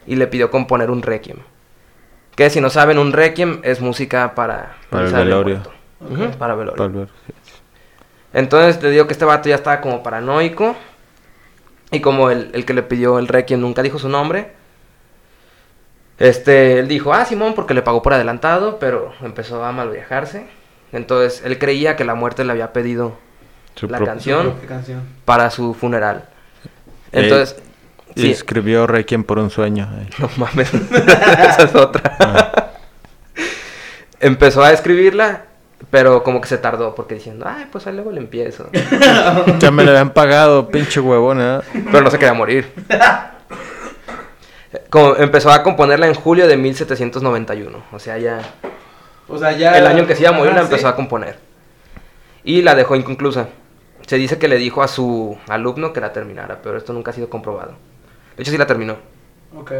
y 0.05 0.15
le 0.15 0.28
pidió 0.28 0.49
componer 0.49 0.89
un 0.89 1.01
requiem. 1.01 1.38
Que 2.36 2.49
si 2.49 2.61
no 2.61 2.69
saben, 2.69 2.97
un 2.97 3.13
requiem 3.13 3.59
es 3.63 3.82
música 3.82 4.36
para, 4.36 4.78
Para 4.89 5.07
el 5.07 5.13
velorio. 5.13 5.61
para 6.38 6.55
velorio. 6.55 6.78
Para 6.78 6.89
ver, 6.89 7.07
sí. 7.25 7.34
Entonces 8.34 8.80
te 8.80 8.89
digo 8.89 9.07
que 9.07 9.13
este 9.13 9.25
vato 9.25 9.49
ya 9.49 9.55
estaba 9.55 9.82
como 9.82 10.03
paranoico. 10.03 10.75
Y 11.89 12.01
como 12.01 12.30
el, 12.30 12.51
el 12.53 12.65
que 12.65 12.73
le 12.73 12.84
pidió 12.84 13.17
el 13.17 13.28
requiem 13.28 13.61
nunca 13.61 13.82
dijo 13.82 13.97
su 13.97 14.09
nombre. 14.09 14.51
Este, 16.19 16.80
él 16.80 16.88
dijo, 16.88 17.13
ah, 17.13 17.25
Simón, 17.25 17.53
porque 17.53 17.73
le 17.73 17.82
pagó 17.82 18.01
por 18.01 18.13
adelantado, 18.13 18.80
pero 18.80 19.13
empezó 19.21 19.63
a 19.63 19.71
mal 19.71 19.89
viajarse. 19.89 20.47
Entonces 20.91 21.43
él 21.45 21.59
creía 21.59 21.95
que 21.95 22.05
la 22.05 22.15
muerte 22.15 22.43
le 22.43 22.51
había 22.51 22.73
pedido 22.73 23.17
Su 23.78 23.88
la 23.88 23.99
canción 23.99 24.55
¿Qué 24.59 24.67
canción? 24.67 25.01
para 25.25 25.49
su 25.49 25.73
funeral. 25.73 26.25
Eh, 27.11 27.21
Entonces, 27.23 27.57
Y 28.15 28.21
sí, 28.21 28.32
escribió 28.32 28.88
Requiem 28.88 29.23
por 29.23 29.38
un 29.39 29.49
sueño. 29.49 29.88
eh. 30.01 30.09
no 30.19 30.30
mames, 30.38 30.73
esa 30.93 31.63
es 31.63 31.75
otra. 31.75 32.15
Ah. 32.19 32.51
Empezó 34.19 34.63
a 34.63 34.71
escribirla, 34.73 35.43
pero 35.91 36.23
como 36.23 36.41
que 36.41 36.47
se 36.47 36.57
tardó, 36.57 36.95
porque 36.95 37.15
diciendo, 37.15 37.45
ay, 37.47 37.67
pues 37.71 37.86
ahí 37.86 37.93
luego 37.93 38.11
le 38.11 38.19
empiezo. 38.19 38.69
Ya 39.59 39.69
me 39.71 39.84
lo 39.84 39.91
habían 39.91 40.09
pagado, 40.11 40.69
pinche 40.69 40.99
huevón, 40.99 41.39
¿eh? 41.39 41.59
Pero 41.91 42.01
no 42.01 42.09
se 42.09 42.17
quería 42.17 42.34
morir. 42.34 42.71
Como 44.89 45.15
empezó 45.15 45.51
a 45.51 45.63
componerla 45.63 46.07
en 46.07 46.13
julio 46.15 46.47
de 46.47 46.57
1791. 46.57 47.84
O 47.91 47.99
sea, 47.99 48.17
ya 48.17 48.39
O 49.28 49.38
sea, 49.38 49.51
ya. 49.53 49.78
el 49.78 49.86
año 49.88 50.05
que 50.07 50.15
se 50.15 50.21
iba 50.23 50.32
a 50.32 50.34
morir 50.34 50.53
la 50.53 50.61
empezó 50.61 50.82
sí. 50.82 50.88
a 50.88 50.95
componer. 50.95 51.38
Y 52.43 52.61
la 52.61 52.75
dejó 52.75 52.95
inconclusa. 52.95 53.47
Se 54.08 54.16
dice 54.18 54.39
que 54.39 54.47
le 54.47 54.58
dijo 54.58 54.82
a 54.82 54.88
su 54.88 55.38
alumno 55.47 55.93
que 55.93 56.01
la 56.01 56.12
terminara, 56.14 56.60
pero 56.64 56.78
esto 56.78 56.93
nunca 56.93 57.12
ha 57.12 57.14
sido 57.14 57.30
comprobado. 57.30 57.74
De 58.36 58.41
hecho, 58.43 58.51
sí 58.51 58.58
la 58.58 58.66
terminó. 58.66 58.95
Ok. 59.55 59.72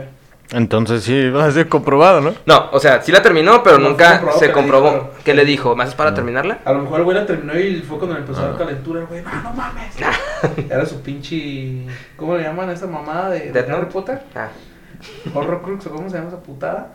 Entonces 0.52 1.04
sí, 1.04 1.30
va 1.30 1.46
a 1.46 1.52
ser 1.52 1.68
comprobado, 1.68 2.22
¿no? 2.22 2.34
No, 2.46 2.70
o 2.72 2.80
sea, 2.80 3.02
sí 3.02 3.12
la 3.12 3.22
terminó, 3.22 3.62
pero 3.64 3.80
No 3.80 3.90
nunca 3.90 4.22
se 4.34 4.40
que 4.40 4.48
le 4.48 4.54
comprobó. 4.54 4.92
dijo, 4.92 5.08
pero- 5.12 5.24
¿Qué 5.26 5.34
le 5.34 5.44
dijo? 5.44 5.76
¿Me 5.76 5.84
haces 5.84 5.96
para 5.96 6.14
terminarla? 6.14 6.60
A 6.64 6.72
lo 6.72 6.84
mejor 6.84 7.00
el 7.00 7.04
güey 7.06 7.18
la 7.18 7.26
terminó 7.26 7.58
y 7.60 7.82
fue 7.82 7.98
cuando 7.98 8.16
le 8.16 8.22
empezó 8.22 8.40
a 8.42 8.46
dar 8.46 8.54
Ah. 8.56 8.58
calentura. 8.58 9.02
El 9.02 9.08
güey, 9.08 9.24
no, 9.24 9.42
no 9.44 9.54
mames. 9.54 9.94
Era 10.70 10.86
su 10.86 11.02
pinche. 11.02 11.86
¿Cómo 12.16 12.38
le 12.38 12.44
llaman 12.44 12.70
a 12.70 12.74
esa 12.74 12.88
mamada 12.88 13.30
de, 13.32 13.40
de 13.40 13.52
¿Death 13.52 13.70
Harry? 13.70 13.86
Potter? 13.88 14.22
Ah, 14.36 14.50
Horror 15.34 15.62
Crux 15.64 15.86
o 15.88 15.92
cómo 15.92 16.10
se 16.10 16.16
llama 16.18 16.30
esa 16.30 16.40
putada. 16.42 16.94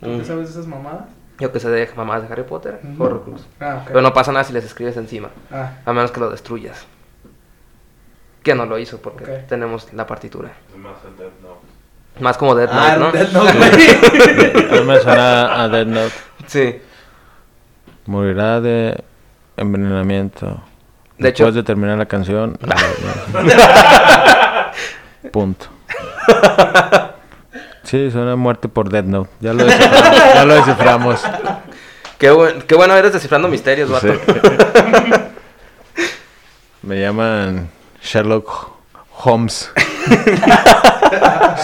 ¿Tú 0.00 0.08
Mm. 0.10 0.18
qué 0.18 0.24
sabes 0.24 0.46
de 0.46 0.50
esas 0.60 0.66
mamadas? 0.66 1.04
Yo 1.42 1.52
que 1.52 1.60
sé 1.60 1.68
de 1.68 1.88
mamás 1.96 2.22
de 2.26 2.32
Harry 2.32 2.44
Potter, 2.44 2.80
Ujú. 2.94 3.02
Horrocrux. 3.04 3.42
Ah, 3.60 3.78
ok. 3.82 3.88
Pero 3.88 4.00
no 4.02 4.14
pasa 4.14 4.30
nada 4.32 4.44
si 4.44 4.52
les 4.52 4.64
escribes 4.64 4.96
encima, 4.96 5.30
Ah, 5.50 5.72
a 5.84 5.92
menos 5.92 6.10
que 6.12 6.20
lo 6.20 6.30
destruyas. 6.30 6.86
Que 8.42 8.54
no 8.54 8.64
lo 8.66 8.78
hizo 8.78 8.98
porque 9.02 9.24
Ok. 9.24 9.30
tenemos 9.48 9.92
la 9.92 10.06
partitura. 10.06 10.52
Es 10.72 10.78
más 10.78 10.94
el 11.06 11.16
Death 11.16 11.32
Note. 11.42 11.66
Más 12.20 12.36
como 12.36 12.54
Death 12.54 12.70
ah 12.72 12.96
Note, 12.98 13.18
Death 13.18 13.32
¿no? 13.32 13.44
Note, 13.44 13.58
güey. 13.58 14.70
No 14.80 14.84
me 14.84 15.00
suena 15.00 15.62
a 15.62 15.68
Dead 15.68 15.86
Note. 15.86 16.12
Sí. 16.46 16.80
Morirá 18.06 18.60
de 18.60 19.02
envenenamiento. 19.56 20.60
De 21.18 21.28
hecho- 21.28 21.44
Después 21.44 21.54
de 21.54 21.62
terminar 21.62 21.98
la 21.98 22.06
canción. 22.06 22.58
Punto. 25.32 25.66
Sí, 27.84 28.10
suena 28.10 28.32
a 28.32 28.36
muerte 28.36 28.68
por 28.68 28.88
Dead 28.90 29.04
Note. 29.04 29.30
Ya 29.40 29.52
lo 29.52 29.64
desciframos. 29.64 30.34
ya 30.34 30.44
lo 30.44 30.54
desciframos. 30.54 31.20
Qué, 32.18 32.30
buen- 32.30 32.62
qué 32.62 32.74
bueno 32.74 32.96
eres 32.96 33.12
descifrando 33.12 33.48
misterios, 33.48 33.90
vato. 33.90 34.12
Sí. 34.14 34.20
Me 36.82 37.00
llaman 37.00 37.70
Sherlock 38.02 38.70
Holmes. 39.24 39.70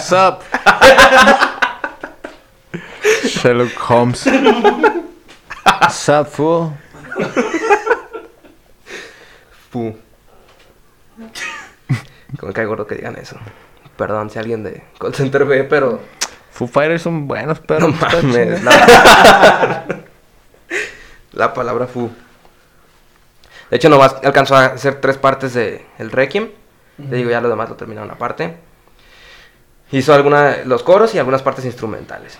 Sup? 0.03 0.41
Sherlock 3.23 3.71
Holmes. 3.89 4.25
Sup, 5.91 6.27
fool? 6.27 6.71
Fu. 9.71 9.97
Como 12.39 12.53
cae 12.53 12.65
gordo 12.65 12.87
que 12.87 12.95
digan 12.95 13.15
eso. 13.17 13.35
Perdón 13.99 14.29
si 14.29 14.39
alguien 14.39 14.63
de 14.63 14.81
Call 14.97 15.13
Center 15.13 15.43
ve, 15.43 15.65
pero 15.65 15.99
Foo 16.51 16.69
Fighters 16.69 17.01
son 17.01 17.27
buenos, 17.27 17.59
no 17.59 17.65
pero... 17.67 17.89
está 17.89 18.07
mames. 18.21 18.63
La, 18.63 19.85
la 21.33 21.53
palabra 21.53 21.85
fu. 21.85 22.09
De 23.69 23.75
hecho, 23.75 23.89
nomás 23.89 24.15
alcanzó 24.23 24.55
a 24.55 24.67
hacer 24.67 25.01
tres 25.01 25.17
partes 25.17 25.53
de 25.53 25.85
el 25.97 26.11
Requiem. 26.11 26.47
Te 27.09 27.17
digo, 27.17 27.29
ya 27.29 27.41
lo 27.41 27.49
demás 27.49 27.67
lo 27.67 27.75
terminaron 27.75 28.09
aparte. 28.09 28.55
Hizo 29.91 30.13
alguna, 30.13 30.59
los 30.63 30.81
coros 30.83 31.13
y 31.13 31.19
algunas 31.19 31.41
partes 31.41 31.65
instrumentales. 31.65 32.39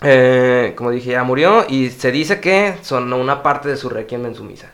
Eh, 0.00 0.74
como 0.76 0.92
dije, 0.92 1.10
ya 1.10 1.24
murió 1.24 1.66
y 1.68 1.90
se 1.90 2.12
dice 2.12 2.38
que 2.38 2.76
sonó 2.82 3.18
una 3.18 3.42
parte 3.42 3.68
de 3.68 3.76
su 3.76 3.88
Requiem 3.88 4.26
en 4.26 4.36
su 4.36 4.44
misa. 4.44 4.70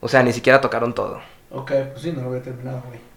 O 0.00 0.08
sea, 0.08 0.24
ni 0.24 0.32
siquiera 0.32 0.60
tocaron 0.60 0.92
todo. 0.92 1.20
Ok, 1.52 1.70
pues 1.92 2.02
sí, 2.02 2.10
no 2.10 2.22
lo 2.22 2.30
había 2.30 2.42
terminado, 2.42 2.82
güey. 2.88 3.11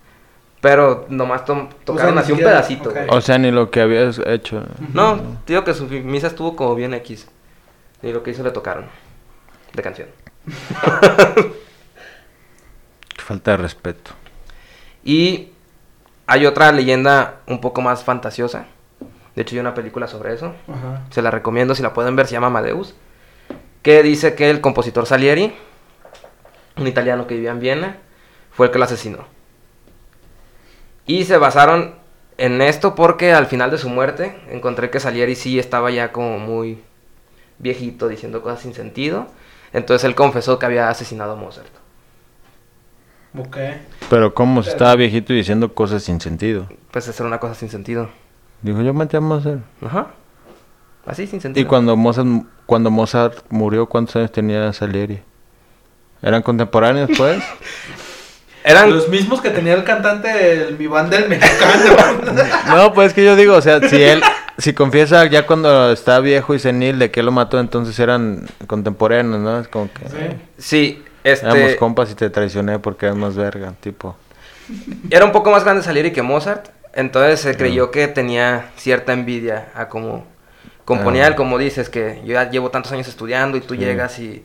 Pero 0.66 1.05
nomás 1.09 1.43
tocaron 1.45 2.16
ni 2.16 2.22
así 2.22 2.32
un 2.32 2.39
pedacito. 2.39 2.91
O 3.09 3.22
sea, 3.22 3.38
ni 3.38 3.51
lo 3.51 3.70
que 3.70 3.82
habías 3.82 4.20
hecho. 4.26 4.63
No, 4.93 5.38
digo 5.45 5.63
que 5.63 5.76
su 5.76 5.86
misa 5.86 6.26
estuvo 6.26 6.55
como 6.55 6.74
bien 6.74 6.95
X. 6.95 7.28
Y 8.01 8.11
lo 8.11 8.24
que 8.24 8.32
hizo 8.32 8.41
le 8.41 8.49
tocaron. 8.49 8.86
De 9.74 9.84
canción. 9.84 10.07
Falta 13.20 13.51
de 13.51 13.57
respeto. 13.57 14.09
Y 15.03 15.49
hay 16.26 16.47
otra 16.47 16.72
leyenda 16.72 17.41
un 17.45 17.61
poco 17.61 17.84
más 17.84 18.03
fantasiosa. 18.03 18.66
De 19.36 19.43
hecho, 19.43 19.53
hay 19.53 19.59
una 19.59 19.76
película 19.76 20.07
sobre 20.07 20.34
eso. 20.34 20.55
Ajá. 20.68 21.03
Se 21.11 21.22
la 21.22 21.30
recomiendo 21.30 21.76
si 21.76 21.84
la 21.84 21.93
pueden 21.93 22.16
ver, 22.16 22.26
se 22.26 22.32
llama 22.32 22.47
Amadeus. 22.47 22.95
Que 23.84 24.01
dice 24.01 24.34
que 24.34 24.49
el 24.49 24.61
compositor 24.61 25.05
Salieri, 25.05 25.53
un 26.76 26.88
italiano 26.88 27.28
que 27.28 27.36
vivía 27.36 27.51
en 27.51 27.59
Viena, 27.59 27.97
fue 28.49 28.66
el 28.66 28.72
que 28.72 28.80
lo 28.80 28.86
asesinó. 28.86 29.34
Y 31.06 31.26
se 31.26 31.38
basaron 31.38 31.95
en 32.38 32.62
esto 32.62 32.95
porque 32.95 33.34
al 33.34 33.45
final 33.45 33.72
de 33.72 33.78
su 33.78 33.89
muerte 33.89 34.36
encontré 34.49 34.89
que 34.89 34.99
Salieri 34.99 35.36
sí 35.36 35.60
estaba 35.60 35.91
ya 35.91 36.12
como 36.12 36.39
muy 36.39 36.82
viejito 37.60 38.08
diciendo 38.08 38.41
cosas 38.41 38.62
sin 38.62 38.74
sentido. 38.74 39.28
Entonces 39.74 40.06
él 40.06 40.16
confesó 40.16 40.60
que 40.60 40.66
había 40.66 40.89
asesinado 40.89 41.34
a 41.34 41.36
Mozart. 41.36 41.72
Ok. 43.38 43.58
Pero 44.10 44.34
como 44.34 44.64
si 44.64 44.70
estaba 44.70 44.95
viejito 44.95 45.34
y 45.34 45.38
diciendo 45.38 45.74
cosas 45.74 46.03
sin 46.03 46.22
sentido. 46.22 46.68
Pues 46.91 47.08
hacer 47.08 47.26
una 47.26 47.39
cosa 47.39 47.56
sin 47.56 47.70
sentido. 47.70 48.10
Dijo, 48.62 48.82
yo 48.82 48.93
maté 48.93 49.18
a 49.18 49.22
Mozart. 49.22 49.62
Ajá. 49.82 50.08
Así 51.06 51.28
sin 51.28 51.41
sentido. 51.41 51.64
Y 51.64 51.68
cuando 51.68 51.95
Mozart, 51.95 52.28
cuando 52.66 52.89
Mozart 52.89 53.38
murió, 53.49 53.88
¿cuántos 53.88 54.16
años 54.16 54.32
tenía 54.32 54.72
Salieri? 54.74 55.22
¿Eran 56.22 56.41
contemporáneos, 56.41 57.12
pues? 57.18 57.43
Eran 58.68 58.89
Los 58.89 59.07
mismos 59.09 59.41
que 59.41 59.51
tenía 59.51 59.74
el 59.76 59.84
cantante 59.84 60.28
del 60.28 60.78
Mi 60.78 60.88
Banda 60.88 61.18
el 61.18 61.30
Mexicano. 61.30 62.18
no, 62.76 62.93
pues 62.93 63.13
que 63.13 63.24
yo 63.24 63.36
digo, 63.36 63.53
o 63.55 63.61
sea, 63.61 63.80
si 63.88 64.01
él, 64.01 64.22
si 64.57 64.74
confiesa 64.74 65.24
ya 65.28 65.45
cuando 65.45 65.91
está 65.91 66.20
viejo 66.20 66.55
y 66.55 66.59
senil 66.59 66.97
de 66.97 67.11
que 67.11 67.22
lo 67.22 67.32
mató, 67.32 67.59
entonces 67.59 67.97
eran 67.99 68.47
contemporáneos, 68.66 69.39
¿no? 69.39 69.59
Es 69.59 69.68
como 69.68 69.88
que 69.93 70.09
Sí. 70.09 70.18
Sí, 70.57 71.03
este. 71.24 71.45
éramos 71.47 71.76
compas 71.76 72.09
y 72.11 72.16
te 72.16 72.30
traicioné 72.32 72.80
porque 72.80 73.05
eras 73.05 73.18
más 73.18 73.36
verga, 73.36 73.74
tipo. 73.82 74.16
Era 75.11 75.26
un 75.26 75.32
poco 75.32 75.51
más 75.51 75.63
grande 75.63 75.84
Salieri 75.84 76.11
que 76.11 76.24
Mozart. 76.24 76.70
Entonces 76.95 77.41
se 77.41 77.55
creyó 77.57 77.91
que 77.91 78.07
tenía 78.07 78.70
cierta 78.78 79.13
envidia 79.13 79.68
a 79.76 79.89
cómo 79.89 80.26
componía 80.86 81.26
Ah. 81.26 81.28
él, 81.28 81.36
como 81.36 81.57
dices, 81.59 81.89
que 81.89 82.22
yo 82.26 82.34
ya 82.34 82.49
llevo 82.49 82.72
tantos 82.72 82.91
años 82.93 83.07
estudiando 83.07 83.57
y 83.57 83.61
tú 83.61 83.76
Sí. 83.76 83.82
llegas 83.82 84.18
y 84.18 84.43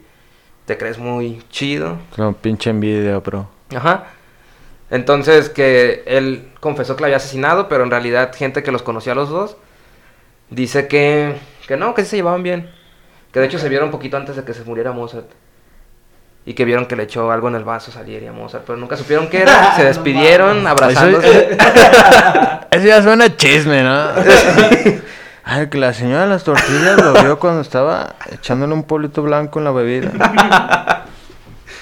te 0.66 0.76
crees 0.76 0.98
muy 0.98 1.42
chido. 1.48 1.96
Como 2.16 2.34
pinche 2.34 2.68
envidia, 2.70 3.16
bro. 3.18 3.48
Ajá. 3.74 4.04
Entonces 4.90 5.48
que 5.48 6.02
él 6.06 6.50
confesó 6.60 6.96
que 6.96 7.02
lo 7.02 7.06
había 7.06 7.18
asesinado, 7.18 7.68
pero 7.68 7.84
en 7.84 7.90
realidad 7.90 8.32
gente 8.34 8.62
que 8.62 8.72
los 8.72 8.82
conocía 8.82 9.12
a 9.12 9.16
los 9.16 9.28
dos 9.28 9.56
dice 10.50 10.88
que, 10.88 11.36
que 11.66 11.76
no, 11.76 11.94
que 11.94 12.02
sí 12.02 12.10
se 12.10 12.16
llevaban 12.16 12.42
bien. 12.42 12.70
Que 13.32 13.40
de 13.40 13.46
hecho 13.46 13.58
se 13.58 13.68
vieron 13.68 13.86
un 13.86 13.92
poquito 13.92 14.16
antes 14.16 14.36
de 14.36 14.44
que 14.44 14.52
se 14.52 14.64
muriera 14.64 14.92
Mozart. 14.92 15.30
Y 16.44 16.54
que 16.54 16.64
vieron 16.64 16.86
que 16.86 16.96
le 16.96 17.04
echó 17.04 17.30
algo 17.30 17.48
en 17.48 17.54
el 17.54 17.64
vaso 17.64 17.92
Salieri 17.92 18.26
a 18.26 18.32
Mozart, 18.32 18.64
pero 18.66 18.78
nunca 18.78 18.96
supieron 18.96 19.28
qué 19.28 19.42
era. 19.42 19.72
Se 19.76 19.84
despidieron 19.84 20.66
abrazándose. 20.66 21.56
Eso 22.70 22.86
ya 22.86 23.02
suena 23.02 23.36
chisme, 23.36 23.82
¿no? 23.82 24.06
Ay, 25.44 25.68
que 25.68 25.78
la 25.78 25.92
señora 25.92 26.22
de 26.22 26.28
las 26.28 26.44
tortillas 26.44 26.96
lo 26.96 27.12
vio 27.22 27.38
cuando 27.38 27.60
estaba 27.60 28.14
echándole 28.32 28.72
un 28.72 28.84
polito 28.84 29.22
blanco 29.22 29.58
en 29.58 29.64
la 29.64 29.70
bebida. 29.72 31.04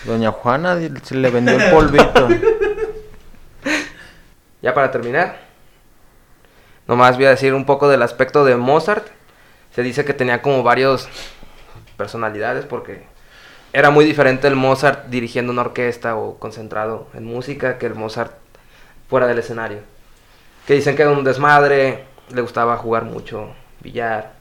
Doña 0.05 0.33
Juana 0.33 0.79
se 1.03 1.15
le 1.15 1.31
vendió 1.31 1.57
el 1.57 1.71
polvito. 1.71 2.29
Ya 4.61 4.75
para 4.75 4.91
terminar, 4.91 5.39
nomás 6.89 7.15
voy 7.15 7.27
a 7.27 7.31
decir 7.31 7.55
un 7.55 7.65
poco 7.65 7.89
del 7.89 8.03
aspecto 8.03 8.45
de 8.45 8.57
Mozart. 8.57 9.07
Se 9.73 9.83
dice 9.83 10.05
que 10.05 10.15
tenía 10.15 10.43
como 10.43 10.65
varios 10.65 11.09
personalidades 11.97 12.65
porque 12.65 13.05
era 13.73 13.91
muy 13.91 14.05
diferente 14.05 14.49
el 14.49 14.57
Mozart 14.57 15.07
dirigiendo 15.07 15.53
una 15.53 15.63
orquesta 15.63 16.17
o 16.17 16.39
concentrado 16.39 17.07
en 17.15 17.25
música 17.25 17.79
que 17.79 17.87
el 17.87 17.95
Mozart 17.95 18.33
fuera 19.09 19.27
del 19.27 19.39
escenario. 19.39 19.79
Que 20.67 20.75
dicen 20.75 20.97
que 20.97 21.03
era 21.03 21.13
un 21.13 21.23
desmadre, 21.23 22.05
le 22.31 22.41
gustaba 22.41 22.77
jugar 22.79 23.05
mucho 23.05 23.51
billar, 23.81 24.33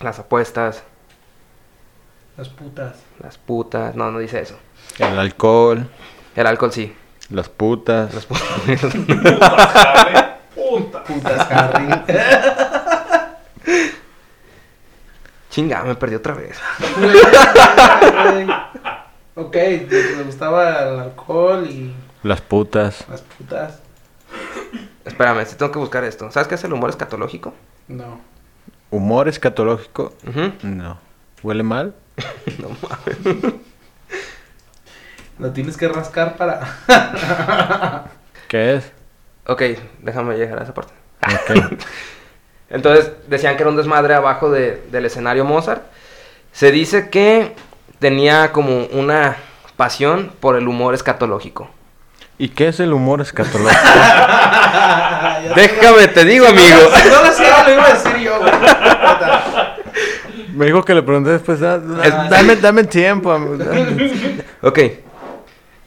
las 0.00 0.18
apuestas, 0.18 0.82
Las 2.36 2.48
putas. 2.48 2.96
las 3.22 3.38
putas, 3.38 3.94
no, 3.94 4.10
no 4.10 4.18
dice 4.18 4.40
eso. 4.40 4.58
El 4.98 5.18
alcohol, 5.18 5.86
El 6.34 6.46
alcohol 6.46 6.72
sí. 6.72 6.94
las 7.30 7.48
putas. 7.48 8.12
Las 8.14 8.26
putas. 8.26 8.46
Puta. 10.54 11.04
Putas, 11.10 11.50
Harry. 11.50 11.88
Chinga, 15.50 15.82
me 15.82 15.94
perdí 15.96 16.14
otra 16.14 16.34
vez. 16.34 16.56
ok, 19.34 19.54
le 19.54 20.22
gustaba 20.24 20.82
el 20.88 21.00
alcohol 21.00 21.66
y 21.66 21.92
Las 22.22 22.40
putas. 22.40 23.04
las 23.08 23.22
putas. 23.22 23.80
Espérame, 25.04 25.44
si 25.46 25.56
tengo 25.56 25.72
que 25.72 25.78
buscar 25.80 26.04
esto. 26.04 26.30
¿Sabes 26.30 26.46
qué 26.46 26.54
es 26.54 26.62
el 26.64 26.72
humor 26.72 26.90
escatológico? 26.90 27.52
No. 27.88 28.20
¿Humor 28.90 29.28
escatológico? 29.28 30.12
No. 30.62 30.98
¿Huele 31.42 31.62
mal? 31.64 31.94
No 32.58 32.68
mames. 32.82 33.54
Lo 35.38 35.50
tienes 35.52 35.76
que 35.76 35.88
rascar 35.88 36.36
para. 36.36 36.60
¿Qué 38.48 38.74
es? 38.76 38.92
Ok, 39.46 39.62
déjame 40.00 40.36
llegar 40.36 40.58
a 40.60 40.64
esa 40.64 40.74
parte. 40.74 40.92
Ok. 41.22 41.78
Entonces 42.70 43.10
decían 43.26 43.56
que 43.56 43.62
era 43.62 43.70
un 43.70 43.76
desmadre 43.76 44.14
abajo 44.14 44.50
de- 44.50 44.82
del 44.92 45.06
escenario 45.06 45.44
Mozart. 45.44 45.82
Se 46.52 46.70
dice 46.70 47.08
que 47.10 47.54
tenía 47.98 48.52
como 48.52 48.84
una 48.86 49.36
pasión 49.76 50.30
por 50.40 50.56
el 50.56 50.68
humor 50.68 50.94
escatológico. 50.94 51.70
¿Y 52.38 52.50
qué 52.50 52.68
es 52.68 52.80
el 52.80 52.92
humor 52.92 53.20
escatológico? 53.20 53.82
Déjame, 55.56 56.08
te 56.08 56.24
digo, 56.24 56.46
amigo. 56.46 56.78
No 57.10 57.22
lo 57.24 57.32
sé, 57.32 57.44
lo 57.66 57.72
iba 57.72 57.84
a 57.86 57.92
decir 57.92 58.16
yo, 58.18 58.38
güey. 58.40 58.52
Me 60.60 60.66
dijo 60.66 60.82
que 60.84 60.92
le 60.94 61.02
pregunté 61.02 61.30
después. 61.30 61.62
"Ah, 61.62 61.80
Ah, 62.04 62.28
dame, 62.30 62.54
dame 62.56 62.84
tiempo. 62.84 63.32
amigo, 63.32 63.56
dame". 63.64 64.44
Ok. 64.60 64.78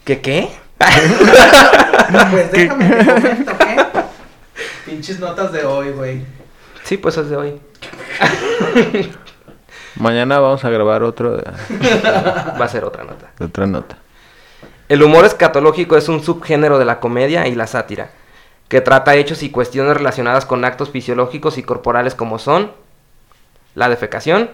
¿Qué 0.03 0.19
qué? 0.19 0.49
Pues 2.32 2.51
déjame 2.51 2.88
te 2.89 3.07
comento, 3.19 3.51
¿qué? 3.59 3.78
Pinches 4.86 5.19
notas 5.19 5.51
de 5.51 5.63
hoy, 5.63 5.91
güey. 5.91 6.26
Sí, 6.84 6.97
pues 6.97 7.15
es 7.17 7.30
de 7.30 7.38
hoy. 7.38 7.61
Mañana 9.95 10.39
vamos 10.39 10.65
a 10.65 10.69
grabar 10.71 11.03
otro 11.03 11.38
de, 11.38 11.43
Va 11.43 12.65
a 12.65 12.67
ser 12.67 12.84
otra 12.84 13.03
nota. 13.03 13.28
otra 13.39 13.67
nota. 13.67 13.97
El 14.89 15.03
humor 15.03 15.26
escatológico 15.26 15.97
es 15.97 16.09
un 16.09 16.24
subgénero 16.24 16.80
de 16.80 16.86
la 16.86 16.99
comedia 16.99 17.47
y 17.47 17.53
la 17.55 17.67
sátira, 17.67 18.09
que 18.69 18.82
trata 18.82 19.15
hechos 19.15 19.43
y 19.43 19.51
cuestiones 19.51 19.95
relacionadas 19.95 20.45
con 20.45 20.65
actos 20.65 20.89
fisiológicos 20.89 21.57
y 21.59 21.63
corporales 21.63 22.15
como 22.15 22.39
son 22.39 22.71
la 23.76 23.88
defecación, 23.88 24.49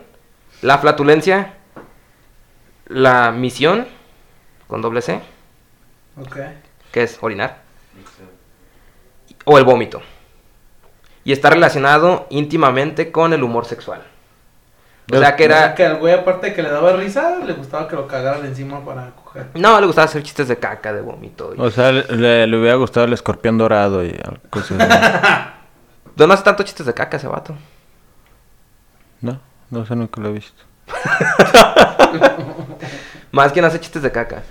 la 0.61 0.77
flatulencia, 0.77 1.53
la 2.87 3.31
misión, 3.31 3.87
con 4.67 4.81
doble 4.81 5.01
C, 5.01 5.19
que 6.91 7.03
es 7.03 7.17
orinar, 7.21 7.61
o 9.45 9.57
el 9.57 9.63
vómito. 9.63 10.01
Y 11.23 11.31
está 11.31 11.49
relacionado 11.49 12.27
íntimamente 12.29 13.11
con 13.11 13.33
el 13.33 13.43
humor 13.43 13.65
sexual. 13.65 14.03
O 15.11 15.17
sea 15.17 15.35
que 15.35 15.45
O 15.45 15.47
sea, 15.49 15.57
era... 15.65 15.75
que 15.75 15.85
al 15.85 15.97
güey, 15.97 16.13
aparte 16.13 16.47
de 16.47 16.53
que 16.53 16.61
le 16.61 16.69
daba 16.69 16.93
risa, 16.93 17.37
le 17.43 17.53
gustaba 17.53 17.87
que 17.87 17.95
lo 17.95 18.07
cagaran 18.07 18.45
encima 18.45 18.83
para 18.85 19.09
coger. 19.15 19.47
No, 19.55 19.79
le 19.79 19.87
gustaba 19.87 20.05
hacer 20.05 20.21
chistes 20.21 20.47
de 20.47 20.57
caca, 20.57 20.93
de 20.93 21.01
vómito. 21.01 21.53
y- 21.55 21.59
O 21.61 21.71
sea, 21.71 21.91
le, 21.91 22.45
le 22.45 22.57
hubiera 22.59 22.75
gustado 22.75 23.07
el 23.07 23.13
escorpión 23.13 23.57
dorado 23.57 24.03
y 24.03 24.09
algo 24.23 24.39
así. 24.51 24.75
No, 26.15 26.27
no 26.27 26.33
hace 26.33 26.43
tanto 26.43 26.61
chistes 26.63 26.85
de 26.85 26.93
caca 26.93 27.17
ese 27.17 27.27
vato. 27.27 27.55
No, 29.21 29.39
no 29.69 29.85
sé, 29.85 29.95
nunca 29.95 30.19
lo 30.21 30.29
he 30.29 30.33
visto. 30.33 30.63
Más 33.31 33.51
quien 33.51 33.65
hace 33.65 33.79
chistes 33.79 34.01
de 34.01 34.11
caca. 34.11 34.41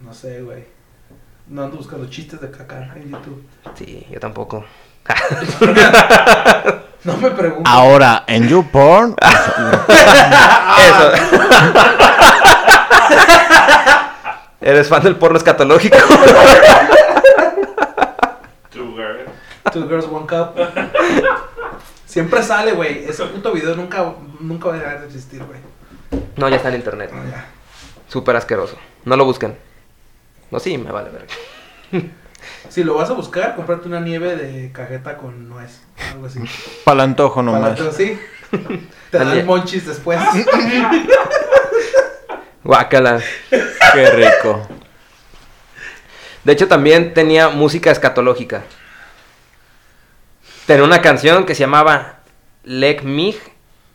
No 0.00 0.12
sé, 0.12 0.42
güey. 0.42 0.64
No 1.46 1.62
ando 1.64 1.76
buscando 1.76 2.08
chistes 2.08 2.40
de 2.40 2.50
caca 2.50 2.92
en 2.96 3.10
YouTube. 3.10 3.44
Sí, 3.74 4.06
yo 4.10 4.18
tampoco. 4.20 4.64
No 7.04 7.18
me 7.18 7.30
preguntes. 7.32 7.70
Ahora, 7.70 8.24
en 8.26 8.48
YouPorn, 8.48 9.14
Eso. 10.78 11.12
¿Eres 14.62 14.88
fan 14.88 15.02
del 15.02 15.16
porno 15.16 15.36
escatológico? 15.36 15.98
Two 18.70 18.94
girl. 18.96 19.26
Two 19.70 19.86
Girls 19.86 20.06
One 20.06 20.26
Cup. 20.26 20.56
Siempre 22.06 22.42
sale, 22.42 22.72
güey. 22.72 23.04
Ese 23.04 23.24
puto 23.26 23.52
video 23.52 23.74
nunca, 23.74 24.14
nunca 24.40 24.68
va 24.68 24.74
a 24.74 24.78
dejar 24.78 25.00
de 25.00 25.06
existir, 25.06 25.42
güey. 25.42 25.58
No, 26.36 26.48
ya 26.48 26.56
está 26.56 26.68
en 26.68 26.76
internet. 26.76 27.10
No, 27.12 27.24
ya. 27.30 27.46
Súper 28.08 28.36
asqueroso. 28.36 28.76
No 29.04 29.16
lo 29.16 29.24
busquen. 29.24 29.56
No, 30.50 30.60
sí, 30.60 30.78
me 30.78 30.92
vale 30.92 31.10
ver. 31.10 31.26
Si 32.68 32.84
lo 32.84 32.94
vas 32.94 33.08
a 33.08 33.14
buscar, 33.14 33.56
comprarte 33.56 33.88
una 33.88 34.00
nieve 34.00 34.36
de 34.36 34.70
cajeta 34.72 35.16
con 35.16 35.48
nuez. 35.48 35.80
Algo 36.12 36.26
así. 36.26 36.40
para 36.84 36.96
el 36.96 37.00
antojo 37.10 37.36
Para 37.36 37.46
nomás. 37.58 37.78
todo, 37.78 37.92
sí. 37.92 38.18
Te 39.10 39.18
dan 39.18 39.46
monchis 39.46 39.86
después. 39.86 40.18
Guácala. 42.64 43.20
Qué 43.50 44.10
rico. 44.10 44.66
De 46.42 46.52
hecho, 46.52 46.68
también 46.68 47.14
tenía 47.14 47.48
música 47.48 47.90
escatológica. 47.90 48.62
Tenía 50.66 50.84
una 50.84 51.02
canción 51.02 51.44
que 51.44 51.54
se 51.54 51.60
llamaba 51.60 52.20
Leg 52.64 53.04
mig 53.04 53.36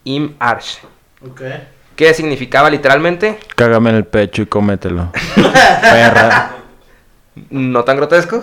im 0.04 0.36
Arsch. 0.40 0.80
ok. 1.26 1.42
Que 1.96 2.14
significaba 2.14 2.70
literalmente, 2.70 3.38
Cágame 3.56 3.90
en 3.90 3.98
el 3.98 4.06
pecho 4.06 4.42
y 4.42 4.46
cómetelo. 4.46 5.12
Perra. 5.82 6.52
no 7.50 7.84
tan 7.84 7.98
grotesco, 7.98 8.42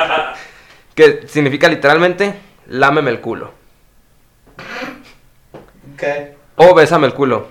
que 0.96 1.22
significa 1.28 1.68
literalmente, 1.68 2.34
lámeme 2.66 3.10
el 3.10 3.20
culo. 3.20 3.52
Ok. 5.94 6.02
O 6.56 6.74
bésame 6.74 7.06
el 7.06 7.14
culo. 7.14 7.46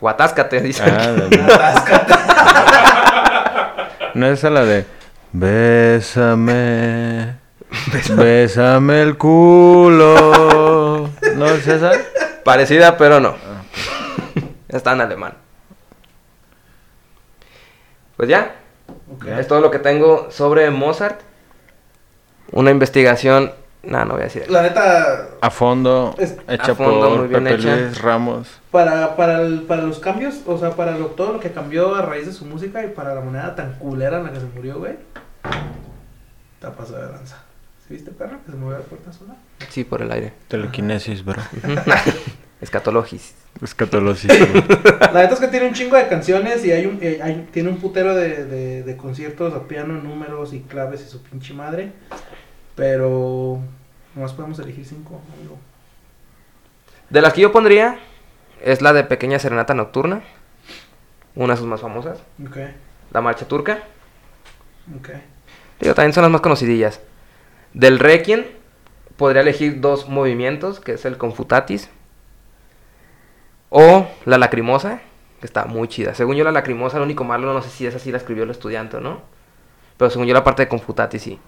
O 0.00 0.08
atáscate, 0.08 0.60
dice. 0.60 0.82
Ah, 0.84 1.14
Atáscate. 1.54 2.14
no 4.14 4.26
es 4.26 4.38
esa 4.38 4.50
la 4.50 4.64
de 4.64 4.84
Bésame. 5.32 7.36
Bésame 8.16 9.02
el 9.02 9.16
culo. 9.18 11.08
¿No 11.36 11.46
es 11.46 11.66
esa? 11.66 11.92
Parecida, 12.44 12.96
pero 12.96 13.20
no. 13.20 13.34
Está 14.68 14.92
en 14.92 15.00
alemán. 15.00 15.34
Pues 18.16 18.28
ya, 18.28 18.54
es 19.38 19.46
todo 19.48 19.60
lo 19.60 19.70
que 19.70 19.78
tengo 19.78 20.30
sobre 20.30 20.70
Mozart. 20.70 21.20
Una 22.52 22.70
investigación. 22.70 23.52
No, 23.82 24.04
no 24.04 24.12
voy 24.14 24.20
a 24.22 24.24
decir. 24.24 24.48
La 24.48 24.62
neta, 24.62 25.26
A 25.40 25.50
fondo, 25.50 26.14
Es- 26.18 26.36
hecha 26.46 26.70
a 26.72 26.74
fondo, 26.76 27.08
por 27.08 27.18
muy 27.18 27.28
bien 27.28 27.42
Pepe 27.42 27.56
hecha. 27.56 27.76
Luis 27.76 28.00
Ramos. 28.00 28.60
para, 28.70 29.16
para, 29.16 29.40
el- 29.40 29.62
para 29.62 29.82
los 29.82 29.98
cambios, 29.98 30.36
o 30.46 30.56
sea, 30.56 30.70
para 30.70 30.92
lo- 30.96 31.06
todo 31.06 31.32
lo 31.32 31.40
que 31.40 31.50
cambió 31.50 31.96
a 31.96 32.02
raíz 32.02 32.26
de 32.26 32.32
su 32.32 32.44
música 32.44 32.84
y 32.84 32.88
para 32.90 33.12
la 33.14 33.22
manera 33.22 33.56
tan 33.56 33.72
culera 33.80 34.18
en 34.18 34.24
la 34.24 34.32
que 34.32 34.38
se 34.38 34.46
murió, 34.54 34.78
güey. 34.78 34.94
Te 36.60 36.66
ha 36.68 36.70
pasado 36.70 36.98
de 37.04 37.12
danza. 37.12 37.41
¿Sí 37.92 37.98
viste, 37.98 38.10
perro? 38.12 38.38
Que 38.46 38.52
se 38.52 38.56
movió 38.56 38.78
la 38.78 38.84
puerta 38.84 39.12
sola. 39.12 39.34
Sí, 39.68 39.84
por 39.84 40.00
el 40.00 40.10
aire. 40.10 40.32
Telequinesis, 40.48 41.22
bro. 41.22 41.42
Escatologis. 42.62 43.34
Escatolosis. 43.60 44.30
La 44.30 45.20
neta 45.22 45.34
es 45.34 45.40
que 45.40 45.48
tiene 45.48 45.66
un 45.68 45.74
chingo 45.74 45.96
de 45.96 46.08
canciones 46.08 46.64
y 46.64 46.72
hay 46.72 46.86
un, 46.86 46.98
eh, 47.02 47.20
hay- 47.22 47.46
tiene 47.52 47.68
un 47.68 47.76
putero 47.76 48.14
de, 48.14 48.46
de, 48.46 48.82
de 48.82 48.96
conciertos 48.96 49.52
a 49.52 49.68
piano, 49.68 49.92
números 49.94 50.54
y 50.54 50.60
claves 50.60 51.02
y 51.06 51.10
su 51.10 51.22
pinche 51.22 51.52
madre. 51.52 51.92
Pero 52.76 53.58
nomás 54.14 54.32
podemos 54.32 54.58
elegir 54.60 54.86
cinco, 54.86 55.20
amigo. 55.36 55.58
De 57.10 57.20
las 57.20 57.34
que 57.34 57.42
yo 57.42 57.52
pondría, 57.52 57.98
es 58.64 58.80
la 58.80 58.94
de 58.94 59.04
Pequeña 59.04 59.38
Serenata 59.38 59.74
Nocturna. 59.74 60.22
Una 61.34 61.52
de 61.52 61.58
sus 61.58 61.66
más 61.66 61.82
famosas. 61.82 62.20
Ok, 62.42 62.56
La 63.12 63.20
Marcha 63.20 63.46
Turca. 63.46 63.80
ok. 64.98 65.10
Digo, 65.80 65.94
también 65.94 66.14
son 66.14 66.22
las 66.22 66.30
más 66.30 66.40
conocidillas. 66.40 67.00
Del 67.74 67.98
Requiem, 67.98 68.44
podría 69.16 69.42
elegir 69.42 69.80
dos 69.80 70.08
movimientos, 70.08 70.80
que 70.80 70.92
es 70.92 71.04
el 71.04 71.16
Confutatis. 71.18 71.90
O 73.70 74.06
la 74.26 74.38
Lacrimosa, 74.38 75.00
que 75.40 75.46
está 75.46 75.64
muy 75.64 75.88
chida. 75.88 76.14
Según 76.14 76.36
yo, 76.36 76.44
la 76.44 76.52
lacrimosa, 76.52 76.98
lo 76.98 77.04
único 77.04 77.24
malo, 77.24 77.52
no 77.52 77.62
sé 77.62 77.68
si 77.68 77.84
esa 77.84 77.98
sí 77.98 78.12
la 78.12 78.18
escribió 78.18 78.44
el 78.44 78.50
estudiante 78.50 78.98
o 78.98 79.00
no. 79.00 79.22
Pero 79.96 80.08
según 80.08 80.26
yo, 80.26 80.34
la 80.34 80.44
parte 80.44 80.62
de 80.62 80.68
Confutatis 80.68 81.20
sí. 81.20 81.40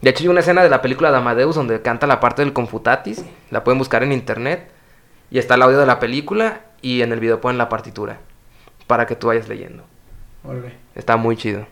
De 0.00 0.10
hecho, 0.10 0.24
hay 0.24 0.28
una 0.28 0.40
escena 0.40 0.64
de 0.64 0.68
la 0.68 0.82
película 0.82 1.10
de 1.10 1.16
Amadeus 1.16 1.54
donde 1.54 1.80
canta 1.80 2.08
la 2.08 2.18
parte 2.18 2.42
del 2.42 2.52
Confutatis. 2.52 3.24
La 3.50 3.62
pueden 3.62 3.78
buscar 3.78 4.02
en 4.02 4.12
internet. 4.12 4.68
Y 5.30 5.38
está 5.38 5.54
el 5.54 5.62
audio 5.62 5.78
de 5.78 5.86
la 5.86 6.00
película. 6.00 6.62
Y 6.82 7.02
en 7.02 7.12
el 7.12 7.20
video 7.20 7.40
ponen 7.40 7.56
la 7.56 7.68
partitura. 7.68 8.18
Para 8.88 9.06
que 9.06 9.14
tú 9.14 9.28
vayas 9.28 9.48
leyendo. 9.48 9.84
Está 10.96 11.16
muy 11.16 11.36
chido. 11.36 11.66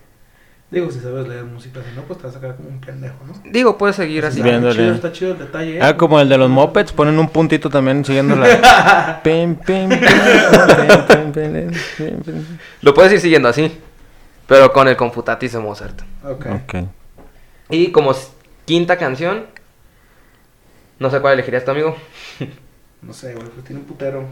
Digo, 0.69 0.91
si 0.91 0.99
sabes 0.99 1.29
leer 1.29 1.45
música, 1.45 1.81
si 1.89 1.95
no, 1.95 2.03
pues 2.03 2.19
te 2.19 2.27
vas 2.27 2.35
a 2.35 2.41
sacar 2.41 2.57
como 2.57 2.69
un 2.69 2.81
pendejo, 2.81 3.17
¿no? 3.25 3.35
Digo, 3.53 3.79
puedes 3.79 3.95
seguir 3.95 4.25
así. 4.25 4.41
Está 4.41 4.73
chido, 4.73 4.95
está 4.95 5.13
chido 5.13 5.33
el 5.33 5.39
detalle. 5.39 5.77
¿eh? 5.77 5.81
Ah, 5.81 5.97
como 5.97 6.21
el 6.21 6.29
de 6.29 6.37
los 6.39 6.51
mopeds, 6.51 6.93
ponen 6.93 7.19
un 7.21 7.29
puntito 7.29 7.71
también 7.71 8.05
siguiendo 8.05 8.35
la... 8.35 9.21
Pim, 9.23 9.55
pim, 9.55 9.89
pim, 9.89 10.01
pim, 10.01 11.07
pim, 11.07 11.33
pim, 11.33 11.71
pim, 11.97 12.23
pim. 12.23 12.45
Lo 12.83 12.95
puedes 12.95 13.13
ir 13.13 13.21
siguiendo 13.21 13.49
así. 13.49 13.71
Pero 14.49 14.73
con 14.73 14.89
el 14.89 14.97
Confutatis 14.97 15.53
de 15.53 15.59
Mozart. 15.59 16.03
Ok. 16.25 16.47
Ok. 16.47 16.75
Y 17.71 17.93
como 17.93 18.13
quinta 18.65 18.97
canción. 18.97 19.47
No 20.99 21.11
sé 21.11 21.21
cuál 21.21 21.35
elegirías 21.35 21.65
tu 21.65 21.71
amigo. 21.71 21.97
No 23.03 23.13
sé, 23.13 23.35
güey, 23.35 23.47
pues 23.49 23.65
tiene 23.65 23.83
un 23.83 23.87
putero. 23.87 24.25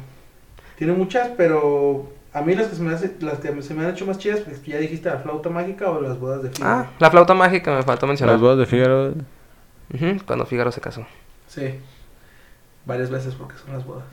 Tiene 0.76 0.94
muchas, 0.94 1.30
pero 1.36 2.12
a 2.34 2.42
mí 2.42 2.54
las 2.56 2.66
que 2.66 2.74
se 2.74 2.82
me, 2.82 2.92
hace, 2.92 3.14
las 3.20 3.38
que 3.38 3.62
se 3.62 3.74
me 3.74 3.84
han 3.84 3.90
hecho 3.90 4.04
más 4.06 4.18
chidas, 4.18 4.40
pues 4.40 4.60
ya 4.64 4.78
dijiste 4.78 5.08
la 5.08 5.18
flauta 5.18 5.50
mágica 5.50 5.88
o 5.88 6.00
las 6.00 6.18
bodas 6.18 6.42
de 6.42 6.50
Figaro. 6.50 6.74
Ah, 6.74 6.90
la 6.98 7.08
flauta 7.08 7.32
mágica 7.32 7.76
me 7.76 7.84
faltó 7.84 8.08
mencionar. 8.08 8.34
Las 8.34 8.42
bodas 8.42 8.58
de 8.58 8.66
Figaro. 8.66 9.14
Ujú, 9.94 10.24
cuando 10.26 10.44
Figaro 10.44 10.72
se 10.72 10.80
casó. 10.80 11.06
Sí. 11.46 11.78
Varias 12.84 13.10
veces 13.10 13.36
porque 13.36 13.56
son 13.56 13.72
las 13.72 13.86
bodas. 13.86 14.04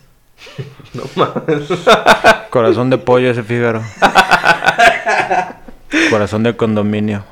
No 0.94 1.04
mames. 1.16 1.68
Corazón 2.52 2.92
de 2.92 3.00
pollo 3.00 3.32
ese 3.32 3.42
Figaro. 3.42 3.82
Corazón 6.12 6.44
de 6.44 6.56
condominio. 6.56 7.24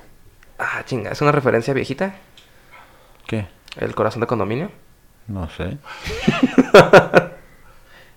Ah, 0.57 0.81
chinga, 0.85 1.11
¿es 1.11 1.21
una 1.21 1.31
referencia 1.31 1.73
viejita? 1.73 2.15
¿Qué? 3.27 3.47
¿El 3.77 3.93
corazón 3.93 4.21
de 4.21 4.27
condominio? 4.27 4.71
No 5.27 5.47
sé. 5.49 5.77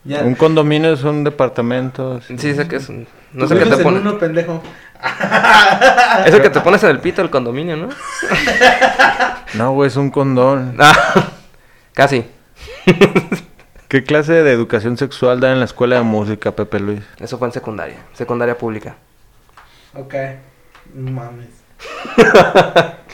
Ya. 0.05 0.23
Un 0.23 0.35
condominio 0.35 0.93
es 0.93 1.05
un 1.05 1.23
departamento. 1.25 2.21
sí. 2.23 2.37
Sí, 2.39 2.55
sé 2.55 2.67
que 2.67 2.77
es 2.77 2.89
un... 2.89 3.07
No 3.33 3.47
sé 3.47 3.57
qué 3.57 3.65
te 3.67 3.75
en 3.77 3.83
pones. 3.83 4.01
uno, 4.03 4.19
pendejo. 4.19 4.63
Es 6.27 6.33
el 6.35 6.43
que 6.43 6.51
te 6.51 6.61
pones 6.61 6.83
en 6.85 6.91
el 6.91 7.01
pito, 7.01 7.23
el 7.23 7.31
condominio, 7.31 7.77
¿no? 7.77 7.89
No, 9.55 9.73
güey, 9.73 9.89
es 9.89 9.97
un 9.97 10.11
condón. 10.11 10.77
Ah, 10.79 11.29
casi. 11.93 12.25
¿Qué 13.89 14.03
clase 14.05 14.33
de 14.33 14.53
educación 14.53 14.97
sexual 14.97 15.41
dan 15.41 15.53
en 15.53 15.59
la 15.59 15.67
escuela 15.67 15.97
de 15.97 16.03
música, 16.03 16.53
Pepe 16.53 16.81
Luis? 16.81 17.03
Eso 17.19 17.37
fue 17.39 17.49
en 17.49 17.53
secundaria. 17.53 17.97
Secundaria 18.15 18.57
pública. 18.57 18.97
Ok. 19.95 20.15
No 20.95 21.11
mames. 21.11 21.49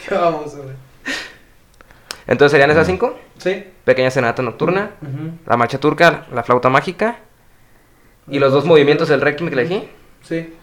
Qué 0.09 0.15
vamos, 0.15 0.55
güey. 0.57 0.88
Entonces 2.29 2.53
serían 2.53 2.71
esas 2.71 2.87
cinco. 2.87 3.19
Sí. 3.39 3.65
Pequeña 3.85 4.11
cenata 4.11 4.43
nocturna. 4.43 4.91
La 5.47 5.57
marcha 5.57 5.79
turca, 5.81 6.27
la 6.33 6.45
flauta 6.45 6.69
mágica. 6.69 7.17
Y 8.29 8.39
los 8.39 8.53
dos 8.53 8.67
movimientos 8.67 9.09
del 9.09 9.23
requiem 9.23 9.49
que 9.49 9.55
elegí. 9.55 9.89
Sí. 10.23 10.55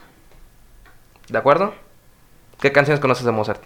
¿De 1.27 1.37
acuerdo? 1.37 1.73
¿Qué 2.61 2.71
canciones 2.71 3.01
conoces 3.01 3.25
de 3.25 3.31
Mozart? 3.31 3.61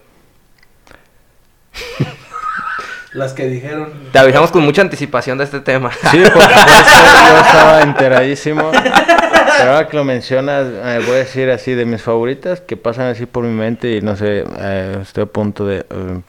Las 3.12 3.34
que 3.34 3.48
dijeron. 3.48 3.92
Te 4.14 4.20
avisamos 4.20 4.52
con 4.52 4.64
mucha 4.64 4.82
anticipación 4.82 5.38
de 5.38 5.44
este 5.44 5.60
tema. 5.60 5.92
Sí, 5.92 6.20
por 6.20 6.42
supuesto, 6.42 6.92
yo 7.30 7.38
estaba 7.42 7.82
enteradísimo. 7.82 8.72
Pero 8.72 9.72
ahora 9.72 9.88
que 9.90 9.98
lo 9.98 10.06
mencionas, 10.06 10.68
eh, 10.68 11.02
voy 11.06 11.16
a 11.16 11.20
decir 11.20 11.50
así 11.50 11.74
de 11.74 11.86
mis 11.86 12.02
favoritas 12.02 12.62
que 12.62 12.78
pasan 12.78 13.08
así 13.08 13.26
por 13.26 13.44
mi 13.44 13.54
mente 13.54 13.98
y 13.98 14.02
no 14.02 14.16
sé, 14.16 14.46
eh, 14.58 15.00
estoy 15.02 15.24
a 15.24 15.26
punto 15.26 15.66
de... 15.66 15.80
eh, 15.80 16.22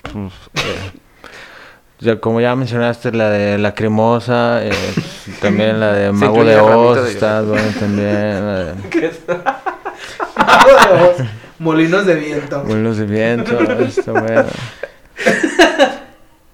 pues, 2.01 2.17
como 2.21 2.41
ya 2.41 2.57
mencionaste, 2.57 3.13
la 3.13 3.29
de 3.31 3.59
La 3.59 3.75
Cremosa, 3.75 4.65
eh, 4.65 4.71
también 5.41 5.79
la 5.81 5.93
de 5.93 6.13
Mago 6.13 6.45
de 6.45 6.59
Oz, 6.59 7.05
de 7.05 7.11
está 7.13 7.43
bueno 7.43 7.63
también. 7.79 8.47
la 8.47 8.59
de 8.65 8.75
Mago 10.37 10.69
de 10.69 11.03
Oz, 11.03 11.29
Molinos 11.59 12.07
de 12.07 12.15
viento. 12.15 12.63
Vuelos 12.65 12.97
de 12.97 13.05
Viento, 13.07 13.59
está. 13.83 14.47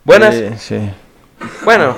Buenas. 0.05 0.35
Sí, 0.35 0.49
sí. 0.59 0.91
Bueno, 1.65 1.97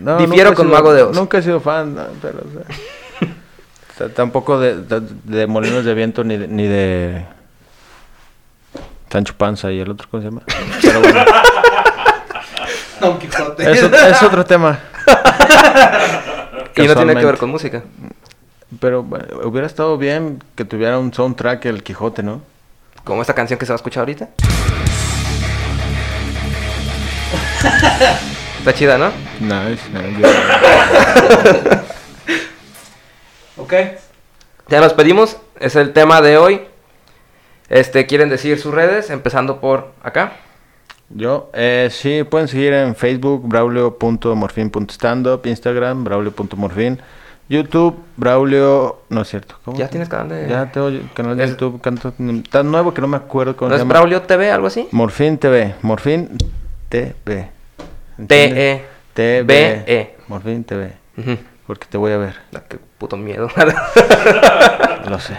No, 0.00 0.18
Difiero 0.18 0.54
con 0.54 0.66
sido- 0.66 0.76
Mago 0.76 0.92
de 0.92 1.02
Oz. 1.02 1.16
Nunca 1.16 1.38
he 1.38 1.42
sido 1.42 1.60
fan, 1.60 1.94
no, 1.94 2.02
pero... 2.20 2.38
o 2.38 3.98
sea, 3.98 4.08
tampoco 4.08 4.58
de, 4.60 4.76
de, 4.82 5.00
de 5.24 5.46
Molinos 5.46 5.84
de 5.84 5.94
Viento 5.94 6.22
ni 6.24 6.36
de, 6.36 6.46
ni 6.48 6.66
de... 6.66 7.24
Sancho 9.10 9.34
Panza 9.36 9.70
y 9.70 9.78
el 9.80 9.90
otro, 9.90 10.08
¿cómo 10.10 10.22
se 10.22 10.28
llama? 10.30 10.42
Pero 10.80 11.00
bueno, 11.00 11.20
Don 13.02 13.18
Quijote. 13.18 13.70
es, 13.72 13.82
ot- 13.84 14.10
es 14.10 14.22
otro 14.22 14.44
tema. 14.46 14.78
y 16.76 16.82
no 16.86 16.94
tiene 16.94 17.14
que 17.16 17.24
ver 17.26 17.36
con 17.36 17.50
música. 17.50 17.82
Pero 18.80 19.02
bueno, 19.02 19.26
hubiera 19.44 19.66
estado 19.66 19.98
bien 19.98 20.42
que 20.54 20.64
tuviera 20.64 20.98
un 20.98 21.12
soundtrack 21.12 21.66
el 21.66 21.82
Quijote, 21.82 22.22
¿no? 22.22 22.40
Como 23.04 23.20
esta 23.20 23.34
canción 23.34 23.58
que 23.58 23.66
se 23.66 23.72
va 23.72 23.74
a 23.74 23.76
escuchar 23.76 24.02
ahorita. 24.02 24.28
Está 28.60 28.72
chida, 28.74 28.96
¿no? 28.98 29.10
Nice, 29.40 29.82
nice. 29.92 30.22
Ok. 33.58 33.74
Ya 34.68 34.80
nos 34.80 34.92
pedimos. 34.94 35.36
Es 35.60 35.76
el 35.76 35.92
tema 35.92 36.20
de 36.22 36.38
hoy. 36.38 36.62
Este, 37.68 38.06
¿quieren 38.06 38.28
decir 38.28 38.58
sus 38.58 38.72
redes? 38.72 39.10
Empezando 39.10 39.60
por 39.60 39.92
acá. 40.02 40.32
Yo, 41.14 41.50
eh, 41.52 41.88
sí, 41.90 42.24
pueden 42.24 42.48
seguir 42.48 42.72
en 42.72 42.94
Facebook, 42.94 43.46
braulio.morfin.standup, 43.46 45.44
Instagram, 45.46 46.04
braulio.morfin, 46.04 46.98
YouTube, 47.48 47.96
Braulio, 48.16 49.00
no 49.10 49.20
es 49.22 49.28
cierto, 49.28 49.56
¿cómo? 49.64 49.76
Ya 49.76 49.88
tienes 49.88 50.08
canal 50.08 50.28
de... 50.30 50.48
Ya 50.48 50.70
tengo 50.72 50.90
canal 51.12 51.36
de 51.36 51.44
Es- 51.44 51.50
YouTube, 51.50 51.80
canto, 51.82 52.14
tan 52.50 52.70
nuevo 52.70 52.94
que 52.94 53.02
no 53.02 53.08
me 53.08 53.18
acuerdo 53.18 53.54
cómo 53.56 53.70
¿No 53.70 53.76
se 53.76 53.82
es. 53.82 53.88
Braulio 53.88 54.22
TV, 54.22 54.50
algo 54.50 54.68
así? 54.68 54.88
Morfin 54.90 55.36
TV, 55.36 55.74
Morfin 55.82 56.30
TV. 56.88 57.50
T-E. 58.26 58.84
TV. 59.14 59.42
B-E. 59.44 60.16
Morfin 60.28 60.64
TV, 60.64 60.92
porque 61.66 61.86
te 61.90 61.98
voy 61.98 62.12
a 62.12 62.16
ver, 62.16 62.36
Ah, 62.54 62.62
Qué 62.66 62.78
puto 62.98 63.16
miedo. 63.18 63.48
lo 65.08 65.18
sé. 65.18 65.36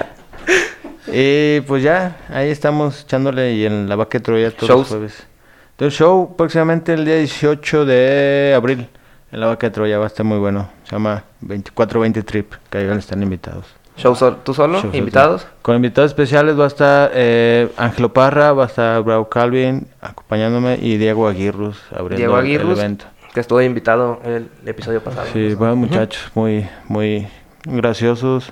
Y 1.07 1.61
pues 1.61 1.81
ya, 1.83 2.17
ahí 2.29 2.49
estamos 2.49 3.01
echándole 3.01 3.53
y 3.53 3.65
en 3.65 3.89
la 3.89 3.95
vaca 3.95 4.17
de 4.19 4.23
Troya 4.23 4.51
todos 4.51 4.69
Shows. 4.69 4.79
los 4.81 4.87
jueves. 4.89 5.27
Entonces, 5.73 5.97
show 5.97 6.35
próximamente 6.37 6.93
el 6.93 7.05
día 7.05 7.15
18 7.17 7.85
de 7.85 8.53
abril 8.55 8.87
en 9.31 9.39
la 9.39 9.47
vaca 9.47 9.67
de 9.67 9.71
Troya, 9.71 9.97
va 9.97 10.03
a 10.05 10.07
estar 10.07 10.25
muy 10.25 10.37
bueno. 10.37 10.69
Se 10.83 10.91
llama 10.91 11.23
2420 11.41 12.21
Trip, 12.23 12.53
que 12.69 12.77
ahí 12.77 12.87
van 12.87 12.97
a 12.97 12.99
estar 12.99 13.17
invitados. 13.17 13.65
Show 13.97 14.15
sol- 14.15 14.37
¿Tú 14.43 14.53
solo? 14.53 14.79
Show 14.81 14.91
¿Invitados? 14.93 15.47
Con 15.61 15.75
invitados 15.75 16.11
especiales 16.11 16.59
va 16.59 16.63
a 16.65 16.67
estar 16.67 17.11
eh, 17.13 17.69
Ángelo 17.77 18.11
Parra, 18.13 18.51
va 18.53 18.63
a 18.63 18.67
estar 18.67 19.01
Bravo 19.03 19.29
Calvin 19.29 19.87
acompañándome 20.01 20.77
y 20.81 20.97
Diego 20.97 21.27
Aguirrus 21.27 21.79
abriendo 21.91 22.17
Diego 22.17 22.35
Aguirrus, 22.35 22.73
el 22.73 22.79
evento. 22.79 23.05
que 23.33 23.39
estuvo 23.39 23.61
invitado 23.61 24.19
el 24.25 24.49
episodio 24.65 25.03
pasado. 25.03 25.27
Sí, 25.33 25.53
buenos 25.55 25.77
muchachos, 25.77 26.31
muy, 26.35 26.67
muy 26.87 27.27
graciosos. 27.65 28.51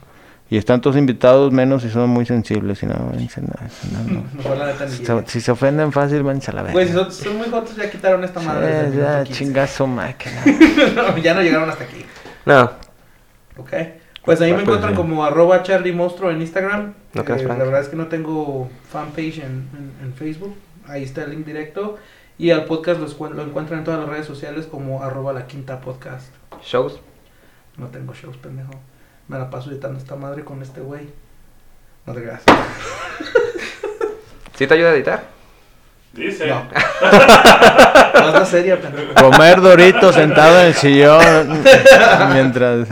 Y 0.52 0.58
están 0.58 0.82
todos 0.82 0.98
invitados, 0.98 1.52
menos 1.54 1.82
si 1.82 1.90
son 1.90 2.10
muy 2.10 2.26
sensibles. 2.26 2.84
Y 2.84 2.86
no, 2.86 2.94
no, 2.96 3.04
no, 3.14 4.14
no. 4.14 4.24
Mejor 4.36 4.58
la 4.58 4.66
neta 4.68 4.86
ni 4.86 4.92
Si 4.92 5.06
se, 5.06 5.40
si 5.42 5.50
ofenden 5.50 5.94
fácil, 5.94 6.24
váyanse 6.24 6.52
a 6.52 6.56
la 6.56 6.64
Güey, 6.72 6.88
si 6.88 6.94
verga. 6.94 7.10
son, 7.10 7.24
son 7.24 7.38
muy 7.38 7.48
jotos, 7.50 7.76
ya 7.78 7.90
quitaron 7.90 8.22
esta 8.26 8.42
madre. 8.42 8.68
Sí, 8.92 8.98
ya, 8.98 9.04
minuto 9.04 9.24
15. 9.24 9.34
chingazo, 9.34 9.88
máquina. 9.88 10.44
No, 10.96 11.18
ya 11.18 11.34
no 11.34 11.42
llegaron 11.42 11.70
hasta 11.70 11.86
aquí. 11.86 12.06
No, 12.46 12.70
Ok. 13.58 13.72
Pues 14.26 14.40
ahí 14.42 14.52
Ah, 14.52 14.58
me 14.58 14.64
pues 14.64 14.64
encuentran 14.64 14.92
sí. 14.92 14.98
como 14.98 15.24
arroba 15.24 15.64
Charlie 15.64 15.94
Monstruo 15.94 16.30
en 16.32 16.42
Instagram. 16.42 16.94
No 17.14 17.22
Eh, 17.22 17.44
la 17.48 17.56
verdad 17.56 17.80
es 17.82 17.88
que 17.88 17.96
no 17.96 18.08
tengo 18.08 18.70
fanpage 18.92 19.40
en, 19.40 19.70
en, 19.74 19.94
en 20.04 20.14
Facebook. 20.14 20.54
Ahí 20.86 21.04
está 21.04 21.24
el 21.24 21.32
link 21.32 21.46
directo. 21.46 21.98
Y 22.38 22.52
al 22.52 22.66
podcast 22.66 23.00
lo, 23.00 23.30
lo 23.30 23.44
encuentran 23.44 23.80
en 23.80 23.86
todas 23.86 24.02
las 24.02 24.10
redes 24.10 24.26
sociales 24.26 24.66
como 24.68 25.02
arroba 25.02 25.32
la 25.32 25.48
quinta 25.48 25.80
podcast. 25.80 26.28
shows. 26.62 27.00
No 27.78 27.88
tengo 27.88 28.14
shows, 28.14 28.36
pendejo. 28.38 28.72
Me 29.32 29.40
la 29.40 29.50
paso 29.50 29.72
editando 29.72 29.98
esta 29.98 30.18
madre 30.18 30.44
con 30.44 30.62
este 30.62 30.82
güey. 30.82 31.08
No 32.06 32.14
te 32.14 32.22
creas. 32.22 32.42
¿Sí 34.58 34.68
te 34.68 34.74
ayuda 34.74 34.90
a 34.90 34.94
editar? 34.94 35.24
Dice. 36.12 36.48
No. 36.48 36.68
La 38.14 38.46
serie, 38.46 38.76
pendejo. 38.76 39.14
Comer 39.14 39.62
Dorito 39.62 40.12
sentado 40.12 40.60
en 40.60 40.66
el 40.66 40.74
sillón 40.74 41.64
mientras... 42.34 42.90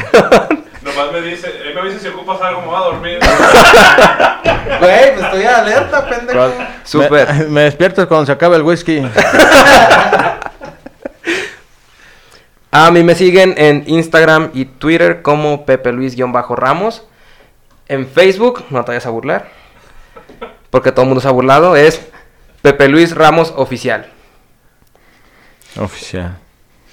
Nomás 0.82 1.12
me 1.12 1.22
dice, 1.24 1.52
él 1.62 1.76
me 1.76 1.90
dice 1.90 2.00
si 2.00 2.08
ocupas 2.08 2.42
algo, 2.42 2.62
me 2.62 2.68
voy 2.68 2.76
a 2.78 2.86
dormir. 2.86 3.20
Güey, 4.80 5.14
pues 5.16 5.26
estoy 5.26 5.44
alerta, 5.44 6.08
pendejo. 6.08 6.54
Súper. 6.86 7.34
Me, 7.34 7.46
me 7.48 7.62
despierto 7.64 8.08
cuando 8.08 8.28
se 8.28 8.32
acabe 8.32 8.56
el 8.56 8.62
whisky. 8.62 9.02
A 12.72 12.92
mí 12.92 13.04
me 13.04 13.16
siguen 13.16 13.56
en 13.58 13.84
Instagram 13.88 14.52
y 14.54 14.66
Twitter 14.66 15.22
como 15.22 15.66
Pepe 15.66 15.92
Luis-Ramos. 15.92 17.04
En 17.88 18.08
Facebook, 18.08 18.66
no 18.70 18.84
te 18.86 18.92
vayas 18.92 19.08
a 19.08 19.10
burlar. 19.10 19.50
Porque 20.70 20.92
todo 20.92 21.02
el 21.04 21.08
mundo 21.08 21.22
se 21.22 21.28
ha 21.28 21.32
burlado. 21.32 21.76
Es 21.76 22.08
Pepe 22.62 22.88
Luis 22.88 23.16
Ramos 23.16 23.54
Oficial. 23.56 24.08
Oficial. 25.80 26.38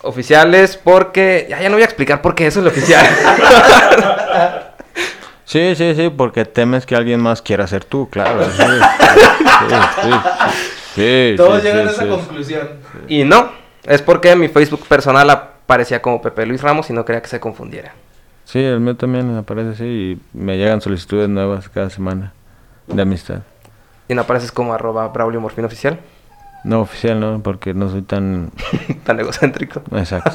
Oficiales 0.00 0.78
porque... 0.82 1.46
Ya, 1.50 1.60
ya 1.60 1.68
no 1.68 1.74
voy 1.74 1.82
a 1.82 1.86
explicar 1.86 2.22
por 2.22 2.34
qué 2.34 2.46
eso 2.46 2.60
es 2.60 2.64
lo 2.64 2.70
oficial. 2.70 3.06
Sí, 5.46 5.76
sí, 5.76 5.94
sí, 5.94 6.10
porque 6.10 6.44
temes 6.44 6.86
que 6.86 6.96
alguien 6.96 7.20
más 7.20 7.40
quiera 7.40 7.68
ser 7.68 7.84
tú, 7.84 8.10
claro. 8.10 8.44
Sí, 8.44 8.50
sí, 8.50 8.66
sí, 10.02 10.10
sí, 10.96 11.30
sí, 11.30 11.34
Todos 11.36 11.62
sí, 11.62 11.68
llegan 11.68 11.86
a 11.86 11.90
esa 11.92 12.02
sí. 12.02 12.08
conclusión. 12.08 12.68
y 13.06 13.22
no. 13.22 13.52
Es 13.84 14.02
porque 14.02 14.34
mi 14.34 14.48
Facebook 14.48 14.84
personal 14.88 15.30
aparecía 15.66 16.00
como 16.00 16.22
Pepe 16.22 16.46
Luis 16.46 16.62
Ramos 16.62 16.88
y 16.90 16.92
no 16.92 17.04
quería 17.04 17.20
que 17.20 17.26
se 17.28 17.40
confundiera. 17.40 17.92
Sí, 18.44 18.62
el 18.62 18.78
mío 18.78 18.96
también 18.96 19.36
aparece 19.36 19.70
así 19.70 19.84
y 19.84 20.20
me 20.32 20.56
llegan 20.56 20.80
solicitudes 20.80 21.28
nuevas 21.28 21.68
cada 21.68 21.90
semana 21.90 22.32
de 22.86 23.02
amistad. 23.02 23.40
Y 24.08 24.14
no 24.14 24.22
apareces 24.22 24.52
como 24.52 24.72
arroba 24.72 25.08
Braulio 25.08 25.40
Morfín 25.40 25.64
Oficial. 25.64 25.98
No 26.62 26.80
oficial, 26.80 27.18
no, 27.18 27.40
porque 27.42 27.74
no 27.74 27.90
soy 27.90 28.02
tan 28.02 28.52
Tan 29.04 29.18
egocéntrico. 29.18 29.82
exacto. 29.96 30.30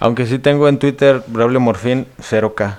Aunque 0.00 0.26
sí 0.26 0.40
tengo 0.40 0.68
en 0.68 0.78
Twitter 0.80 1.22
Braulio 1.28 1.60
Morfín 1.60 2.08
0K. 2.20 2.74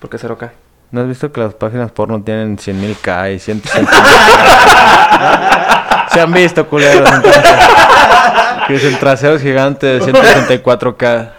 ¿Por 0.00 0.08
qué 0.10 0.16
0K? 0.16 0.50
¿No 0.90 1.02
has 1.02 1.08
visto 1.08 1.30
que 1.32 1.40
las 1.42 1.52
páginas 1.52 1.90
porno 1.90 2.22
tienen 2.22 2.56
100.000 2.56 2.96
K 3.02 3.30
y 3.32 3.38
160 3.38 3.92
Se 6.12 6.20
han 6.20 6.32
visto, 6.32 6.66
culeros. 6.66 7.10
Que 8.66 8.72
dicen 8.74 8.98
traseros 8.98 9.40
gigantes 9.42 10.04
de 10.04 10.12
164K. 10.12 11.30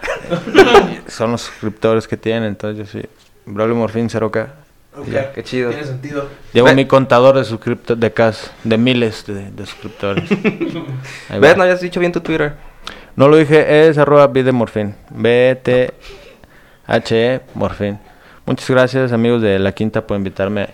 Son 1.08 1.32
los 1.32 1.42
suscriptores 1.42 2.08
que 2.08 2.16
tienen, 2.16 2.44
entonces 2.44 2.90
yo 2.92 3.00
sí. 3.00 3.06
Braulio 3.46 3.76
Morfín 3.76 4.08
0K. 4.08 4.46
Ok, 4.96 5.06
Ya, 5.08 5.32
qué 5.32 5.42
chido. 5.44 5.70
Tiene 5.70 5.84
sentido. 5.86 6.28
Llevo 6.52 6.66
Ve- 6.68 6.74
mi 6.74 6.86
contador 6.86 7.36
de 7.36 7.44
suscriptores 7.44 8.00
de 8.00 8.12
Ks, 8.12 8.50
de 8.64 8.78
miles 8.78 9.24
de, 9.26 9.50
de 9.50 9.66
suscriptores. 9.66 10.28
¿Ves? 11.40 11.56
No 11.56 11.62
hayas 11.62 11.80
dicho 11.80 12.00
bien 12.00 12.12
tu 12.12 12.20
Twitter. 12.20 12.54
No 13.16 13.28
lo 13.28 13.36
dije, 13.36 13.88
es 13.88 13.98
arroba 13.98 14.26
Videmorfin. 14.26 14.94
B-T-H-E 15.10 15.92
Morfin. 17.54 17.98
Muchas 18.46 18.70
gracias 18.70 19.12
amigos 19.12 19.42
de 19.42 19.58
La 19.58 19.72
Quinta 19.72 20.06
por 20.06 20.16
invitarme 20.16 20.68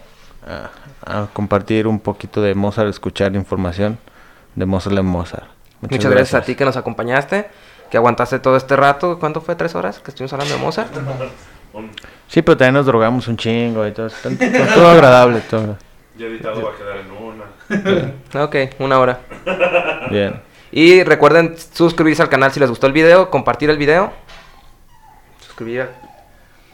a, 0.47 0.71
a 1.05 1.27
compartir 1.33 1.87
un 1.87 1.99
poquito 2.01 2.41
de 2.43 2.55
Mozart, 2.55 2.89
escuchar 2.89 3.35
información 3.35 3.99
de 4.55 4.67
Mozart 4.67 4.97
en 4.97 5.07
Mozart. 5.07 5.45
Muchas, 5.91 6.11
gracias. 6.11 6.43
a 6.43 6.45
ti 6.45 6.55
que 6.55 6.65
nos 6.65 6.77
acompañaste, 6.77 7.49
que 7.91 7.97
aguantaste 7.97 8.39
todo 8.39 8.57
este 8.57 8.77
rato. 8.77 9.19
¿Cuánto 9.19 9.41
fue? 9.41 9.55
¿Tres 9.57 9.75
horas? 9.75 9.99
Que 10.01 10.11
estuvimos 10.11 10.33
hablando 10.33 10.55
de 10.55 10.61
Mozart. 10.61 10.91
Sí, 12.29 12.43
pero 12.43 12.57
también 12.57 12.75
nos 12.75 12.87
drogamos 12.87 13.27
un 13.29 13.37
chingo 13.37 13.87
y 13.87 13.93
todo. 13.93 14.09
Todo, 14.09 14.33
todo 14.75 14.89
agradable, 14.89 15.41
todo. 15.41 15.77
Ya 16.17 16.27
editado 16.27 16.63
va 16.63 16.71
a 16.71 16.77
quedar 16.77 16.97
en 16.99 17.11
una. 17.11 17.45
Ok, 18.45 18.57
una 18.79 18.99
hora. 18.99 19.21
Bien. 20.11 20.41
Y 20.71 21.03
recuerden 21.05 21.57
suscribirse 21.73 22.23
al 22.23 22.29
canal 22.29 22.53
si 22.53 22.61
les 22.61 22.69
gustó 22.69 22.87
el 22.87 22.93
video, 22.93 23.31
compartir 23.31 23.71
el 23.71 23.79
video. 23.79 24.13
Suscribir. 25.41 25.89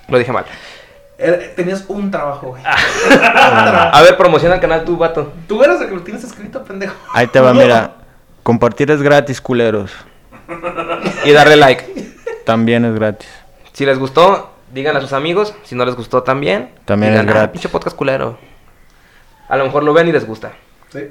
Lo 0.08 0.18
dije 0.18 0.32
mal. 0.32 0.44
Era- 1.18 1.54
Tenías 1.54 1.84
un 1.88 2.10
trabajo, 2.10 2.48
güey. 2.48 2.62
Ah. 3.12 3.90
A 3.94 4.02
ver, 4.02 4.16
promociona 4.16 4.54
el 4.56 4.60
canal 4.60 4.84
tú, 4.84 4.96
vato. 4.96 5.32
Tú 5.48 5.62
eres 5.62 5.80
el 5.80 5.88
que 5.88 5.94
lo 5.94 6.02
tienes 6.02 6.24
escrito, 6.24 6.62
pendejo. 6.64 6.94
Ahí 7.12 7.26
te 7.26 7.40
va, 7.40 7.52
mira. 7.54 7.92
Compartir 8.42 8.90
es 8.90 9.02
gratis, 9.02 9.40
culeros. 9.40 9.92
Y 11.24 11.32
darle 11.32 11.56
like. 11.56 12.14
También 12.44 12.84
es 12.84 12.94
gratis. 12.94 13.28
Si 13.72 13.84
les 13.86 13.98
gustó, 13.98 14.50
díganle 14.72 14.98
a 14.98 15.02
sus 15.02 15.12
amigos. 15.12 15.54
Si 15.64 15.74
no 15.74 15.84
les 15.84 15.94
gustó, 15.94 16.22
también. 16.22 16.70
También 16.84 17.12
Digan, 17.12 17.26
es 17.28 17.30
"Ah, 17.30 17.38
gratis". 17.38 17.52
pinche 17.52 17.68
podcast 17.68 17.96
culero. 17.96 18.38
A 19.48 19.56
lo 19.56 19.64
mejor 19.64 19.82
lo 19.84 19.92
ven 19.92 20.08
y 20.08 20.12
les 20.12 20.26
gusta. 20.26 20.52
Sí. 20.90 21.08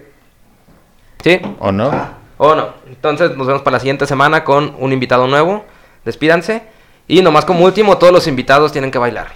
¿Sí? 1.24 1.42
¿O 1.60 1.72
no? 1.72 1.92
¿O 2.38 2.56
no? 2.56 2.74
Entonces 2.88 3.36
nos 3.36 3.46
vemos 3.48 3.62
para 3.62 3.76
la 3.76 3.80
siguiente 3.80 4.06
semana 4.08 4.44
con 4.44 4.76
un 4.80 4.92
invitado 4.94 5.28
nuevo. 5.28 5.66
Despídanse. 6.06 6.64
Y 7.08 7.22
nomás 7.22 7.46
como 7.46 7.66
último, 7.66 7.98
todos 7.98 8.14
los 8.14 8.28
invitados 8.28 8.72
tienen 8.72 8.92
que 8.92 8.98
bailar. 8.98 9.28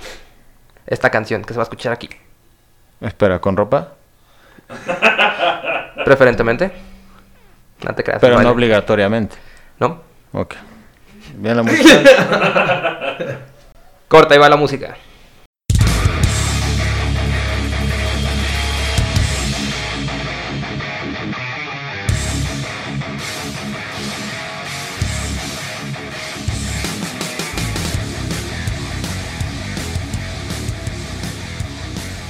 Esta 0.85 1.09
canción 1.09 1.43
que 1.43 1.53
se 1.53 1.57
va 1.57 1.63
a 1.63 1.65
escuchar 1.65 1.91
aquí. 1.93 2.09
Espera, 3.01 3.39
¿con 3.39 3.57
ropa? 3.57 3.93
Preferentemente. 6.05 6.71
No 7.83 7.93
te 7.93 8.03
creas. 8.03 8.21
Pero 8.21 8.33
no 8.33 8.37
bailen. 8.37 8.53
obligatoriamente. 8.53 9.35
¿No? 9.79 10.01
Ok. 10.31 10.55
Bien 11.35 11.57
la 11.57 11.63
música. 11.63 11.89
Corta, 14.07 14.33
ahí 14.33 14.39
va 14.39 14.49
la 14.49 14.55
música. 14.55 14.95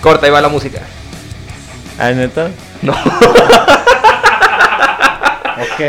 Corta, 0.02 0.26
ahí 0.26 0.32
va 0.32 0.42
la 0.42 0.50
música. 0.50 0.82
¿Ah, 2.00 2.12
neta? 2.12 2.50
No. 2.82 2.94
Ok. 5.64 5.80